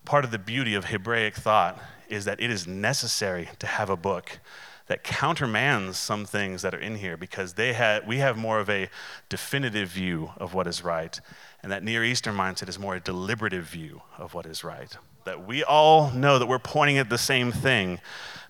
part 0.05 0.25
of 0.25 0.31
the 0.31 0.39
beauty 0.39 0.75
of 0.75 0.87
Hebraic 0.87 1.35
thought 1.35 1.81
is 2.09 2.25
that 2.27 2.41
it 2.41 2.51
is 2.51 2.67
necessary 2.67 3.49
to 3.59 3.67
have 3.67 3.89
a 3.89 3.97
book 3.97 4.41
that 4.89 5.05
countermands 5.05 5.97
some 5.97 6.25
things 6.25 6.61
that 6.63 6.75
are 6.75 6.79
in 6.79 6.97
here 6.97 7.17
because 7.17 7.55
they 7.55 7.73
had, 7.73 8.07
we 8.07 8.19
have 8.19 8.37
more 8.37 8.59
of 8.59 8.69
a 8.69 8.91
definitive 9.29 9.89
view 9.89 10.31
of 10.37 10.53
what 10.53 10.67
is 10.67 10.85
right, 10.85 11.19
and 11.63 11.73
that 11.73 11.83
Near 11.83 12.05
Eastern 12.05 12.35
mindset 12.35 12.69
is 12.69 12.79
more 12.79 12.97
a 12.97 13.01
deliberative 13.01 13.65
view 13.65 14.03
of 14.19 14.35
what 14.35 14.45
is 14.45 14.65
right. 14.65 14.95
that 15.25 15.47
we 15.47 15.63
all 15.63 16.11
know 16.11 16.39
that 16.39 16.47
we're 16.47 16.59
pointing 16.59 16.99
at 16.99 17.09
the 17.09 17.17
same 17.17 17.53
thing, 17.53 18.01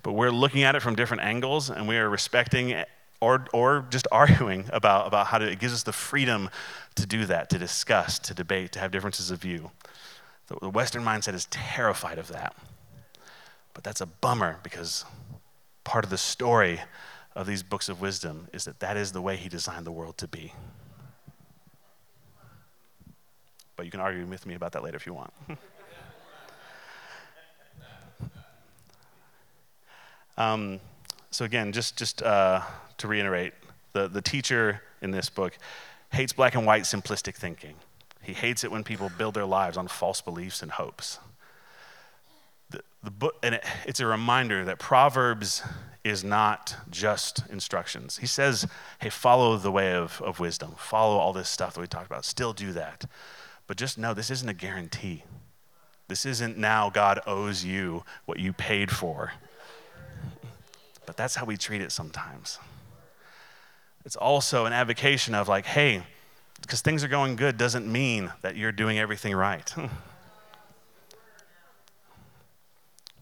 but 0.02 0.14
we're 0.14 0.30
looking 0.30 0.62
at 0.62 0.74
it 0.74 0.80
from 0.80 0.94
different 0.94 1.22
angles 1.22 1.70
and 1.70 1.86
we 1.86 1.96
are 1.96 2.08
respecting 2.08 2.74
or, 3.22 3.46
or 3.52 3.86
just 3.88 4.06
arguing 4.12 4.68
about, 4.72 5.06
about 5.06 5.28
how 5.28 5.38
to, 5.38 5.48
it 5.48 5.60
gives 5.60 5.72
us 5.72 5.84
the 5.84 5.92
freedom 5.92 6.50
to 6.96 7.06
do 7.06 7.24
that, 7.26 7.48
to 7.50 7.58
discuss, 7.58 8.18
to 8.18 8.34
debate, 8.34 8.72
to 8.72 8.80
have 8.80 8.90
differences 8.90 9.30
of 9.30 9.40
view. 9.40 9.70
The, 10.48 10.56
the 10.60 10.68
Western 10.68 11.04
mindset 11.04 11.32
is 11.34 11.46
terrified 11.46 12.18
of 12.18 12.28
that. 12.28 12.54
But 13.74 13.84
that's 13.84 14.00
a 14.02 14.06
bummer 14.06 14.58
because 14.62 15.04
part 15.84 16.04
of 16.04 16.10
the 16.10 16.18
story 16.18 16.80
of 17.34 17.46
these 17.46 17.62
books 17.62 17.88
of 17.88 18.00
wisdom 18.00 18.48
is 18.52 18.64
that 18.64 18.80
that 18.80 18.98
is 18.98 19.12
the 19.12 19.22
way 19.22 19.36
he 19.36 19.48
designed 19.48 19.86
the 19.86 19.92
world 19.92 20.18
to 20.18 20.28
be. 20.28 20.52
But 23.76 23.86
you 23.86 23.92
can 23.92 24.00
argue 24.00 24.26
with 24.26 24.44
me 24.44 24.54
about 24.54 24.72
that 24.72 24.82
later 24.82 24.96
if 24.96 25.06
you 25.06 25.14
want. 25.14 25.32
um, 30.36 30.80
so, 31.30 31.46
again, 31.46 31.72
just, 31.72 31.96
just 31.96 32.22
uh, 32.22 32.60
to 33.02 33.08
reiterate, 33.08 33.52
the, 33.92 34.08
the 34.08 34.22
teacher 34.22 34.80
in 35.00 35.10
this 35.10 35.28
book 35.28 35.56
hates 36.12 36.32
black 36.32 36.54
and 36.54 36.66
white 36.66 36.82
simplistic 36.82 37.34
thinking. 37.34 37.74
He 38.22 38.32
hates 38.32 38.64
it 38.64 38.70
when 38.70 38.84
people 38.84 39.10
build 39.16 39.34
their 39.34 39.44
lives 39.44 39.76
on 39.76 39.88
false 39.88 40.20
beliefs 40.20 40.62
and 40.62 40.72
hopes. 40.72 41.18
The, 42.70 42.82
the 43.02 43.10
book, 43.10 43.34
and 43.42 43.56
it, 43.56 43.64
it's 43.86 44.00
a 44.00 44.06
reminder 44.06 44.64
that 44.64 44.78
Proverbs 44.78 45.62
is 46.04 46.24
not 46.24 46.76
just 46.90 47.44
instructions. 47.50 48.18
He 48.18 48.26
says, 48.26 48.66
hey, 49.00 49.10
follow 49.10 49.56
the 49.56 49.70
way 49.70 49.94
of, 49.94 50.20
of 50.22 50.40
wisdom, 50.40 50.74
follow 50.76 51.16
all 51.16 51.32
this 51.32 51.48
stuff 51.48 51.74
that 51.74 51.80
we 51.80 51.86
talked 51.86 52.06
about, 52.06 52.24
still 52.24 52.52
do 52.52 52.72
that. 52.72 53.04
But 53.66 53.76
just 53.76 53.98
know 53.98 54.14
this 54.14 54.30
isn't 54.30 54.48
a 54.48 54.54
guarantee. 54.54 55.24
This 56.08 56.26
isn't 56.26 56.58
now 56.58 56.90
God 56.90 57.20
owes 57.26 57.64
you 57.64 58.04
what 58.26 58.38
you 58.38 58.52
paid 58.52 58.90
for. 58.90 59.32
But 61.06 61.16
that's 61.16 61.36
how 61.36 61.44
we 61.44 61.56
treat 61.56 61.80
it 61.80 61.92
sometimes. 61.92 62.58
It's 64.04 64.16
also 64.16 64.66
an 64.66 64.72
avocation 64.72 65.34
of, 65.34 65.48
like, 65.48 65.66
hey, 65.66 66.02
because 66.60 66.80
things 66.80 67.04
are 67.04 67.08
going 67.08 67.36
good 67.36 67.58
doesn't 67.58 67.90
mean 67.90 68.32
that 68.42 68.56
you're 68.56 68.72
doing 68.72 68.98
everything 68.98 69.34
right. 69.34 69.72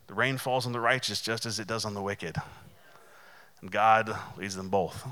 the 0.07 0.15
rain 0.15 0.39
falls 0.39 0.67
on 0.67 0.73
the 0.73 0.81
righteous 0.81 1.21
just 1.21 1.47
as 1.47 1.59
it 1.59 1.67
does 1.67 1.85
on 1.85 1.95
the 1.95 2.03
wicked. 2.03 2.37
And 3.61 3.71
God 3.71 4.17
leads 4.37 4.57
them 4.57 4.69
both. 4.69 5.07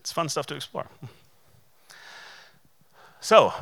It's 0.00 0.12
fun 0.12 0.28
stuff 0.28 0.46
to 0.46 0.54
explore. 0.54 0.86
So, 3.20 3.54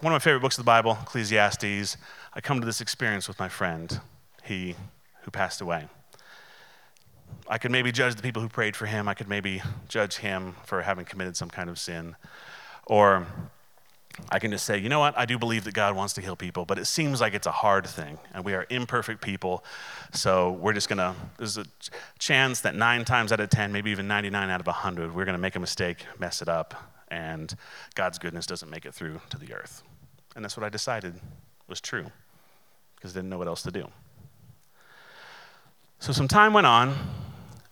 one 0.00 0.12
of 0.12 0.14
my 0.14 0.18
favorite 0.20 0.40
books 0.40 0.56
of 0.56 0.64
the 0.64 0.68
Bible, 0.68 0.96
Ecclesiastes, 1.02 1.96
I 2.32 2.40
come 2.40 2.60
to 2.60 2.66
this 2.66 2.80
experience 2.80 3.28
with 3.28 3.38
my 3.38 3.48
friend, 3.48 4.00
he 4.44 4.74
who 5.22 5.30
passed 5.30 5.60
away. 5.60 5.88
I 7.48 7.58
could 7.58 7.70
maybe 7.70 7.92
judge 7.92 8.14
the 8.14 8.22
people 8.22 8.42
who 8.42 8.48
prayed 8.48 8.76
for 8.76 8.86
him. 8.86 9.08
I 9.08 9.14
could 9.14 9.28
maybe 9.28 9.62
judge 9.88 10.16
him 10.16 10.56
for 10.64 10.82
having 10.82 11.04
committed 11.04 11.36
some 11.36 11.48
kind 11.48 11.70
of 11.70 11.78
sin. 11.78 12.16
Or 12.86 13.26
I 14.30 14.38
can 14.38 14.50
just 14.50 14.66
say, 14.66 14.78
you 14.78 14.88
know 14.88 15.00
what? 15.00 15.16
I 15.16 15.24
do 15.24 15.38
believe 15.38 15.64
that 15.64 15.74
God 15.74 15.94
wants 15.94 16.14
to 16.14 16.20
heal 16.20 16.36
people, 16.36 16.64
but 16.64 16.78
it 16.78 16.86
seems 16.86 17.20
like 17.20 17.34
it's 17.34 17.46
a 17.46 17.52
hard 17.52 17.86
thing, 17.86 18.18
and 18.34 18.44
we 18.44 18.54
are 18.54 18.66
imperfect 18.68 19.22
people. 19.22 19.64
So 20.12 20.52
we're 20.52 20.72
just 20.72 20.88
going 20.88 20.98
to, 20.98 21.14
there's 21.36 21.56
a 21.56 21.64
chance 22.18 22.60
that 22.62 22.74
nine 22.74 23.04
times 23.04 23.32
out 23.32 23.40
of 23.40 23.48
10, 23.50 23.72
maybe 23.72 23.90
even 23.90 24.08
99 24.08 24.50
out 24.50 24.60
of 24.60 24.66
100, 24.66 25.14
we're 25.14 25.24
going 25.24 25.34
to 25.34 25.40
make 25.40 25.56
a 25.56 25.60
mistake, 25.60 26.04
mess 26.18 26.42
it 26.42 26.48
up, 26.48 26.74
and 27.08 27.54
God's 27.94 28.18
goodness 28.18 28.46
doesn't 28.46 28.70
make 28.70 28.84
it 28.84 28.92
through 28.92 29.20
to 29.30 29.38
the 29.38 29.54
earth. 29.54 29.82
And 30.34 30.44
that's 30.44 30.56
what 30.56 30.64
I 30.64 30.68
decided 30.68 31.14
was 31.68 31.80
true 31.80 32.06
because 32.96 33.12
I 33.12 33.20
didn't 33.20 33.30
know 33.30 33.38
what 33.38 33.48
else 33.48 33.62
to 33.62 33.70
do. 33.70 33.88
So 36.00 36.12
some 36.12 36.28
time 36.28 36.52
went 36.52 36.66
on 36.66 36.96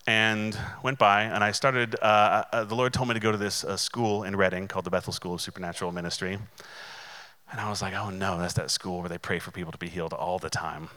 and 0.05 0.57
went 0.83 0.99
by, 0.99 1.23
and 1.23 1.43
I 1.45 1.51
started. 1.51 1.95
Uh, 2.01 2.43
uh, 2.51 2.63
the 2.65 2.75
Lord 2.75 2.91
told 2.91 3.07
me 3.07 3.13
to 3.13 3.21
go 3.21 3.31
to 3.31 3.37
this 3.37 3.63
uh, 3.63 3.77
school 3.77 4.23
in 4.23 4.35
Redding 4.35 4.67
called 4.67 4.83
the 4.83 4.89
Bethel 4.89 5.13
School 5.13 5.35
of 5.35 5.41
Supernatural 5.41 5.93
Ministry. 5.93 6.37
And 7.49 7.61
I 7.61 7.69
was 7.69 7.81
like, 7.81 7.93
oh 7.93 8.09
no, 8.09 8.37
that's 8.37 8.53
that 8.55 8.69
school 8.69 8.99
where 8.99 9.07
they 9.07 9.17
pray 9.17 9.39
for 9.39 9.51
people 9.51 9.71
to 9.71 9.77
be 9.77 9.87
healed 9.87 10.11
all 10.11 10.39
the 10.39 10.49
time. 10.49 10.89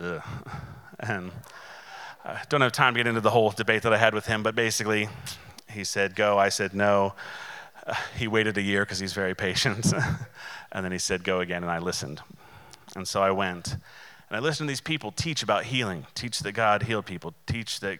Ugh. 0.00 0.20
And 0.98 1.30
I 2.24 2.42
don't 2.48 2.60
have 2.60 2.72
time 2.72 2.94
to 2.94 2.98
get 2.98 3.06
into 3.06 3.20
the 3.20 3.30
whole 3.30 3.50
debate 3.50 3.82
that 3.82 3.92
I 3.92 3.96
had 3.96 4.12
with 4.12 4.26
him, 4.26 4.42
but 4.42 4.56
basically, 4.56 5.08
he 5.70 5.84
said, 5.84 6.16
go. 6.16 6.38
I 6.38 6.48
said, 6.48 6.74
no. 6.74 7.14
Uh, 7.86 7.94
he 8.18 8.26
waited 8.26 8.58
a 8.58 8.62
year 8.62 8.82
because 8.82 8.98
he's 8.98 9.12
very 9.12 9.36
patient. 9.36 9.92
and 10.72 10.84
then 10.84 10.90
he 10.90 10.98
said, 10.98 11.22
go 11.22 11.38
again, 11.38 11.62
and 11.62 11.70
I 11.70 11.78
listened. 11.78 12.20
And 12.96 13.06
so 13.06 13.22
I 13.22 13.30
went. 13.30 13.76
And 14.30 14.36
I 14.36 14.40
listened 14.40 14.68
to 14.68 14.70
these 14.70 14.80
people 14.80 15.10
teach 15.10 15.42
about 15.42 15.64
healing, 15.64 16.06
teach 16.14 16.38
that 16.38 16.52
God 16.52 16.84
healed 16.84 17.04
people, 17.04 17.34
teach 17.46 17.80
that 17.80 17.98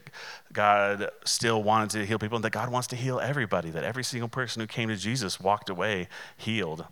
God 0.53 1.11
still 1.25 1.61
wanted 1.61 1.91
to 1.91 2.07
heal 2.07 2.21
people, 2.21 2.37
and 2.37 2.45
that 2.45 2.53
God 2.53 2.71
wants 2.71 2.87
to 2.89 2.97
heal 2.97 3.19
everybody, 3.19 3.71
that 3.71 3.83
every 3.83 4.05
single 4.05 4.29
person 4.29 4.61
who 4.61 4.69
came 4.69 4.89
to 4.89 4.97
Jesus 4.97 5.41
walked 5.41 5.69
away 5.69 6.09
healed. 6.37 6.87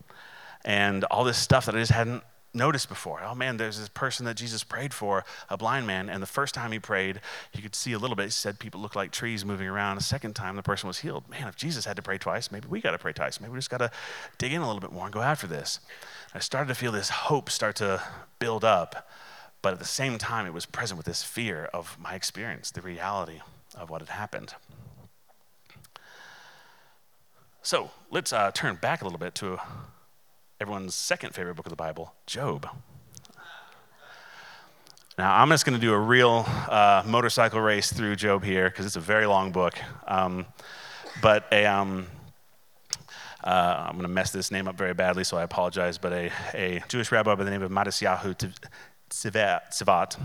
And 0.65 1.05
all 1.05 1.23
this 1.23 1.39
stuff 1.39 1.67
that 1.67 1.77
I 1.77 1.79
just 1.79 1.93
hadn't 1.93 2.25
noticed 2.53 2.89
before. 2.89 3.23
Oh 3.23 3.37
man, 3.37 3.59
there's 3.59 3.79
this 3.79 3.89
person 3.89 4.27
that 4.27 4.37
Jesus 4.37 4.65
prayed 4.65 4.93
for, 4.93 5.25
a 5.49 5.57
blind 5.57 5.87
man, 5.87 6.09
and 6.09 6.21
the 6.21 6.27
first 6.27 6.53
time 6.53 6.73
he 6.73 6.81
prayed, 6.81 7.21
he 7.53 7.63
could 7.63 7.77
see 7.77 7.93
a 7.93 7.99
little 7.99 8.17
bit. 8.17 8.25
He 8.25 8.31
said 8.31 8.59
people 8.59 8.81
look 8.81 8.97
like 8.97 9.13
trees 9.13 9.45
moving 9.45 9.69
around. 9.69 9.97
The 9.97 10.03
second 10.03 10.35
time, 10.35 10.57
the 10.57 10.63
person 10.65 10.89
was 10.89 10.99
healed. 10.99 11.29
Man, 11.29 11.47
if 11.47 11.55
Jesus 11.55 11.85
had 11.85 11.95
to 11.95 12.03
pray 12.03 12.19
twice, 12.19 12.51
maybe 12.51 12.67
we 12.67 12.81
got 12.81 12.91
to 12.91 12.99
pray 12.99 13.13
twice. 13.13 13.41
Maybe 13.41 13.53
we 13.53 13.59
just 13.59 13.71
got 13.71 13.79
to 13.79 13.93
dig 14.37 14.53
in 14.53 14.63
a 14.63 14.67
little 14.67 14.81
bit 14.81 14.91
more 14.91 15.05
and 15.05 15.13
go 15.13 15.21
after 15.21 15.47
this. 15.47 15.79
I 16.35 16.41
started 16.41 16.69
to 16.69 16.75
feel 16.75 16.91
this 16.91 17.09
hope 17.09 17.51
start 17.51 17.77
to 17.77 18.03
build 18.41 18.65
up 18.65 19.09
but 19.63 19.73
at 19.73 19.79
the 19.79 19.85
same 19.85 20.19
time, 20.19 20.47
it 20.47 20.53
was 20.53 20.67
present 20.67 20.97
with 20.97 21.07
this 21.07 21.23
fear 21.23 21.69
of 21.73 21.97
my 22.01 22.15
experience, 22.15 22.71
the 22.71 22.81
reality 22.81 23.41
of 23.77 23.91
what 23.91 24.01
had 24.01 24.11
happened. 24.11 24.55
So 27.63 27.91
let's 28.11 28.33
uh, 28.33 28.51
turn 28.53 28.77
back 28.77 29.03
a 29.03 29.05
little 29.05 29.19
bit 29.19 29.35
to 29.37 29.59
everyone's 30.61 30.95
second 30.95 31.35
favorite 31.35 31.55
book 31.55 31.67
of 31.67 31.71
the 31.71 31.77
Bible, 31.77 32.15
Job. 32.27 32.69
Now, 35.19 35.35
I'm 35.37 35.49
just 35.51 35.67
going 35.67 35.79
to 35.79 35.85
do 35.85 35.93
a 35.93 35.99
real 35.99 36.45
uh, 36.47 37.03
motorcycle 37.05 37.61
race 37.61 37.93
through 37.93 38.15
Job 38.17 38.45
here 38.45 38.71
because 38.71 38.87
it's 38.87 38.97
a 38.97 39.01
very 39.01 39.27
long 39.27 39.51
book. 39.51 39.75
Um, 40.07 40.47
but 41.21 41.47
a, 41.51 41.67
um, 41.67 42.07
uh, 43.43 43.87
I'm 43.89 43.93
going 43.93 44.03
to 44.03 44.09
mess 44.09 44.31
this 44.31 44.53
name 44.53 44.69
up 44.69 44.77
very 44.77 44.95
badly, 44.95 45.25
so 45.25 45.37
I 45.37 45.43
apologize. 45.43 45.99
But 45.99 46.13
a, 46.13 46.31
a 46.55 46.83
Jewish 46.87 47.11
rabbi 47.11 47.35
by 47.35 47.43
the 47.43 47.51
name 47.51 47.63
of 47.63 47.71
Matisyahu 47.71 48.37
Tzvat, 49.11 50.21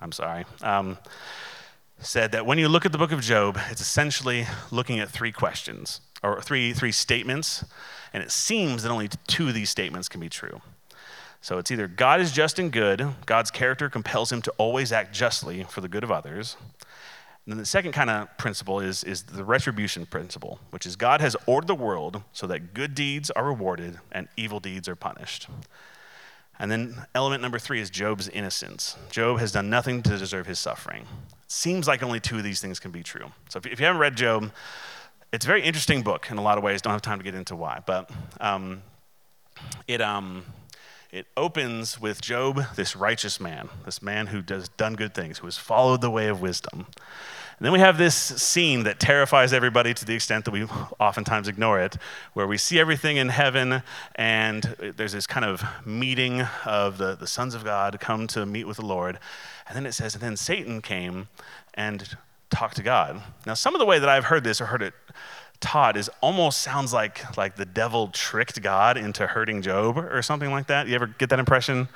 I'm 0.00 0.12
sorry, 0.12 0.44
um, 0.62 0.98
said 1.98 2.32
that 2.32 2.46
when 2.46 2.58
you 2.58 2.68
look 2.68 2.86
at 2.86 2.92
the 2.92 2.98
book 2.98 3.12
of 3.12 3.20
Job, 3.20 3.58
it's 3.70 3.80
essentially 3.80 4.46
looking 4.70 5.00
at 5.00 5.10
three 5.10 5.32
questions 5.32 6.00
or 6.22 6.40
three, 6.40 6.72
three 6.72 6.92
statements, 6.92 7.64
and 8.12 8.22
it 8.22 8.30
seems 8.30 8.82
that 8.82 8.90
only 8.90 9.08
two 9.26 9.48
of 9.48 9.54
these 9.54 9.70
statements 9.70 10.08
can 10.08 10.20
be 10.20 10.28
true. 10.28 10.60
So 11.40 11.58
it's 11.58 11.70
either 11.70 11.86
God 11.86 12.20
is 12.20 12.32
just 12.32 12.58
and 12.58 12.72
good, 12.72 13.06
God's 13.26 13.50
character 13.50 13.90
compels 13.90 14.32
him 14.32 14.40
to 14.42 14.50
always 14.56 14.92
act 14.92 15.14
justly 15.14 15.64
for 15.64 15.82
the 15.82 15.88
good 15.88 16.02
of 16.02 16.10
others. 16.10 16.56
And 17.44 17.52
then 17.52 17.58
the 17.58 17.66
second 17.66 17.92
kind 17.92 18.08
of 18.08 18.34
principle 18.38 18.80
is, 18.80 19.04
is 19.04 19.24
the 19.24 19.44
retribution 19.44 20.06
principle, 20.06 20.58
which 20.70 20.86
is 20.86 20.96
God 20.96 21.20
has 21.20 21.36
ordered 21.46 21.66
the 21.66 21.74
world 21.74 22.22
so 22.32 22.46
that 22.46 22.72
good 22.72 22.94
deeds 22.94 23.30
are 23.30 23.44
rewarded 23.44 23.98
and 24.10 24.28
evil 24.38 24.60
deeds 24.60 24.88
are 24.88 24.96
punished. 24.96 25.48
And 26.58 26.70
then 26.70 27.06
element 27.14 27.42
number 27.42 27.58
three 27.58 27.80
is 27.80 27.90
Job's 27.90 28.28
innocence. 28.28 28.96
Job 29.10 29.40
has 29.40 29.52
done 29.52 29.68
nothing 29.68 30.02
to 30.02 30.16
deserve 30.16 30.46
his 30.46 30.58
suffering. 30.58 31.06
Seems 31.48 31.88
like 31.88 32.02
only 32.02 32.20
two 32.20 32.38
of 32.38 32.44
these 32.44 32.60
things 32.60 32.78
can 32.78 32.90
be 32.90 33.02
true. 33.02 33.32
So 33.48 33.60
if 33.64 33.80
you 33.80 33.86
haven't 33.86 34.00
read 34.00 34.16
Job, 34.16 34.52
it's 35.32 35.44
a 35.44 35.48
very 35.48 35.62
interesting 35.62 36.02
book 36.02 36.28
in 36.30 36.38
a 36.38 36.42
lot 36.42 36.58
of 36.58 36.64
ways. 36.64 36.80
Don't 36.80 36.92
have 36.92 37.02
time 37.02 37.18
to 37.18 37.24
get 37.24 37.34
into 37.34 37.56
why, 37.56 37.80
but 37.84 38.08
um, 38.40 38.82
it 39.88 40.00
um, 40.00 40.44
it 41.10 41.26
opens 41.36 42.00
with 42.00 42.20
Job, 42.20 42.64
this 42.74 42.96
righteous 42.96 43.38
man, 43.40 43.68
this 43.84 44.02
man 44.02 44.28
who 44.28 44.42
does 44.42 44.68
done 44.70 44.94
good 44.94 45.14
things, 45.14 45.38
who 45.38 45.46
has 45.46 45.56
followed 45.56 46.00
the 46.00 46.10
way 46.10 46.28
of 46.28 46.40
wisdom. 46.40 46.86
And 47.58 47.64
then 47.64 47.72
we 47.72 47.78
have 47.78 47.98
this 47.98 48.14
scene 48.14 48.82
that 48.82 48.98
terrifies 48.98 49.52
everybody 49.52 49.94
to 49.94 50.04
the 50.04 50.14
extent 50.14 50.44
that 50.44 50.50
we 50.50 50.64
oftentimes 50.98 51.46
ignore 51.46 51.78
it, 51.80 51.96
where 52.32 52.46
we 52.46 52.58
see 52.58 52.80
everything 52.80 53.16
in 53.16 53.28
heaven, 53.28 53.82
and 54.16 54.62
there's 54.96 55.12
this 55.12 55.26
kind 55.26 55.46
of 55.46 55.62
meeting 55.86 56.42
of 56.64 56.98
the, 56.98 57.14
the 57.14 57.26
sons 57.26 57.54
of 57.54 57.64
God 57.64 57.98
come 58.00 58.26
to 58.28 58.44
meet 58.44 58.66
with 58.66 58.78
the 58.78 58.86
Lord. 58.86 59.18
And 59.68 59.76
then 59.76 59.86
it 59.86 59.92
says, 59.92 60.14
and 60.14 60.22
then 60.22 60.36
Satan 60.36 60.82
came 60.82 61.28
and 61.74 62.16
talked 62.50 62.76
to 62.76 62.82
God. 62.82 63.22
Now, 63.46 63.54
some 63.54 63.74
of 63.74 63.78
the 63.78 63.86
way 63.86 63.98
that 63.98 64.08
I've 64.08 64.24
heard 64.24 64.44
this 64.44 64.60
or 64.60 64.66
heard 64.66 64.82
it 64.82 64.94
taught 65.60 65.96
is 65.96 66.10
almost 66.20 66.60
sounds 66.60 66.92
like 66.92 67.36
like 67.38 67.56
the 67.56 67.64
devil 67.64 68.08
tricked 68.08 68.60
God 68.60 68.98
into 68.98 69.26
hurting 69.26 69.62
Job 69.62 69.96
or 69.96 70.20
something 70.20 70.50
like 70.50 70.66
that. 70.66 70.88
You 70.88 70.94
ever 70.94 71.06
get 71.06 71.30
that 71.30 71.38
impression? 71.38 71.88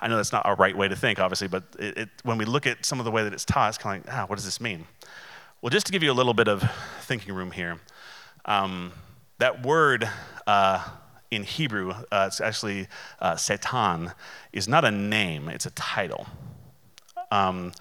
I 0.00 0.08
know 0.08 0.16
that's 0.16 0.32
not 0.32 0.42
a 0.46 0.54
right 0.54 0.74
way 0.74 0.88
to 0.88 0.96
think, 0.96 1.18
obviously, 1.18 1.48
but 1.48 1.64
it, 1.78 1.98
it, 1.98 2.08
when 2.22 2.38
we 2.38 2.46
look 2.46 2.66
at 2.66 2.86
some 2.86 2.98
of 2.98 3.04
the 3.04 3.10
way 3.10 3.22
that 3.22 3.34
it's 3.34 3.44
taught, 3.44 3.68
it's 3.68 3.78
kind 3.78 4.00
of 4.00 4.06
like, 4.06 4.14
ah, 4.14 4.24
what 4.26 4.36
does 4.36 4.46
this 4.46 4.58
mean? 4.58 4.86
Well, 5.62 5.68
just 5.68 5.84
to 5.88 5.92
give 5.92 6.02
you 6.02 6.10
a 6.10 6.14
little 6.14 6.32
bit 6.32 6.48
of 6.48 6.62
thinking 7.02 7.34
room 7.34 7.50
here, 7.50 7.80
um, 8.46 8.92
that 9.36 9.62
word 9.62 10.08
uh, 10.46 10.82
in 11.30 11.42
Hebrew, 11.42 11.90
uh, 11.90 12.24
it's 12.28 12.40
actually 12.40 12.88
uh, 13.18 13.36
Satan, 13.36 14.12
is 14.54 14.66
not 14.66 14.86
a 14.86 14.90
name, 14.90 15.50
it's 15.50 15.66
a 15.66 15.70
title. 15.72 16.26
Um, 17.30 17.74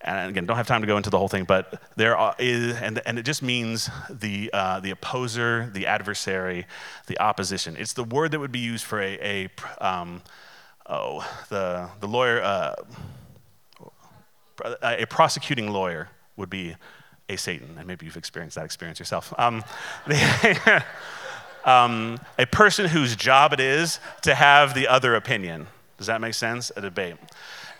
and 0.00 0.30
again, 0.30 0.44
don't 0.44 0.56
have 0.56 0.66
time 0.66 0.80
to 0.80 0.88
go 0.88 0.96
into 0.96 1.08
the 1.08 1.18
whole 1.18 1.28
thing, 1.28 1.44
but 1.44 1.80
there 1.94 2.16
is, 2.40 2.76
and, 2.78 3.00
and 3.06 3.16
it 3.16 3.22
just 3.22 3.44
means 3.44 3.88
the, 4.10 4.50
uh, 4.52 4.80
the 4.80 4.90
opposer, 4.90 5.70
the 5.72 5.86
adversary, 5.86 6.66
the 7.06 7.16
opposition. 7.20 7.76
It's 7.76 7.92
the 7.92 8.02
word 8.02 8.32
that 8.32 8.40
would 8.40 8.50
be 8.50 8.58
used 8.58 8.84
for 8.84 9.00
a, 9.00 9.48
a 9.80 9.86
um, 9.86 10.22
oh, 10.88 11.24
the, 11.48 11.90
the 12.00 12.08
lawyer, 12.08 12.42
uh, 12.42 12.74
a 14.82 15.06
prosecuting 15.06 15.70
lawyer 15.70 16.08
would 16.36 16.50
be 16.50 16.74
a 17.30 17.36
Satan, 17.36 17.76
and 17.78 17.86
maybe 17.86 18.06
you've 18.06 18.16
experienced 18.16 18.56
that 18.56 18.64
experience 18.64 18.98
yourself. 18.98 19.32
Um, 19.38 19.64
um, 21.64 22.18
a 22.38 22.46
person 22.46 22.86
whose 22.86 23.16
job 23.16 23.52
it 23.52 23.60
is 23.60 24.00
to 24.22 24.34
have 24.34 24.74
the 24.74 24.88
other 24.88 25.14
opinion. 25.14 25.68
Does 25.96 26.06
that 26.06 26.20
make 26.20 26.34
sense? 26.34 26.72
A 26.76 26.80
debate. 26.80 27.16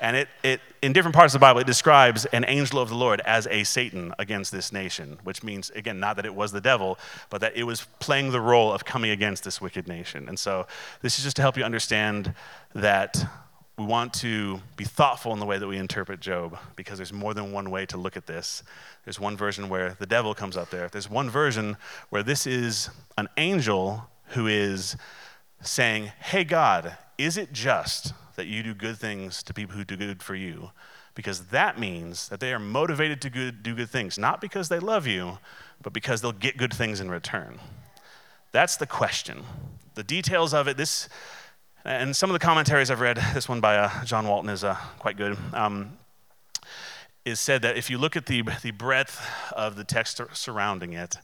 And 0.01 0.17
it, 0.17 0.29
it, 0.43 0.61
in 0.81 0.95
different 0.95 1.15
parts 1.15 1.35
of 1.35 1.41
the 1.41 1.45
Bible, 1.45 1.61
it 1.61 1.67
describes 1.67 2.25
an 2.27 2.45
angel 2.49 2.79
of 2.79 2.89
the 2.89 2.95
Lord 2.95 3.21
as 3.27 3.47
a 3.49 3.65
Satan 3.65 4.15
against 4.19 4.51
this 4.51 4.73
nation, 4.73 5.19
which 5.25 5.43
means, 5.43 5.69
again, 5.71 6.01
not 6.01 6.17
that 6.17 6.25
it 6.25 6.35
was 6.35 6.53
the 6.53 6.61
devil, 6.61 6.99
but 7.29 7.43
that 7.43 7.55
it 7.55 7.65
was 7.65 7.87
playing 7.99 8.31
the 8.31 8.41
role 8.41 8.73
of 8.73 8.85
coming 8.85 9.11
against 9.11 9.45
this 9.45 9.61
wicked 9.61 9.87
nation. 9.87 10.27
And 10.27 10.39
so 10.39 10.67
this 11.03 11.19
is 11.19 11.25
just 11.25 11.37
to 11.37 11.43
help 11.43 11.59
you 11.59 11.65
understand 11.65 12.35
that 12.75 13.23
we 13.81 13.87
want 13.87 14.13
to 14.13 14.61
be 14.77 14.85
thoughtful 14.85 15.33
in 15.33 15.39
the 15.39 15.47
way 15.47 15.57
that 15.57 15.67
we 15.67 15.79
interpret 15.79 16.21
Job 16.21 16.59
because 16.77 16.99
there's 16.99 17.15
more 17.15 17.33
than 17.33 17.51
one 17.51 17.71
way 17.71 17.87
to 17.87 17.97
look 17.97 18.15
at 18.15 18.27
this. 18.27 18.63
There's 19.05 19.19
one 19.19 19.39
version 19.39 19.71
where 19.71 19.97
the 19.99 20.05
devil 20.05 20.35
comes 20.35 20.55
up 20.55 20.69
there, 20.69 20.89
there's 20.89 21.09
one 21.09 21.31
version 21.31 21.79
where 22.11 22.23
this 22.23 22.47
is 22.47 22.91
an 23.17 23.29
angel 23.39 24.07
who 24.29 24.47
is 24.47 24.97
saying, 25.63 26.13
Hey, 26.21 26.45
God, 26.45 26.95
is 27.17 27.39
it 27.39 27.55
just 27.55 28.13
that 28.37 28.47
you 28.47 28.63
do 28.63 28.75
good 28.75 28.99
things 28.99 29.43
to 29.45 29.55
people 29.55 29.75
who 29.75 29.85
do 29.85 29.97
good 29.97 30.23
for 30.23 30.35
you, 30.35 30.73
because 31.15 31.47
that 31.47 31.79
means 31.79 32.29
that 32.29 32.39
they 32.39 32.53
are 32.53 32.59
motivated 32.59 33.23
to 33.23 33.31
good, 33.31 33.63
do 33.63 33.75
good 33.75 33.89
things, 33.89 34.19
not 34.19 34.43
because 34.43 34.69
they 34.69 34.79
love 34.79 35.07
you, 35.07 35.39
but 35.83 35.95
because 35.95 36.21
they'll 36.21 36.33
get 36.33 36.59
good 36.59 36.75
things 36.75 37.01
in 37.01 37.11
return. 37.11 37.59
That's 38.53 38.77
the 38.77 38.87
question. 38.87 39.43
The 39.95 40.03
details 40.03 40.53
of 40.53 40.69
it, 40.69 40.77
this, 40.77 41.09
and 41.85 42.15
some 42.15 42.31
of 42.31 42.35
the 42.35 42.39
commentaries 42.39 42.91
I've 42.91 43.01
read, 43.01 43.17
this 43.35 43.49
one 43.49 43.61
by 43.61 43.77
uh, 43.77 44.05
John 44.05 44.27
Walton 44.27 44.51
is 44.51 44.65
uh, 44.65 44.75
quite 44.99 45.17
good, 45.17 45.39
um, 45.55 45.97
is 47.25 47.41
said 47.41 47.63
that 47.63 47.77
if 47.77 47.89
you 47.89 47.99
look 47.99 48.17
at 48.17 48.27
the, 48.27 48.43
the 48.63 48.71
breadth 48.71 49.27
of 49.53 49.77
the 49.77 49.85
text 49.85 50.21
surrounding 50.33 50.93
it, 50.93 51.17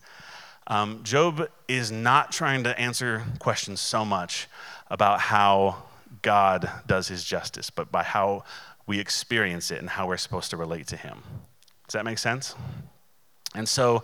um, 0.66 1.00
Job 1.02 1.48
is 1.68 1.92
not 1.92 2.32
trying 2.32 2.64
to 2.64 2.78
answer 2.78 3.22
questions 3.38 3.80
so 3.80 4.04
much 4.04 4.48
about 4.90 5.20
how 5.20 5.84
God 6.22 6.70
does 6.86 7.08
his 7.08 7.22
justice, 7.22 7.70
but 7.70 7.92
by 7.92 8.02
how 8.02 8.44
we 8.86 8.98
experience 8.98 9.70
it 9.70 9.78
and 9.78 9.90
how 9.90 10.06
we're 10.06 10.16
supposed 10.16 10.50
to 10.50 10.56
relate 10.56 10.86
to 10.88 10.96
him. 10.96 11.22
Does 11.86 11.92
that 11.92 12.04
make 12.04 12.18
sense? 12.18 12.54
And 13.54 13.68
so, 13.68 14.02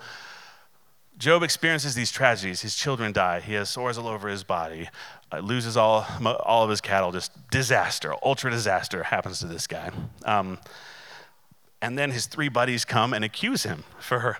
Job 1.18 1.42
experiences 1.42 1.94
these 1.94 2.10
tragedies. 2.10 2.62
His 2.62 2.74
children 2.74 3.12
die. 3.12 3.40
He 3.40 3.52
has 3.54 3.70
sores 3.70 3.98
all 3.98 4.08
over 4.08 4.28
his 4.28 4.42
body. 4.42 4.88
Uh, 5.32 5.38
loses 5.38 5.76
all, 5.76 6.06
all 6.44 6.62
of 6.62 6.70
his 6.70 6.80
cattle. 6.80 7.12
Just 7.12 7.32
disaster, 7.50 8.14
ultra 8.22 8.50
disaster 8.50 9.02
happens 9.04 9.38
to 9.38 9.46
this 9.46 9.66
guy. 9.66 9.90
Um, 10.24 10.58
and 11.80 11.98
then 11.98 12.10
his 12.10 12.26
three 12.26 12.48
buddies 12.48 12.84
come 12.84 13.12
and 13.12 13.24
accuse 13.24 13.64
him 13.64 13.84
for 13.98 14.38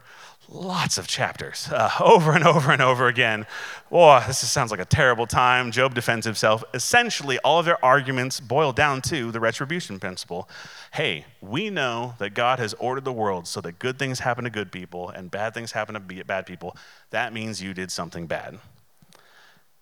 lots 0.49 0.99
of 0.99 1.07
chapters 1.07 1.68
uh, 1.72 1.90
over 2.01 2.32
and 2.32 2.45
over 2.45 2.70
and 2.72 2.82
over 2.82 3.07
again. 3.09 3.47
Oh, 3.90 4.22
this 4.26 4.38
sounds 4.51 4.70
like 4.70 4.80
a 4.80 4.84
terrible 4.84 5.26
time. 5.26 5.72
Job 5.72 5.95
defends 5.95 6.26
himself. 6.26 6.62
Essentially, 6.74 7.38
all 7.38 7.59
of 7.59 7.64
their 7.64 7.82
arguments 7.84 8.38
boil 8.38 8.72
down 8.72 9.03
to 9.03 9.32
the 9.32 9.40
retribution 9.40 9.99
principle. 9.99 10.49
Hey, 10.93 11.24
we 11.40 11.70
know 11.70 12.14
that 12.18 12.34
God 12.34 12.59
has 12.59 12.74
ordered 12.74 13.05
the 13.05 13.12
world 13.12 13.47
so 13.47 13.61
that 13.62 13.78
good 13.78 13.99
things 13.99 14.20
happen 14.20 14.45
to 14.45 14.51
good 14.51 14.70
people 14.70 15.09
and 15.09 15.30
bad 15.30 15.55
things 15.55 15.72
happen 15.72 15.95
to 15.95 16.24
bad 16.24 16.47
people. 16.47 16.76
That 17.11 17.32
means 17.32 17.62
you 17.62 17.74
did 17.74 17.90
something 17.90 18.26
bad. 18.26 18.59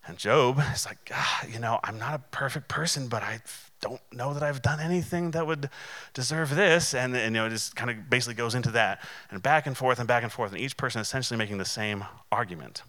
And 0.06 0.18
Job 0.18 0.60
is 0.74 0.86
like, 0.86 1.10
ah, 1.12 1.44
you 1.48 1.58
know, 1.58 1.80
I'm 1.84 1.98
not 1.98 2.14
a 2.14 2.18
perfect 2.30 2.68
person, 2.68 3.08
but 3.08 3.22
I 3.22 3.40
don't 3.80 4.00
know 4.12 4.34
that 4.34 4.42
I've 4.42 4.62
done 4.62 4.80
anything 4.80 5.30
that 5.32 5.46
would 5.46 5.70
deserve 6.14 6.54
this. 6.54 6.94
And, 6.94 7.14
and 7.16 7.34
you 7.34 7.40
know, 7.40 7.46
it 7.46 7.50
just 7.50 7.76
kind 7.76 7.90
of 7.90 8.10
basically 8.10 8.34
goes 8.34 8.54
into 8.54 8.70
that 8.72 9.02
and 9.30 9.42
back 9.42 9.66
and 9.66 9.76
forth 9.76 9.98
and 9.98 10.06
back 10.06 10.22
and 10.22 10.32
forth, 10.32 10.52
and 10.52 10.60
each 10.60 10.76
person 10.76 11.00
essentially 11.00 11.38
making 11.38 11.58
the 11.58 11.64
same 11.64 12.04
argument. 12.30 12.82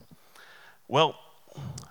Well, 0.88 1.16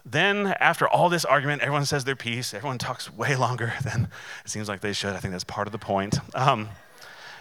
then 0.04 0.54
after 0.60 0.88
all 0.88 1.08
this 1.08 1.24
argument, 1.24 1.62
everyone 1.62 1.84
says 1.84 2.04
their 2.04 2.16
piece. 2.16 2.54
Everyone 2.54 2.78
talks 2.78 3.12
way 3.12 3.36
longer 3.36 3.72
than 3.84 4.08
it 4.44 4.50
seems 4.50 4.68
like 4.68 4.80
they 4.80 4.92
should. 4.92 5.14
I 5.14 5.18
think 5.18 5.32
that's 5.32 5.44
part 5.44 5.68
of 5.68 5.72
the 5.72 5.78
point. 5.78 6.18
Um, 6.34 6.68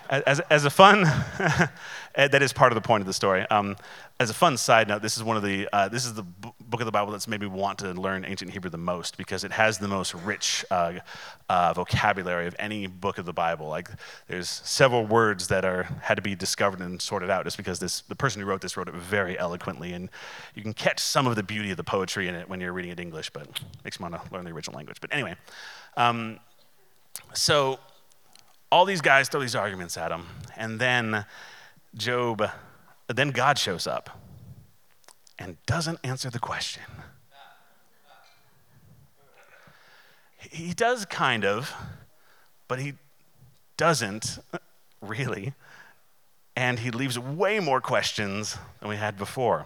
as, 0.10 0.40
as 0.50 0.66
a 0.66 0.70
fun, 0.72 1.04
that 2.16 2.42
is 2.42 2.52
part 2.52 2.72
of 2.72 2.76
the 2.76 2.82
point 2.82 3.02
of 3.02 3.08
the 3.08 3.14
story. 3.14 3.46
Um, 3.50 3.76
as 4.22 4.30
a 4.30 4.34
fun 4.34 4.58
side 4.58 4.90
note, 4.90 5.02
this 5.02 5.16
is 5.16 5.24
one 5.24 5.38
of 5.38 5.44
the, 5.44 5.70
uh, 5.72 5.88
this 5.88 6.06
is 6.06 6.14
the 6.14 6.24
book 6.24 6.82
of 6.82 6.86
the 6.86 6.92
Bible 6.92 7.14
that's 7.14 7.28
made 7.28 7.40
me 7.40 7.48
want 7.48 7.80
to 7.80 7.94
learn 7.94 8.26
ancient 8.26 8.52
Hebrew 8.52 8.70
the 8.70 8.78
most 8.78 9.16
because 9.16 9.46
it 9.46 9.52
has 9.54 9.78
the 9.78 9.88
most 9.88 10.14
rich 10.14 10.66
uh, 10.70 10.96
uh, 11.48 11.72
vocabulary 11.74 12.46
of 12.46 12.54
any 12.60 12.86
book 12.86 13.18
of 13.18 13.26
the 13.26 13.32
Bible. 13.32 13.70
Like, 13.70 13.90
there's 14.28 14.50
several 14.50 15.06
words 15.06 15.48
that 15.48 15.64
are 15.64 15.84
had 16.02 16.16
to 16.16 16.22
be 16.22 16.36
discovered 16.36 16.82
and 16.82 17.02
sorted 17.02 17.30
out 17.30 17.46
just 17.46 17.56
because 17.56 17.80
this, 17.80 18.02
the 18.02 18.16
person 18.16 18.42
who 18.42 18.48
wrote 18.48 18.60
this 18.60 18.76
wrote 18.76 18.90
it 18.90 18.94
very 18.94 19.40
eloquently, 19.40 19.94
and 19.94 20.10
you 20.54 20.64
can 20.64 20.74
catch 20.74 21.00
some 21.00 21.26
of 21.26 21.38
the 21.38 21.44
beauty 21.44 21.72
of 21.72 21.78
the 21.78 21.84
poetry 21.86 22.28
in 22.28 22.36
it 22.36 22.50
when 22.50 22.60
you're 22.60 22.74
reading 22.74 22.92
it 22.92 23.00
in 23.00 23.06
English, 23.06 23.30
but 23.30 23.44
it 23.44 23.62
makes 23.86 24.02
me 24.02 24.10
want 24.10 24.22
to 24.22 24.34
learn 24.34 24.44
the 24.44 24.52
original 24.52 24.76
language. 24.76 25.00
But 25.00 25.14
anyway, 25.14 25.36
um, 25.96 26.42
so 27.34 27.80
all 28.70 28.84
these 28.84 29.02
guys 29.02 29.30
throw 29.30 29.40
these 29.40 29.56
arguments 29.56 29.96
at 29.96 30.12
him, 30.12 30.26
and 30.58 30.78
then 30.78 31.26
Job, 31.96 32.52
then 33.16 33.32
God 33.32 33.58
shows 33.58 33.88
up 33.88 34.10
and 35.38 35.58
doesn't 35.66 36.00
answer 36.04 36.30
the 36.30 36.40
question. 36.40 36.84
He 40.38 40.74
does 40.74 41.06
kind 41.06 41.44
of, 41.44 41.74
but 42.68 42.80
he 42.80 42.94
doesn't 43.78 44.40
really. 45.02 45.54
And 46.56 46.80
he 46.80 46.92
leaves 46.92 47.18
way 47.18 47.60
more 47.60 47.82
questions 47.82 48.58
than 48.80 48.90
we 48.90 48.96
had 48.96 49.18
before. 49.18 49.66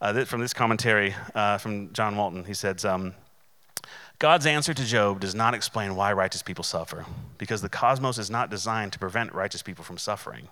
Uh, 0.00 0.24
from 0.24 0.40
this 0.40 0.54
commentary 0.54 1.14
uh, 1.34 1.58
from 1.58 1.92
John 1.92 2.16
Walton, 2.16 2.44
he 2.44 2.54
says, 2.54 2.84
um, 2.84 3.14
God's 4.18 4.46
answer 4.46 4.74
to 4.74 4.84
Job 4.84 5.20
does 5.20 5.34
not 5.34 5.54
explain 5.54 5.96
why 5.96 6.12
righteous 6.12 6.42
people 6.42 6.64
suffer, 6.64 7.04
because 7.36 7.62
the 7.62 7.68
cosmos 7.68 8.18
is 8.18 8.30
not 8.30 8.50
designed 8.50 8.92
to 8.92 8.98
prevent 8.98 9.32
righteous 9.32 9.62
people 9.62 9.84
from 9.84 9.96
suffering. 9.98 10.48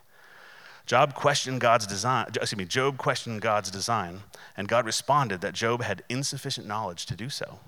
Job 0.86 1.14
questioned 1.14 1.60
God's 1.60 1.86
design, 1.86 2.26
excuse 2.28 2.56
me, 2.56 2.64
Job 2.64 2.96
questioned 2.96 3.42
God's 3.42 3.70
design, 3.70 4.20
and 4.56 4.68
God 4.68 4.86
responded 4.86 5.40
that 5.40 5.52
Job 5.52 5.82
had 5.82 6.04
insufficient 6.08 6.66
knowledge 6.66 7.06
to 7.06 7.16
do 7.16 7.28
so. 7.28 7.58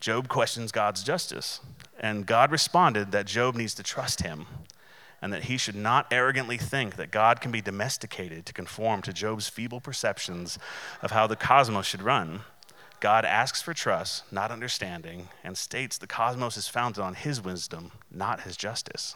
Job 0.00 0.28
questions 0.28 0.72
God's 0.72 1.02
justice, 1.02 1.60
and 2.00 2.26
God 2.26 2.50
responded 2.50 3.12
that 3.12 3.26
Job 3.26 3.54
needs 3.54 3.74
to 3.74 3.82
trust 3.82 4.22
him 4.22 4.46
and 5.22 5.32
that 5.32 5.44
he 5.44 5.56
should 5.56 5.74
not 5.74 6.06
arrogantly 6.10 6.58
think 6.58 6.96
that 6.96 7.10
God 7.10 7.40
can 7.40 7.50
be 7.50 7.62
domesticated 7.62 8.44
to 8.46 8.52
conform 8.52 9.02
to 9.02 9.12
Job's 9.12 9.48
feeble 9.48 9.80
perceptions 9.80 10.58
of 11.02 11.10
how 11.10 11.26
the 11.26 11.36
cosmos 11.36 11.86
should 11.86 12.02
run. 12.02 12.40
God 13.00 13.24
asks 13.24 13.62
for 13.62 13.74
trust, 13.74 14.30
not 14.30 14.50
understanding, 14.50 15.28
and 15.42 15.56
states 15.56 15.98
the 15.98 16.06
cosmos 16.06 16.56
is 16.56 16.68
founded 16.68 17.02
on 17.02 17.14
his 17.14 17.42
wisdom, 17.42 17.92
not 18.10 18.42
his 18.42 18.56
justice. 18.56 19.14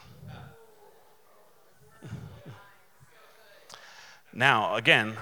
Now, 4.33 4.77
again, 4.77 5.17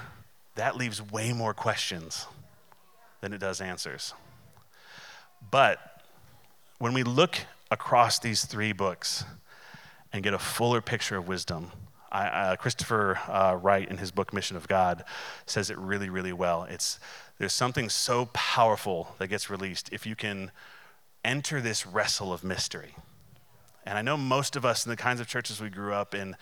that 0.55 0.75
leaves 0.75 1.01
way 1.01 1.33
more 1.33 1.53
questions 1.53 2.27
than 3.21 3.33
it 3.33 3.39
does 3.39 3.59
answers. 3.61 4.13
But 5.51 6.03
when 6.77 6.93
we 6.93 7.03
look 7.03 7.35
across 7.71 8.19
these 8.19 8.45
three 8.45 8.71
books 8.71 9.23
and 10.13 10.23
get 10.23 10.33
a 10.33 10.39
fuller 10.39 10.81
picture 10.81 11.17
of 11.17 11.27
wisdom, 11.27 11.71
I, 12.11 12.27
uh, 12.27 12.55
Christopher 12.55 13.19
uh, 13.27 13.57
Wright, 13.61 13.87
in 13.87 13.97
his 13.97 14.11
book 14.11 14.33
Mission 14.33 14.57
of 14.57 14.67
God, 14.67 15.03
says 15.45 15.69
it 15.69 15.77
really, 15.77 16.09
really 16.09 16.33
well. 16.33 16.63
It's 16.63 16.99
there's 17.37 17.53
something 17.53 17.89
so 17.89 18.27
powerful 18.33 19.15
that 19.17 19.27
gets 19.27 19.49
released 19.49 19.89
if 19.91 20.05
you 20.05 20.15
can 20.15 20.51
enter 21.23 21.61
this 21.61 21.85
wrestle 21.85 22.33
of 22.33 22.43
mystery. 22.43 22.95
And 23.85 23.97
I 23.97 24.01
know 24.01 24.17
most 24.17 24.55
of 24.55 24.65
us 24.65 24.85
in 24.85 24.89
the 24.89 24.97
kinds 24.97 25.19
of 25.19 25.27
churches 25.27 25.61
we 25.61 25.69
grew 25.69 25.93
up 25.93 26.13
in, 26.13 26.35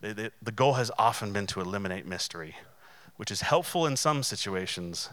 the, 0.00 0.14
the, 0.14 0.32
the 0.42 0.52
goal 0.52 0.74
has 0.74 0.90
often 0.98 1.32
been 1.32 1.46
to 1.48 1.60
eliminate 1.60 2.06
mystery, 2.06 2.56
which 3.16 3.30
is 3.30 3.42
helpful 3.42 3.86
in 3.86 3.96
some 3.96 4.22
situations, 4.22 5.10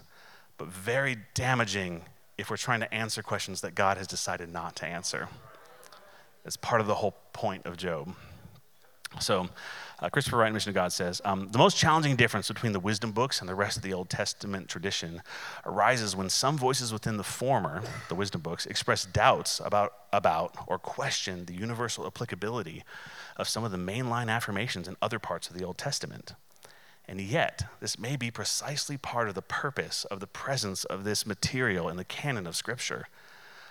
but 0.56 0.68
very 0.68 1.16
damaging 1.34 2.02
if 2.36 2.50
we're 2.50 2.56
trying 2.56 2.80
to 2.80 2.94
answer 2.94 3.22
questions 3.22 3.60
that 3.60 3.74
God 3.74 3.96
has 3.96 4.06
decided 4.06 4.52
not 4.52 4.76
to 4.76 4.86
answer. 4.86 5.28
It's 6.44 6.56
part 6.56 6.80
of 6.80 6.86
the 6.86 6.94
whole 6.94 7.14
point 7.32 7.66
of 7.66 7.76
Job. 7.76 8.14
So, 9.20 9.48
uh, 10.00 10.08
Christopher 10.10 10.36
Wright, 10.36 10.52
Mission 10.52 10.68
of 10.70 10.74
God 10.74 10.92
says 10.92 11.20
um, 11.24 11.48
the 11.50 11.58
most 11.58 11.76
challenging 11.76 12.14
difference 12.14 12.46
between 12.46 12.72
the 12.72 12.80
wisdom 12.80 13.10
books 13.10 13.40
and 13.40 13.48
the 13.48 13.54
rest 13.54 13.76
of 13.76 13.82
the 13.82 13.92
Old 13.92 14.08
Testament 14.08 14.68
tradition 14.68 15.22
arises 15.66 16.14
when 16.14 16.30
some 16.30 16.56
voices 16.56 16.92
within 16.92 17.16
the 17.16 17.24
former, 17.24 17.82
the 18.08 18.14
wisdom 18.14 18.42
books, 18.42 18.66
express 18.66 19.04
doubts 19.04 19.60
about, 19.64 19.92
about 20.12 20.54
or 20.68 20.78
question 20.78 21.46
the 21.46 21.54
universal 21.54 22.06
applicability 22.06 22.84
of 23.38 23.48
some 23.48 23.64
of 23.64 23.70
the 23.70 23.78
mainline 23.78 24.28
affirmations 24.28 24.88
in 24.88 24.96
other 25.00 25.18
parts 25.18 25.48
of 25.48 25.56
the 25.56 25.64
Old 25.64 25.78
Testament. 25.78 26.34
And 27.06 27.20
yet, 27.20 27.64
this 27.80 27.98
may 27.98 28.16
be 28.16 28.30
precisely 28.30 28.98
part 28.98 29.28
of 29.28 29.34
the 29.34 29.42
purpose 29.42 30.04
of 30.06 30.20
the 30.20 30.26
presence 30.26 30.84
of 30.84 31.04
this 31.04 31.24
material 31.24 31.88
in 31.88 31.96
the 31.96 32.04
canon 32.04 32.46
of 32.46 32.56
Scripture 32.56 33.06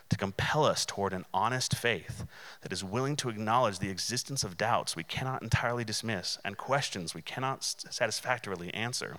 to 0.09 0.17
compel 0.17 0.63
us 0.63 0.85
toward 0.85 1.13
an 1.13 1.25
honest 1.33 1.75
faith 1.75 2.25
that 2.61 2.71
is 2.71 2.83
willing 2.83 3.15
to 3.17 3.29
acknowledge 3.29 3.79
the 3.79 3.89
existence 3.89 4.43
of 4.43 4.57
doubts 4.57 4.95
we 4.95 5.03
cannot 5.03 5.41
entirely 5.41 5.83
dismiss 5.83 6.39
and 6.45 6.57
questions 6.57 7.13
we 7.13 7.21
cannot 7.21 7.63
satisfactorily 7.63 8.73
answer 8.73 9.17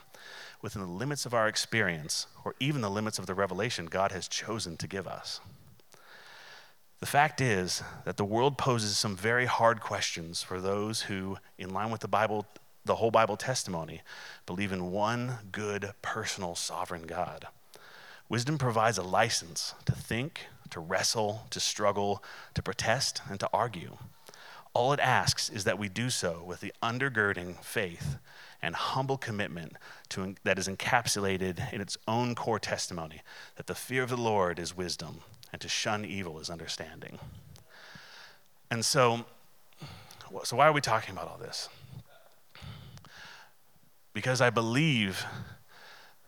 within 0.63 0.83
the 0.83 0.89
limits 0.89 1.27
of 1.27 1.35
our 1.35 1.47
experience 1.47 2.27
or 2.45 2.55
even 2.59 2.81
the 2.81 2.91
limits 2.91 3.19
of 3.19 3.27
the 3.27 3.35
revelation 3.35 3.87
God 3.87 4.13
has 4.13 4.29
chosen 4.29 4.77
to 4.79 4.87
give 4.87 5.07
us. 5.07 5.41
The 7.01 7.07
fact 7.07 7.41
is 7.41 7.83
that 8.05 8.17
the 8.17 8.25
world 8.25 8.59
poses 8.59 8.99
some 8.99 9.15
very 9.15 9.47
hard 9.47 9.81
questions 9.81 10.43
for 10.43 10.61
those 10.61 11.03
who, 11.03 11.39
in 11.57 11.73
line 11.73 11.93
with 11.93 12.01
the 12.01 12.09
Bible, 12.09 12.45
the 12.85 12.97
whole 12.97 13.13
Bible 13.13 13.37
testimony, 13.37 14.03
believe 14.47 14.73
in 14.73 14.91
one 14.91 15.39
good, 15.53 15.93
personal, 16.03 16.57
sovereign 16.57 17.07
God. 17.07 17.47
Wisdom 18.29 18.59
provides 18.59 18.99
a 18.99 19.05
license 19.05 19.75
to 19.85 19.93
think, 19.93 20.47
to 20.71 20.81
wrestle, 20.81 21.47
to 21.51 21.61
struggle, 21.61 22.23
to 22.55 22.63
protest, 22.63 23.23
and 23.31 23.39
to 23.39 23.49
argue. 23.53 23.97
All 24.75 24.93
it 24.93 25.01
asks 25.01 25.49
is 25.49 25.63
that 25.65 25.79
we 25.79 25.89
do 25.89 26.11
so 26.11 26.43
with 26.45 26.61
the 26.61 26.73
undergirding 26.83 27.63
faith 27.63 28.19
and 28.61 28.75
humble 28.75 29.19
commitment 29.19 29.75
to, 30.09 30.35
that 30.43 30.59
is 30.59 30.67
encapsulated 30.67 31.73
in 31.73 31.81
its 31.81 31.97
own 32.09 32.35
core 32.35 32.59
testimony 32.59 33.23
that 33.55 33.69
the 33.69 33.75
fear 33.77 34.03
of 34.03 34.11
the 34.11 34.17
Lord 34.17 34.59
is 34.59 34.77
wisdom 34.77 35.21
and 35.53 35.61
to 35.61 35.69
shun 35.69 36.05
evil 36.05 36.39
is 36.39 36.51
understanding. 36.51 37.19
And 38.71 38.85
so, 38.85 39.25
so 40.45 40.57
why 40.57 40.67
are 40.67 40.73
we 40.73 40.81
talking 40.81 41.15
about 41.15 41.29
all 41.29 41.39
this? 41.39 41.69
Because 44.13 44.41
I 44.41 44.51
believe 44.51 45.25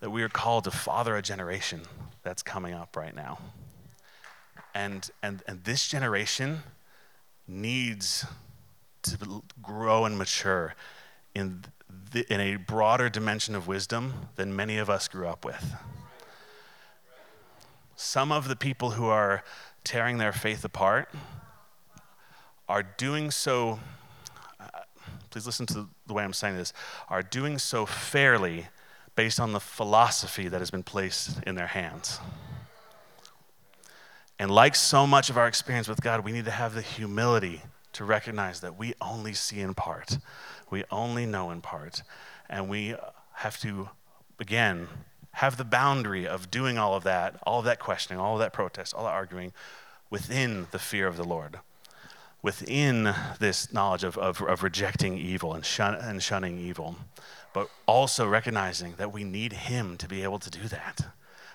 that 0.00 0.10
we 0.10 0.22
are 0.22 0.28
called 0.28 0.64
to 0.64 0.70
father 0.70 1.16
a 1.16 1.22
generation 1.22 1.82
that's 2.22 2.42
coming 2.42 2.72
up 2.72 2.96
right 2.96 3.14
now. 3.14 3.38
And, 4.74 5.10
and, 5.22 5.42
and 5.46 5.64
this 5.64 5.88
generation 5.88 6.62
needs 7.46 8.24
to 9.02 9.42
grow 9.62 10.04
and 10.04 10.16
mature 10.16 10.74
in, 11.34 11.64
the, 12.12 12.32
in 12.32 12.40
a 12.40 12.56
broader 12.56 13.08
dimension 13.08 13.54
of 13.54 13.66
wisdom 13.66 14.28
than 14.36 14.54
many 14.54 14.78
of 14.78 14.88
us 14.88 15.08
grew 15.08 15.26
up 15.26 15.44
with. 15.44 15.74
Some 18.02 18.32
of 18.32 18.48
the 18.48 18.56
people 18.56 18.92
who 18.92 19.08
are 19.08 19.44
tearing 19.84 20.16
their 20.16 20.32
faith 20.32 20.64
apart 20.64 21.10
are 22.66 22.82
doing 22.82 23.30
so, 23.30 23.78
uh, 24.58 24.64
please 25.28 25.44
listen 25.44 25.66
to 25.66 25.86
the 26.06 26.14
way 26.14 26.24
I'm 26.24 26.32
saying 26.32 26.56
this, 26.56 26.72
are 27.10 27.22
doing 27.22 27.58
so 27.58 27.84
fairly 27.84 28.68
based 29.16 29.38
on 29.38 29.52
the 29.52 29.60
philosophy 29.60 30.48
that 30.48 30.62
has 30.62 30.70
been 30.70 30.82
placed 30.82 31.42
in 31.46 31.56
their 31.56 31.66
hands. 31.66 32.20
And 34.38 34.50
like 34.50 34.76
so 34.76 35.06
much 35.06 35.28
of 35.28 35.36
our 35.36 35.46
experience 35.46 35.86
with 35.86 36.00
God, 36.00 36.24
we 36.24 36.32
need 36.32 36.46
to 36.46 36.50
have 36.50 36.72
the 36.72 36.80
humility 36.80 37.60
to 37.92 38.04
recognize 38.04 38.62
that 38.62 38.78
we 38.78 38.94
only 39.02 39.34
see 39.34 39.60
in 39.60 39.74
part, 39.74 40.16
we 40.70 40.84
only 40.90 41.26
know 41.26 41.50
in 41.50 41.60
part, 41.60 42.02
and 42.48 42.66
we 42.66 42.94
have 43.34 43.60
to, 43.60 43.90
again, 44.38 44.88
have 45.40 45.56
the 45.56 45.64
boundary 45.64 46.28
of 46.28 46.50
doing 46.50 46.76
all 46.76 46.94
of 46.94 47.02
that, 47.02 47.34
all 47.44 47.60
of 47.60 47.64
that 47.64 47.78
questioning, 47.78 48.20
all 48.20 48.34
of 48.34 48.40
that 48.40 48.52
protest, 48.52 48.92
all 48.92 49.04
that 49.04 49.10
arguing 49.10 49.54
within 50.10 50.66
the 50.70 50.78
fear 50.78 51.06
of 51.06 51.16
the 51.16 51.24
Lord, 51.24 51.60
within 52.42 53.14
this 53.38 53.72
knowledge 53.72 54.04
of, 54.04 54.18
of, 54.18 54.42
of 54.42 54.62
rejecting 54.62 55.16
evil 55.16 55.54
and, 55.54 55.64
shun, 55.64 55.94
and 55.94 56.22
shunning 56.22 56.58
evil, 56.58 56.96
but 57.54 57.70
also 57.86 58.28
recognizing 58.28 58.96
that 58.98 59.14
we 59.14 59.24
need 59.24 59.54
Him 59.54 59.96
to 59.96 60.06
be 60.06 60.22
able 60.22 60.38
to 60.40 60.50
do 60.50 60.68
that. 60.68 61.06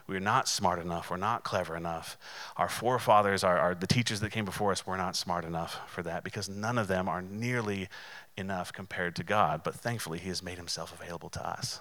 We're 0.07 0.19
not 0.19 0.47
smart 0.47 0.79
enough. 0.79 1.11
We're 1.11 1.17
not 1.17 1.43
clever 1.43 1.77
enough. 1.77 2.17
Our 2.57 2.69
forefathers, 2.69 3.43
our, 3.43 3.59
our, 3.59 3.75
the 3.75 3.85
teachers 3.85 4.19
that 4.21 4.31
came 4.31 4.45
before 4.45 4.71
us, 4.71 4.87
were 4.87 4.97
not 4.97 5.15
smart 5.15 5.45
enough 5.45 5.79
for 5.85 6.01
that 6.01 6.23
because 6.23 6.49
none 6.49 6.79
of 6.79 6.87
them 6.87 7.07
are 7.07 7.21
nearly 7.21 7.87
enough 8.35 8.73
compared 8.73 9.15
to 9.17 9.23
God. 9.23 9.61
But 9.63 9.75
thankfully, 9.75 10.17
He 10.17 10.29
has 10.29 10.41
made 10.41 10.57
Himself 10.57 10.91
available 10.91 11.29
to 11.29 11.47
us. 11.47 11.79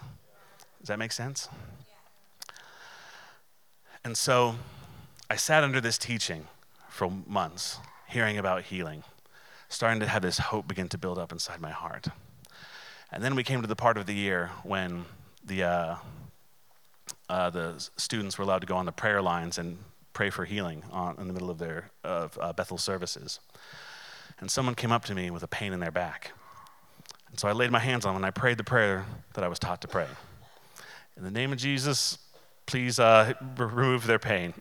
Does 0.81 0.89
that 0.89 0.99
make 0.99 1.13
sense? 1.13 1.49
And 4.05 4.19
so 4.19 4.57
I 5.31 5.37
sat 5.37 5.65
under 5.65 5.81
this 5.81 5.97
teaching 5.97 6.47
for 6.91 7.09
months, 7.27 7.79
hearing 8.07 8.37
about 8.37 8.65
healing, 8.65 9.03
starting 9.71 10.01
to 10.01 10.07
have 10.07 10.21
this 10.21 10.37
hope 10.37 10.69
begin 10.69 10.89
to 10.91 10.99
build 10.99 11.19
up 11.19 11.33
inside 11.33 11.59
my 11.59 11.71
heart. 11.71 12.09
And 13.11 13.25
then 13.25 13.35
we 13.35 13.43
came 13.43 13.63
to 13.63 13.67
the 13.67 13.75
part 13.75 13.97
of 13.97 14.05
the 14.05 14.13
year 14.13 14.51
when 14.63 15.07
the, 15.43 15.63
uh, 15.63 15.97
uh, 17.31 17.49
the 17.49 17.89
students 17.97 18.37
were 18.37 18.45
allowed 18.45 18.61
to 18.61 18.67
go 18.67 18.77
on 18.77 18.85
the 18.85 18.93
prayer 18.93 19.23
lines 19.23 19.57
and 19.57 19.79
pray 20.13 20.29
for 20.29 20.45
healing 20.45 20.83
on, 20.93 21.17
in 21.19 21.27
the 21.27 21.33
middle 21.33 21.51
of 21.51 21.57
their 21.57 21.91
of, 22.05 22.39
uh, 22.43 22.53
Bethel 22.53 22.77
services. 22.77 23.41
And 24.39 24.51
someone 24.51 24.75
came 24.75 24.93
up 24.93 25.07
to 25.07 25.15
me 25.15 25.31
with 25.31 25.43
a 25.43 25.49
pain 25.49 25.73
in 25.73 25.81
their 25.81 25.91
back. 25.91 26.33
And 27.31 27.41
so 27.41 27.49
I 27.49 27.53
laid 27.53 27.71
my 27.71 27.79
hands 27.79 28.05
on 28.05 28.13
them 28.13 28.23
and 28.23 28.27
I 28.27 28.31
prayed 28.31 28.59
the 28.59 28.65
prayer 28.65 29.07
that 29.33 29.43
I 29.43 29.49
was 29.49 29.59
taught 29.59 29.81
to 29.81 29.89
pray. 29.89 30.09
In 31.17 31.25
the 31.25 31.31
name 31.31 31.53
of 31.53 31.59
Jesus, 31.59 32.19
please 32.67 32.99
uh, 32.99 33.35
remove 33.57 34.07
their 34.07 34.19
pain. 34.19 34.55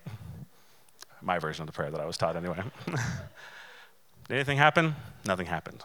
My 1.22 1.40
version 1.40 1.64
of 1.64 1.68
the 1.68 1.74
prayer 1.74 1.92
that 1.92 2.02
I 2.02 2.06
was 2.06 2.18
taught 2.18 2.36
anyway. 2.36 2.62
Did 2.86 4.36
anything 4.36 4.58
happen? 4.58 4.96
Nothing 5.26 5.48
happened. 5.48 5.84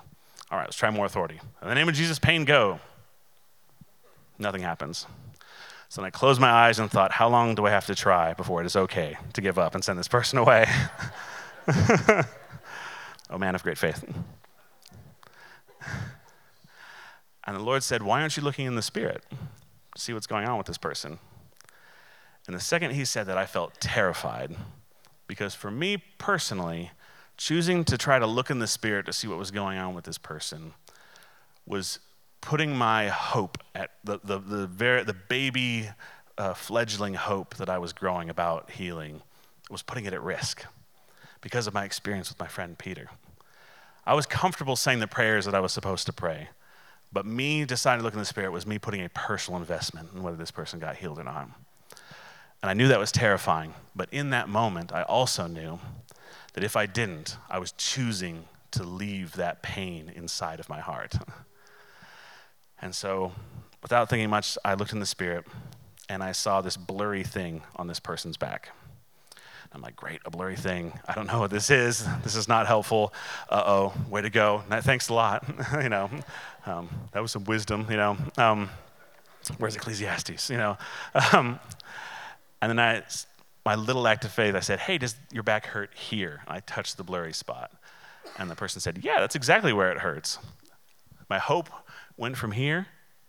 All 0.51 0.59
right, 0.59 0.67
let's 0.67 0.77
try 0.77 0.91
more 0.91 1.07
authority. 1.07 1.41
In 1.63 1.69
the 1.69 1.75
name 1.75 1.89
of 1.89 1.95
Jesus, 1.95 2.19
pain 2.19 2.45
go. 2.45 2.81
Nothing 4.39 4.63
happens. 4.63 5.07
So 5.89 6.01
then 6.01 6.07
I 6.07 6.11
closed 6.11 6.41
my 6.41 6.51
eyes 6.51 6.79
and 6.79 6.91
thought, 6.91 7.13
how 7.13 7.29
long 7.29 7.55
do 7.55 7.67
I 7.67 7.71
have 7.71 7.87
to 7.87 7.95
try 7.95 8.35
before 8.35 8.61
it 8.61 8.67
is 8.67 8.77
okay 8.77 9.17
to 9.33 9.41
give 9.41 9.59
up 9.59 9.75
and 9.75 9.83
send 9.83 9.99
this 9.99 10.09
person 10.09 10.39
away? 10.39 10.67
oh, 13.31 13.39
man 13.39 13.55
of 13.55 13.63
great 13.63 13.79
faith. 13.79 14.05
And 17.49 17.57
the 17.57 17.63
Lord 17.63 17.83
said, 17.83 18.03
Why 18.03 18.21
aren't 18.21 18.37
you 18.37 18.43
looking 18.43 18.67
in 18.67 18.75
the 18.75 18.83
Spirit 18.83 19.25
to 19.31 20.01
see 20.01 20.13
what's 20.13 20.27
going 20.27 20.47
on 20.47 20.59
with 20.59 20.67
this 20.67 20.77
person? 20.77 21.19
And 22.49 22.57
the 22.57 22.61
second 22.61 22.93
he 22.93 23.05
said 23.05 23.27
that, 23.27 23.37
I 23.37 23.45
felt 23.45 23.79
terrified 23.79 24.57
because 25.27 25.55
for 25.55 25.71
me 25.71 26.03
personally, 26.17 26.91
choosing 27.37 27.85
to 27.85 27.99
try 27.99 28.19
to 28.19 28.27
look 28.27 28.51
in 28.51 28.59
the 28.59 28.67
Spirit 28.67 29.05
to 29.07 29.13
see 29.13 29.29
what 29.29 29.39
was 29.39 29.51
going 29.51 29.79
on 29.79 29.95
with 29.95 30.05
this 30.05 30.17
person 30.17 30.73
was 31.67 31.99
putting 32.41 32.75
my 32.75 33.09
hope 33.09 33.59
at 33.75 33.91
the, 34.03 34.19
the, 34.25 34.39
the, 34.39 34.67
very, 34.67 35.05
the 35.05 35.13
baby 35.13 35.91
uh, 36.39 36.55
fledgling 36.55 37.15
hope 37.15 37.57
that 37.57 37.69
I 37.69 37.77
was 37.77 37.93
growing 37.93 38.31
about 38.31 38.71
healing, 38.71 39.21
was 39.71 39.83
putting 39.83 40.07
it 40.07 40.15
at 40.15 40.23
risk 40.23 40.65
because 41.43 41.67
of 41.67 41.75
my 41.75 41.85
experience 41.85 42.31
with 42.31 42.41
my 42.41 42.47
friend 42.47 42.79
Peter. 42.79 43.11
I 44.07 44.15
was 44.15 44.25
comfortable 44.25 44.75
saying 44.75 45.01
the 45.01 45.07
prayers 45.07 45.45
that 45.45 45.55
I 45.55 45.61
was 45.61 45.73
supposed 45.73 46.07
to 46.07 46.15
pray, 46.15 46.49
but 47.13 47.27
me 47.27 47.67
deciding 47.67 48.01
to 48.01 48.05
look 48.05 48.15
in 48.15 48.21
the 48.21 48.25
Spirit 48.25 48.53
was 48.53 48.67
me 48.67 48.79
putting 48.79 49.05
a 49.05 49.11
personal 49.11 49.61
investment 49.61 50.09
in 50.15 50.23
whether 50.23 50.39
this 50.39 50.51
person 50.51 50.79
got 50.79 50.97
healed 50.97 51.19
or 51.19 51.25
not. 51.25 51.51
And 52.63 52.71
I 52.71 52.75
knew 52.75 52.89
that 52.89 52.99
was 52.99 53.13
terrifying, 53.13 53.75
but 53.95 54.09
in 54.13 54.31
that 54.31 54.49
moment, 54.49 54.93
I 54.93 55.03
also 55.03 55.47
knew 55.47 55.79
that 56.55 56.65
if 56.65 56.77
I 56.77 56.87
didn't, 56.87 57.37
I 57.49 57.59
was 57.59 57.73
choosing 57.73 58.45
to 58.73 58.83
leave 58.83 59.35
that 59.35 59.63
pain 59.63 60.13
inside 60.15 60.61
of 60.61 60.69
my 60.69 60.81
heart. 60.81 61.15
And 62.81 62.95
so, 62.95 63.33
without 63.83 64.09
thinking 64.09 64.31
much, 64.31 64.57
I 64.65 64.75
looked 64.75 64.93
in 64.93 65.01
the 65.01 65.07
spirit 65.07 65.45
and 66.09 66.23
I 66.23 66.31
saw 66.31 66.61
this 66.61 66.77
blurry 66.77 67.25
thing 67.25 67.63
on 67.75 67.89
this 67.89 67.99
person's 67.99 68.37
back. 68.37 68.71
I'm 69.73 69.83
like, 69.83 69.97
great, 69.97 70.21
a 70.25 70.31
blurry 70.31 70.57
thing. 70.57 70.99
I 71.07 71.15
don't 71.15 71.27
know 71.27 71.41
what 71.41 71.51
this 71.51 71.71
is. 71.71 72.07
This 72.23 72.35
is 72.35 72.49
not 72.49 72.67
helpful. 72.67 73.13
Uh 73.51 73.63
oh, 73.67 73.95
way 74.09 74.23
to 74.23 74.31
go. 74.31 74.63
Thanks 74.71 75.11
a 75.11 75.15
lot. 75.15 75.45
you 75.83 75.91
know, 75.91 76.11
um, 76.65 76.89
that 77.13 77.21
was 77.21 77.33
some 77.33 77.45
wisdom. 77.45 77.87
You 77.91 77.99
know, 77.99 78.17
um, 78.39 78.71
where's 79.59 79.77
Ecclesiastes? 79.77 80.49
You 80.49 80.57
know, 80.57 80.79
um, 81.33 81.61
and 82.61 82.71
then 82.71 82.79
I, 82.79 83.03
my 83.65 83.75
little 83.75 84.07
act 84.09 84.25
of 84.25 84.33
faith, 84.33 84.55
I 84.55 84.61
said, 84.61 84.81
hey, 84.81 84.99
does 84.99 85.17
your 85.33 85.43
back 85.43 85.67
hurt 85.67 85.95
here? 85.95 86.41
And 86.47 86.57
I 86.57 86.61
touched 86.61 86.97
the 86.97 87.05
blurry 87.05 87.33
spot, 87.33 87.71
and 88.39 88.51
the 88.51 88.55
person 88.55 88.81
said, 88.81 89.01
yeah, 89.03 89.21
that's 89.21 89.35
exactly 89.35 89.73
where 89.73 89.91
it 89.91 89.99
hurts. 89.99 90.39
My 91.29 91.39
hope 91.39 91.69
went 92.17 92.37
from 92.37 92.53
here 92.53 92.87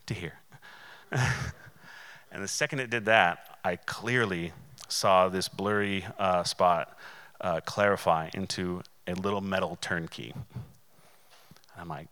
to 0.08 0.14
here. 0.14 0.40
and 1.12 2.44
the 2.44 2.48
second 2.48 2.80
it 2.80 2.90
did 2.90 3.06
that, 3.06 3.60
I 3.64 3.76
clearly 3.76 4.54
saw 4.88 5.30
this 5.30 5.48
blurry 5.48 6.06
uh, 6.18 6.44
spot 6.44 6.98
uh, 7.42 7.62
clarify 7.66 8.30
into 8.34 8.82
a 9.08 9.14
little 9.14 9.42
metal 9.42 9.78
turnkey. 9.82 10.34
And 10.34 11.82
I'm 11.82 11.88
like, 11.88 12.08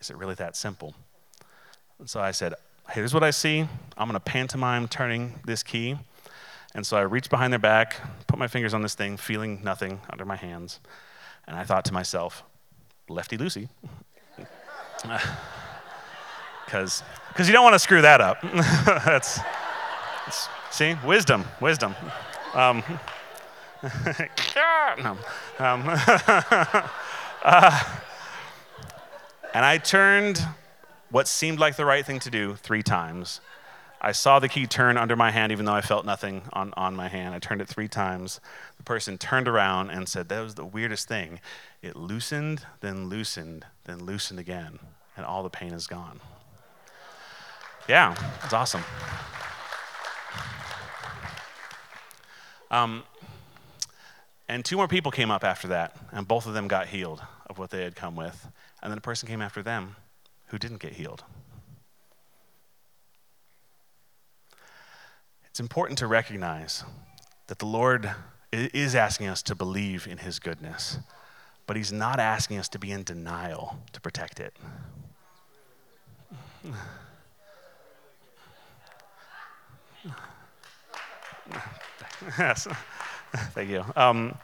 Is 0.00 0.10
it 0.10 0.16
really 0.16 0.34
that 0.34 0.56
simple? 0.56 0.94
And 1.98 2.08
so 2.08 2.20
I 2.20 2.30
said, 2.30 2.54
Hey, 2.88 2.94
Here's 2.94 3.14
what 3.14 3.24
I 3.24 3.30
see. 3.30 3.60
I'm 3.96 4.08
going 4.08 4.12
to 4.12 4.20
pantomime 4.20 4.88
turning 4.88 5.34
this 5.44 5.62
key. 5.62 5.96
And 6.74 6.86
so 6.86 6.96
I 6.96 7.02
reached 7.02 7.30
behind 7.30 7.52
their 7.52 7.60
back, 7.60 7.96
put 8.26 8.38
my 8.38 8.48
fingers 8.48 8.74
on 8.74 8.82
this 8.82 8.94
thing, 8.94 9.16
feeling 9.16 9.62
nothing 9.62 10.00
under 10.10 10.24
my 10.24 10.36
hands. 10.36 10.80
And 11.46 11.56
I 11.56 11.64
thought 11.64 11.84
to 11.86 11.92
myself, 11.92 12.42
Lefty 13.08 13.36
Lucy. 13.36 13.68
Because 16.66 17.02
you 17.46 17.52
don't 17.52 17.62
want 17.62 17.74
to 17.74 17.78
screw 17.78 18.00
that 18.02 18.20
up. 18.20 18.40
that's, 19.04 19.38
that's, 20.24 20.48
see, 20.70 20.96
wisdom, 21.04 21.44
wisdom. 21.60 21.94
Um. 22.54 22.82
Um, 25.58 25.84
uh, 27.44 27.84
and 29.52 29.64
I 29.64 29.78
turned 29.78 30.44
what 31.10 31.28
seemed 31.28 31.58
like 31.58 31.76
the 31.76 31.84
right 31.84 32.04
thing 32.04 32.18
to 32.20 32.30
do 32.30 32.54
three 32.56 32.82
times. 32.82 33.40
I 34.04 34.12
saw 34.12 34.38
the 34.38 34.50
key 34.50 34.66
turn 34.66 34.98
under 34.98 35.16
my 35.16 35.30
hand, 35.30 35.50
even 35.50 35.64
though 35.64 35.72
I 35.72 35.80
felt 35.80 36.04
nothing 36.04 36.42
on, 36.52 36.74
on 36.76 36.94
my 36.94 37.08
hand. 37.08 37.34
I 37.34 37.38
turned 37.38 37.62
it 37.62 37.68
three 37.68 37.88
times. 37.88 38.38
The 38.76 38.82
person 38.82 39.16
turned 39.16 39.48
around 39.48 39.88
and 39.88 40.06
said, 40.06 40.28
That 40.28 40.42
was 40.42 40.56
the 40.56 40.64
weirdest 40.66 41.08
thing. 41.08 41.40
It 41.80 41.96
loosened, 41.96 42.66
then 42.80 43.08
loosened, 43.08 43.64
then 43.84 44.04
loosened 44.04 44.38
again, 44.38 44.78
and 45.16 45.24
all 45.24 45.42
the 45.42 45.48
pain 45.48 45.72
is 45.72 45.86
gone. 45.86 46.20
Yeah, 47.88 48.14
it's 48.44 48.52
awesome. 48.52 48.84
Um, 52.70 53.04
and 54.50 54.66
two 54.66 54.76
more 54.76 54.86
people 54.86 55.12
came 55.12 55.30
up 55.30 55.44
after 55.44 55.68
that, 55.68 55.96
and 56.12 56.28
both 56.28 56.46
of 56.46 56.52
them 56.52 56.68
got 56.68 56.88
healed 56.88 57.22
of 57.46 57.56
what 57.56 57.70
they 57.70 57.82
had 57.82 57.96
come 57.96 58.16
with. 58.16 58.48
And 58.82 58.90
then 58.92 58.98
a 58.98 59.00
person 59.02 59.26
came 59.26 59.40
after 59.40 59.62
them 59.62 59.96
who 60.48 60.58
didn't 60.58 60.82
get 60.82 60.92
healed. 60.92 61.24
It's 65.54 65.60
important 65.60 65.98
to 65.98 66.08
recognize 66.08 66.82
that 67.46 67.60
the 67.60 67.64
Lord 67.64 68.10
is 68.50 68.96
asking 68.96 69.28
us 69.28 69.40
to 69.44 69.54
believe 69.54 70.04
in 70.04 70.18
His 70.18 70.40
goodness, 70.40 70.98
but 71.68 71.76
He's 71.76 71.92
not 71.92 72.18
asking 72.18 72.58
us 72.58 72.68
to 72.70 72.78
be 72.80 72.90
in 72.90 73.04
denial 73.04 73.78
to 73.92 74.00
protect 74.00 74.40
it. 74.40 74.56
yes, 82.36 82.66
thank 83.52 83.70
you. 83.70 83.84
Um, 83.94 84.36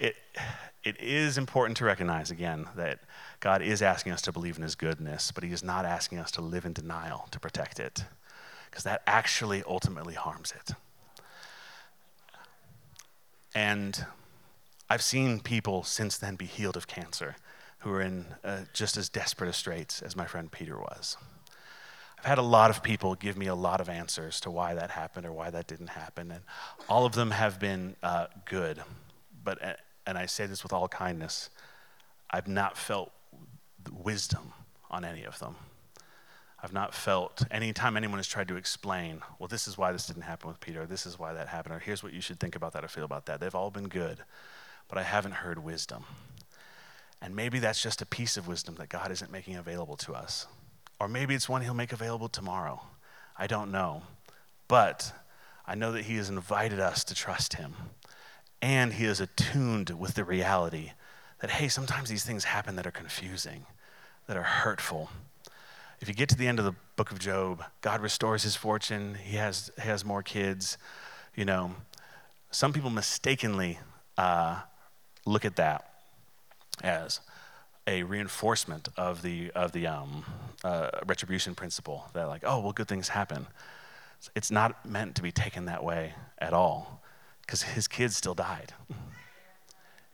it, 0.00 0.16
it 0.82 1.00
is 1.00 1.38
important 1.38 1.76
to 1.76 1.84
recognize 1.84 2.32
again 2.32 2.66
that 2.74 2.98
God 3.38 3.62
is 3.62 3.80
asking 3.80 4.12
us 4.12 4.22
to 4.22 4.32
believe 4.32 4.56
in 4.56 4.64
his 4.64 4.74
goodness, 4.74 5.30
but 5.30 5.44
he 5.44 5.52
is 5.52 5.62
not 5.62 5.84
asking 5.84 6.18
us 6.18 6.32
to 6.32 6.40
live 6.40 6.64
in 6.64 6.72
denial 6.72 7.28
to 7.30 7.38
protect 7.38 7.78
it, 7.78 8.06
because 8.72 8.84
that 8.84 9.02
actually 9.06 9.62
ultimately 9.66 10.14
harms 10.14 10.54
it. 10.56 10.74
And 13.54 14.06
I've 14.88 15.02
seen 15.02 15.40
people 15.40 15.82
since 15.82 16.16
then 16.16 16.36
be 16.36 16.46
healed 16.46 16.78
of 16.78 16.86
cancer 16.86 17.36
who 17.80 17.92
are 17.92 18.00
in 18.00 18.24
uh, 18.42 18.60
just 18.72 18.96
as 18.96 19.10
desperate 19.10 19.50
a 19.50 19.52
straits 19.52 20.00
as 20.00 20.16
my 20.16 20.24
friend 20.24 20.50
Peter 20.50 20.78
was. 20.78 21.18
I've 22.18 22.24
had 22.24 22.38
a 22.38 22.42
lot 22.42 22.70
of 22.70 22.82
people 22.82 23.14
give 23.14 23.36
me 23.36 23.46
a 23.46 23.54
lot 23.54 23.82
of 23.82 23.90
answers 23.90 24.40
to 24.40 24.50
why 24.50 24.72
that 24.72 24.90
happened 24.90 25.26
or 25.26 25.32
why 25.32 25.50
that 25.50 25.66
didn't 25.66 25.88
happen, 25.88 26.30
and 26.30 26.42
all 26.88 27.04
of 27.04 27.12
them 27.12 27.32
have 27.32 27.60
been 27.60 27.96
uh, 28.02 28.28
good. 28.46 28.80
But, 29.44 29.62
uh, 29.62 29.74
and 30.06 30.16
I 30.16 30.24
say 30.24 30.46
this 30.46 30.62
with 30.62 30.72
all 30.72 30.88
kindness, 30.88 31.50
I've 32.30 32.48
not 32.48 32.78
felt 32.78 33.12
wisdom 33.92 34.54
on 34.90 35.04
any 35.04 35.24
of 35.24 35.38
them. 35.40 35.56
I've 36.62 36.72
not 36.72 36.94
felt 36.94 37.42
anytime 37.50 37.96
anyone 37.96 38.18
has 38.18 38.28
tried 38.28 38.46
to 38.48 38.56
explain, 38.56 39.20
well, 39.38 39.48
this 39.48 39.66
is 39.66 39.76
why 39.76 39.90
this 39.90 40.06
didn't 40.06 40.22
happen 40.22 40.48
with 40.48 40.60
Peter, 40.60 40.86
this 40.86 41.06
is 41.06 41.18
why 41.18 41.32
that 41.32 41.48
happened, 41.48 41.74
or 41.74 41.80
here's 41.80 42.04
what 42.04 42.12
you 42.12 42.20
should 42.20 42.38
think 42.38 42.54
about 42.54 42.72
that 42.74 42.84
or 42.84 42.88
feel 42.88 43.04
about 43.04 43.26
that. 43.26 43.40
They've 43.40 43.54
all 43.54 43.70
been 43.72 43.88
good, 43.88 44.18
but 44.88 44.96
I 44.96 45.02
haven't 45.02 45.32
heard 45.32 45.64
wisdom. 45.64 46.04
And 47.20 47.34
maybe 47.34 47.58
that's 47.58 47.82
just 47.82 48.02
a 48.02 48.06
piece 48.06 48.36
of 48.36 48.46
wisdom 48.46 48.76
that 48.76 48.88
God 48.88 49.10
isn't 49.10 49.30
making 49.30 49.56
available 49.56 49.96
to 49.98 50.12
us. 50.12 50.46
Or 51.00 51.08
maybe 51.08 51.34
it's 51.34 51.48
one 51.48 51.62
He'll 51.62 51.74
make 51.74 51.92
available 51.92 52.28
tomorrow. 52.28 52.82
I 53.36 53.46
don't 53.48 53.72
know. 53.72 54.02
But 54.68 55.12
I 55.66 55.74
know 55.74 55.92
that 55.92 56.04
He 56.04 56.16
has 56.16 56.28
invited 56.28 56.78
us 56.78 57.02
to 57.04 57.14
trust 57.14 57.54
Him. 57.54 57.74
And 58.60 58.92
He 58.94 59.04
is 59.04 59.20
attuned 59.20 59.90
with 59.90 60.14
the 60.14 60.24
reality 60.24 60.92
that, 61.40 61.50
hey, 61.50 61.68
sometimes 61.68 62.08
these 62.08 62.24
things 62.24 62.44
happen 62.44 62.76
that 62.76 62.86
are 62.86 62.92
confusing, 62.92 63.66
that 64.26 64.36
are 64.36 64.42
hurtful. 64.42 65.10
If 66.02 66.08
you 66.08 66.14
get 66.14 66.28
to 66.30 66.36
the 66.36 66.48
end 66.48 66.58
of 66.58 66.64
the 66.64 66.74
book 66.96 67.12
of 67.12 67.20
Job, 67.20 67.62
God 67.80 68.00
restores 68.00 68.42
his 68.42 68.56
fortune, 68.56 69.14
he 69.14 69.36
has, 69.36 69.70
he 69.80 69.86
has 69.86 70.04
more 70.04 70.20
kids. 70.20 70.76
You 71.36 71.44
know, 71.44 71.76
some 72.50 72.72
people 72.72 72.90
mistakenly 72.90 73.78
uh, 74.18 74.62
look 75.24 75.44
at 75.44 75.54
that 75.54 75.92
as 76.82 77.20
a 77.86 78.02
reinforcement 78.02 78.88
of 78.96 79.22
the, 79.22 79.52
of 79.52 79.70
the 79.70 79.86
um, 79.86 80.24
uh, 80.64 80.90
retribution 81.06 81.54
principle 81.54 82.10
that, 82.14 82.26
like, 82.26 82.42
oh, 82.44 82.58
well, 82.58 82.72
good 82.72 82.88
things 82.88 83.10
happen. 83.10 83.46
It's 84.34 84.50
not 84.50 84.84
meant 84.84 85.14
to 85.14 85.22
be 85.22 85.30
taken 85.30 85.66
that 85.66 85.84
way 85.84 86.14
at 86.40 86.52
all 86.52 87.00
because 87.42 87.62
his 87.62 87.86
kids 87.86 88.16
still 88.16 88.34
died. 88.34 88.72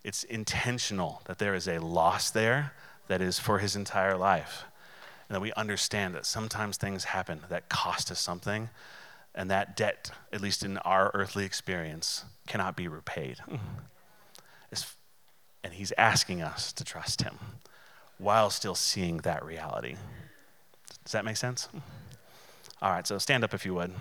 It's 0.04 0.22
intentional 0.22 1.22
that 1.24 1.38
there 1.38 1.54
is 1.54 1.66
a 1.66 1.78
loss 1.78 2.28
there 2.28 2.74
that 3.06 3.22
is 3.22 3.38
for 3.38 3.58
his 3.60 3.74
entire 3.74 4.18
life. 4.18 4.66
And 5.28 5.34
that 5.34 5.40
we 5.40 5.52
understand 5.52 6.14
that 6.14 6.24
sometimes 6.24 6.76
things 6.76 7.04
happen 7.04 7.40
that 7.48 7.68
cost 7.68 8.10
us 8.10 8.20
something, 8.20 8.70
and 9.34 9.50
that 9.50 9.76
debt, 9.76 10.10
at 10.32 10.40
least 10.40 10.62
in 10.62 10.78
our 10.78 11.10
earthly 11.14 11.44
experience, 11.44 12.24
cannot 12.46 12.76
be 12.76 12.88
repaid. 12.88 13.36
Mm-hmm. 13.46 13.56
It's, 14.72 14.96
and 15.62 15.74
he's 15.74 15.92
asking 15.98 16.42
us 16.42 16.72
to 16.72 16.84
trust 16.84 17.22
him 17.22 17.38
while 18.16 18.50
still 18.50 18.74
seeing 18.74 19.18
that 19.18 19.44
reality. 19.44 19.96
Does 21.04 21.12
that 21.12 21.24
make 21.24 21.36
sense? 21.36 21.68
Mm-hmm. 21.68 21.78
All 22.80 22.90
right, 22.92 23.06
so 23.06 23.18
stand 23.18 23.44
up 23.44 23.54
if 23.54 23.64
you 23.66 23.74
would. 23.74 23.92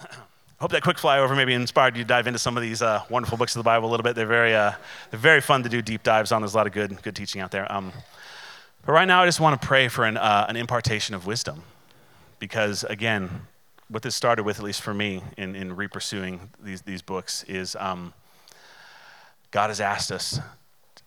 hope 0.60 0.72
that 0.72 0.82
quick 0.82 0.98
flyover 0.98 1.34
maybe 1.34 1.54
inspired 1.54 1.96
you 1.96 2.04
to 2.04 2.08
dive 2.08 2.26
into 2.26 2.38
some 2.38 2.56
of 2.56 2.62
these 2.62 2.82
uh, 2.82 3.02
wonderful 3.08 3.38
books 3.38 3.56
of 3.56 3.60
the 3.60 3.64
Bible 3.64 3.88
a 3.88 3.90
little 3.90 4.04
bit. 4.04 4.14
They're 4.14 4.26
very, 4.26 4.54
uh, 4.54 4.72
they're 5.10 5.18
very 5.18 5.40
fun 5.40 5.62
to 5.62 5.70
do 5.70 5.80
deep 5.80 6.02
dives 6.02 6.32
on. 6.32 6.42
There's 6.42 6.52
a 6.52 6.56
lot 6.56 6.66
of 6.66 6.74
good, 6.74 7.00
good 7.02 7.16
teaching 7.16 7.40
out 7.40 7.50
there. 7.50 7.70
Um, 7.72 7.92
but 8.84 8.92
right 8.92 9.06
now, 9.06 9.22
I 9.22 9.26
just 9.26 9.40
want 9.40 9.60
to 9.60 9.66
pray 9.66 9.88
for 9.88 10.04
an, 10.04 10.18
uh, 10.18 10.46
an 10.48 10.56
impartation 10.56 11.14
of 11.14 11.26
wisdom. 11.26 11.62
Because 12.38 12.84
again, 12.84 13.46
what 13.88 14.02
this 14.02 14.14
started 14.14 14.44
with, 14.44 14.58
at 14.58 14.64
least 14.64 14.82
for 14.82 14.92
me, 14.92 15.22
in, 15.38 15.56
in 15.56 15.76
repursuing 15.76 16.40
these, 16.62 16.82
these 16.82 17.00
books, 17.00 17.42
is 17.48 17.74
um, 17.76 18.12
God 19.50 19.68
has 19.68 19.80
asked 19.80 20.12
us, 20.12 20.40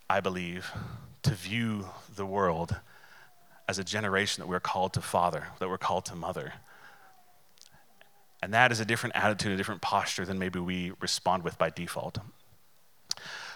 I 0.09 0.19
believe, 0.19 0.71
to 1.23 1.31
view 1.31 1.89
the 2.15 2.25
world 2.25 2.75
as 3.69 3.77
a 3.77 3.83
generation 3.83 4.41
that 4.41 4.47
we're 4.47 4.59
called 4.59 4.93
to 4.93 5.01
father, 5.01 5.47
that 5.59 5.69
we're 5.69 5.77
called 5.77 6.05
to 6.05 6.15
mother 6.15 6.53
and 8.43 8.53
that 8.53 8.73
is 8.73 8.81
a 8.81 8.85
different 8.85 9.15
attitude, 9.15 9.53
a 9.53 9.57
different 9.57 9.81
posture 9.81 10.25
than 10.25 10.37
maybe 10.37 10.59
we 10.59 10.91
respond 10.99 11.43
with 11.43 11.57
by 11.57 11.69
default. 11.69 12.17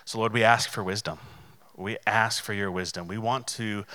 So, 0.05 0.17
Lord, 0.17 0.31
we 0.31 0.43
ask 0.43 0.69
for 0.69 0.81
wisdom. 0.81 1.19
We 1.75 1.97
ask 2.07 2.41
for 2.41 2.53
your 2.53 2.71
wisdom. 2.71 3.07
We 3.07 3.17
want 3.17 3.47
to 3.47 3.85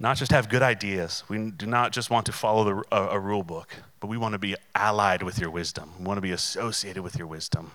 not 0.00 0.16
just 0.16 0.32
have 0.32 0.48
good 0.48 0.62
ideas. 0.62 1.22
We 1.28 1.52
do 1.52 1.66
not 1.66 1.92
just 1.92 2.10
want 2.10 2.26
to 2.26 2.32
follow 2.32 2.64
the, 2.64 2.82
a, 2.90 3.10
a 3.10 3.20
rule 3.20 3.44
book, 3.44 3.76
but 4.00 4.08
we 4.08 4.16
want 4.16 4.32
to 4.32 4.38
be 4.40 4.56
allied 4.74 5.22
with 5.22 5.38
your 5.38 5.50
wisdom. 5.50 5.92
We 6.00 6.06
want 6.06 6.18
to 6.18 6.22
be 6.22 6.32
associated 6.32 7.04
with 7.04 7.16
your 7.16 7.28
wisdom. 7.28 7.70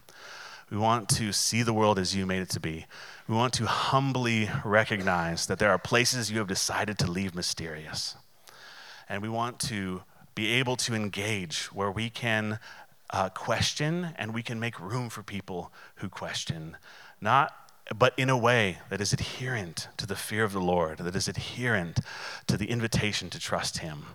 We 0.70 0.76
want 0.76 1.08
to 1.10 1.32
see 1.32 1.64
the 1.64 1.74
world 1.74 1.98
as 1.98 2.14
you 2.14 2.26
made 2.26 2.42
it 2.42 2.50
to 2.50 2.60
be. 2.60 2.86
We 3.30 3.36
want 3.36 3.54
to 3.54 3.66
humbly 3.66 4.50
recognize 4.66 5.46
that 5.46 5.58
there 5.58 5.72
are 5.72 5.80
places 5.80 6.30
you 6.30 6.40
have 6.40 6.50
decided 6.50 7.00
to 7.00 7.10
leave 7.10 7.34
mysterious. 7.34 8.16
And 9.08 9.22
we 9.22 9.30
want 9.30 9.60
to 9.62 10.04
be 10.38 10.54
able 10.54 10.76
to 10.76 10.94
engage 10.94 11.66
where 11.74 11.90
we 11.90 12.12
can 12.12 12.60
uh, 13.10 13.28
question 13.30 14.10
and 14.18 14.36
we 14.36 14.44
can 14.44 14.60
make 14.60 14.80
room 14.80 15.10
for 15.10 15.24
people 15.24 15.72
who 15.96 16.08
question. 16.08 16.78
Not 17.20 17.56
but 17.98 18.14
in 18.18 18.30
a 18.30 18.38
way 18.38 18.78
that 18.90 19.02
is 19.02 19.14
adherent 19.14 19.88
to 19.98 20.06
the 20.06 20.16
fear 20.16 20.44
of 20.44 20.54
the 20.54 20.62
Lord, 20.62 21.00
that 21.00 21.16
is 21.16 21.28
adherent 21.28 22.02
to 22.46 22.56
the 22.56 22.70
invitation 22.70 23.32
to 23.32 23.40
trust 23.40 23.80
Him, 23.80 24.06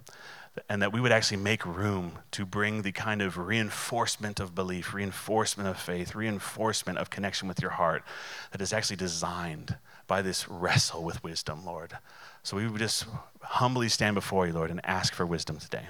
and 0.68 0.80
that 0.80 0.92
we 0.92 1.00
would 1.00 1.10
actually 1.10 1.38
make 1.38 1.64
room 1.66 2.18
to 2.32 2.44
bring 2.44 2.82
the 2.82 2.92
kind 2.92 3.20
of 3.20 3.36
reinforcement 3.36 4.38
of 4.38 4.54
belief, 4.54 4.94
reinforcement 4.94 5.68
of 5.68 5.78
faith, 5.78 6.14
reinforcement 6.14 6.98
of 6.98 7.10
connection 7.10 7.48
with 7.48 7.60
your 7.60 7.70
heart 7.72 8.04
that 8.52 8.60
is 8.60 8.72
actually 8.72 8.96
designed 8.96 9.76
by 10.06 10.22
this 10.22 10.48
wrestle 10.48 11.02
with 11.02 11.24
wisdom, 11.24 11.64
Lord. 11.64 11.96
So 12.42 12.58
we 12.58 12.68
would 12.68 12.78
just 12.78 13.06
humbly 13.40 13.88
stand 13.88 14.14
before 14.14 14.46
you, 14.46 14.52
Lord, 14.52 14.70
and 14.70 14.80
ask 14.84 15.14
for 15.14 15.24
wisdom 15.24 15.56
today. 15.56 15.86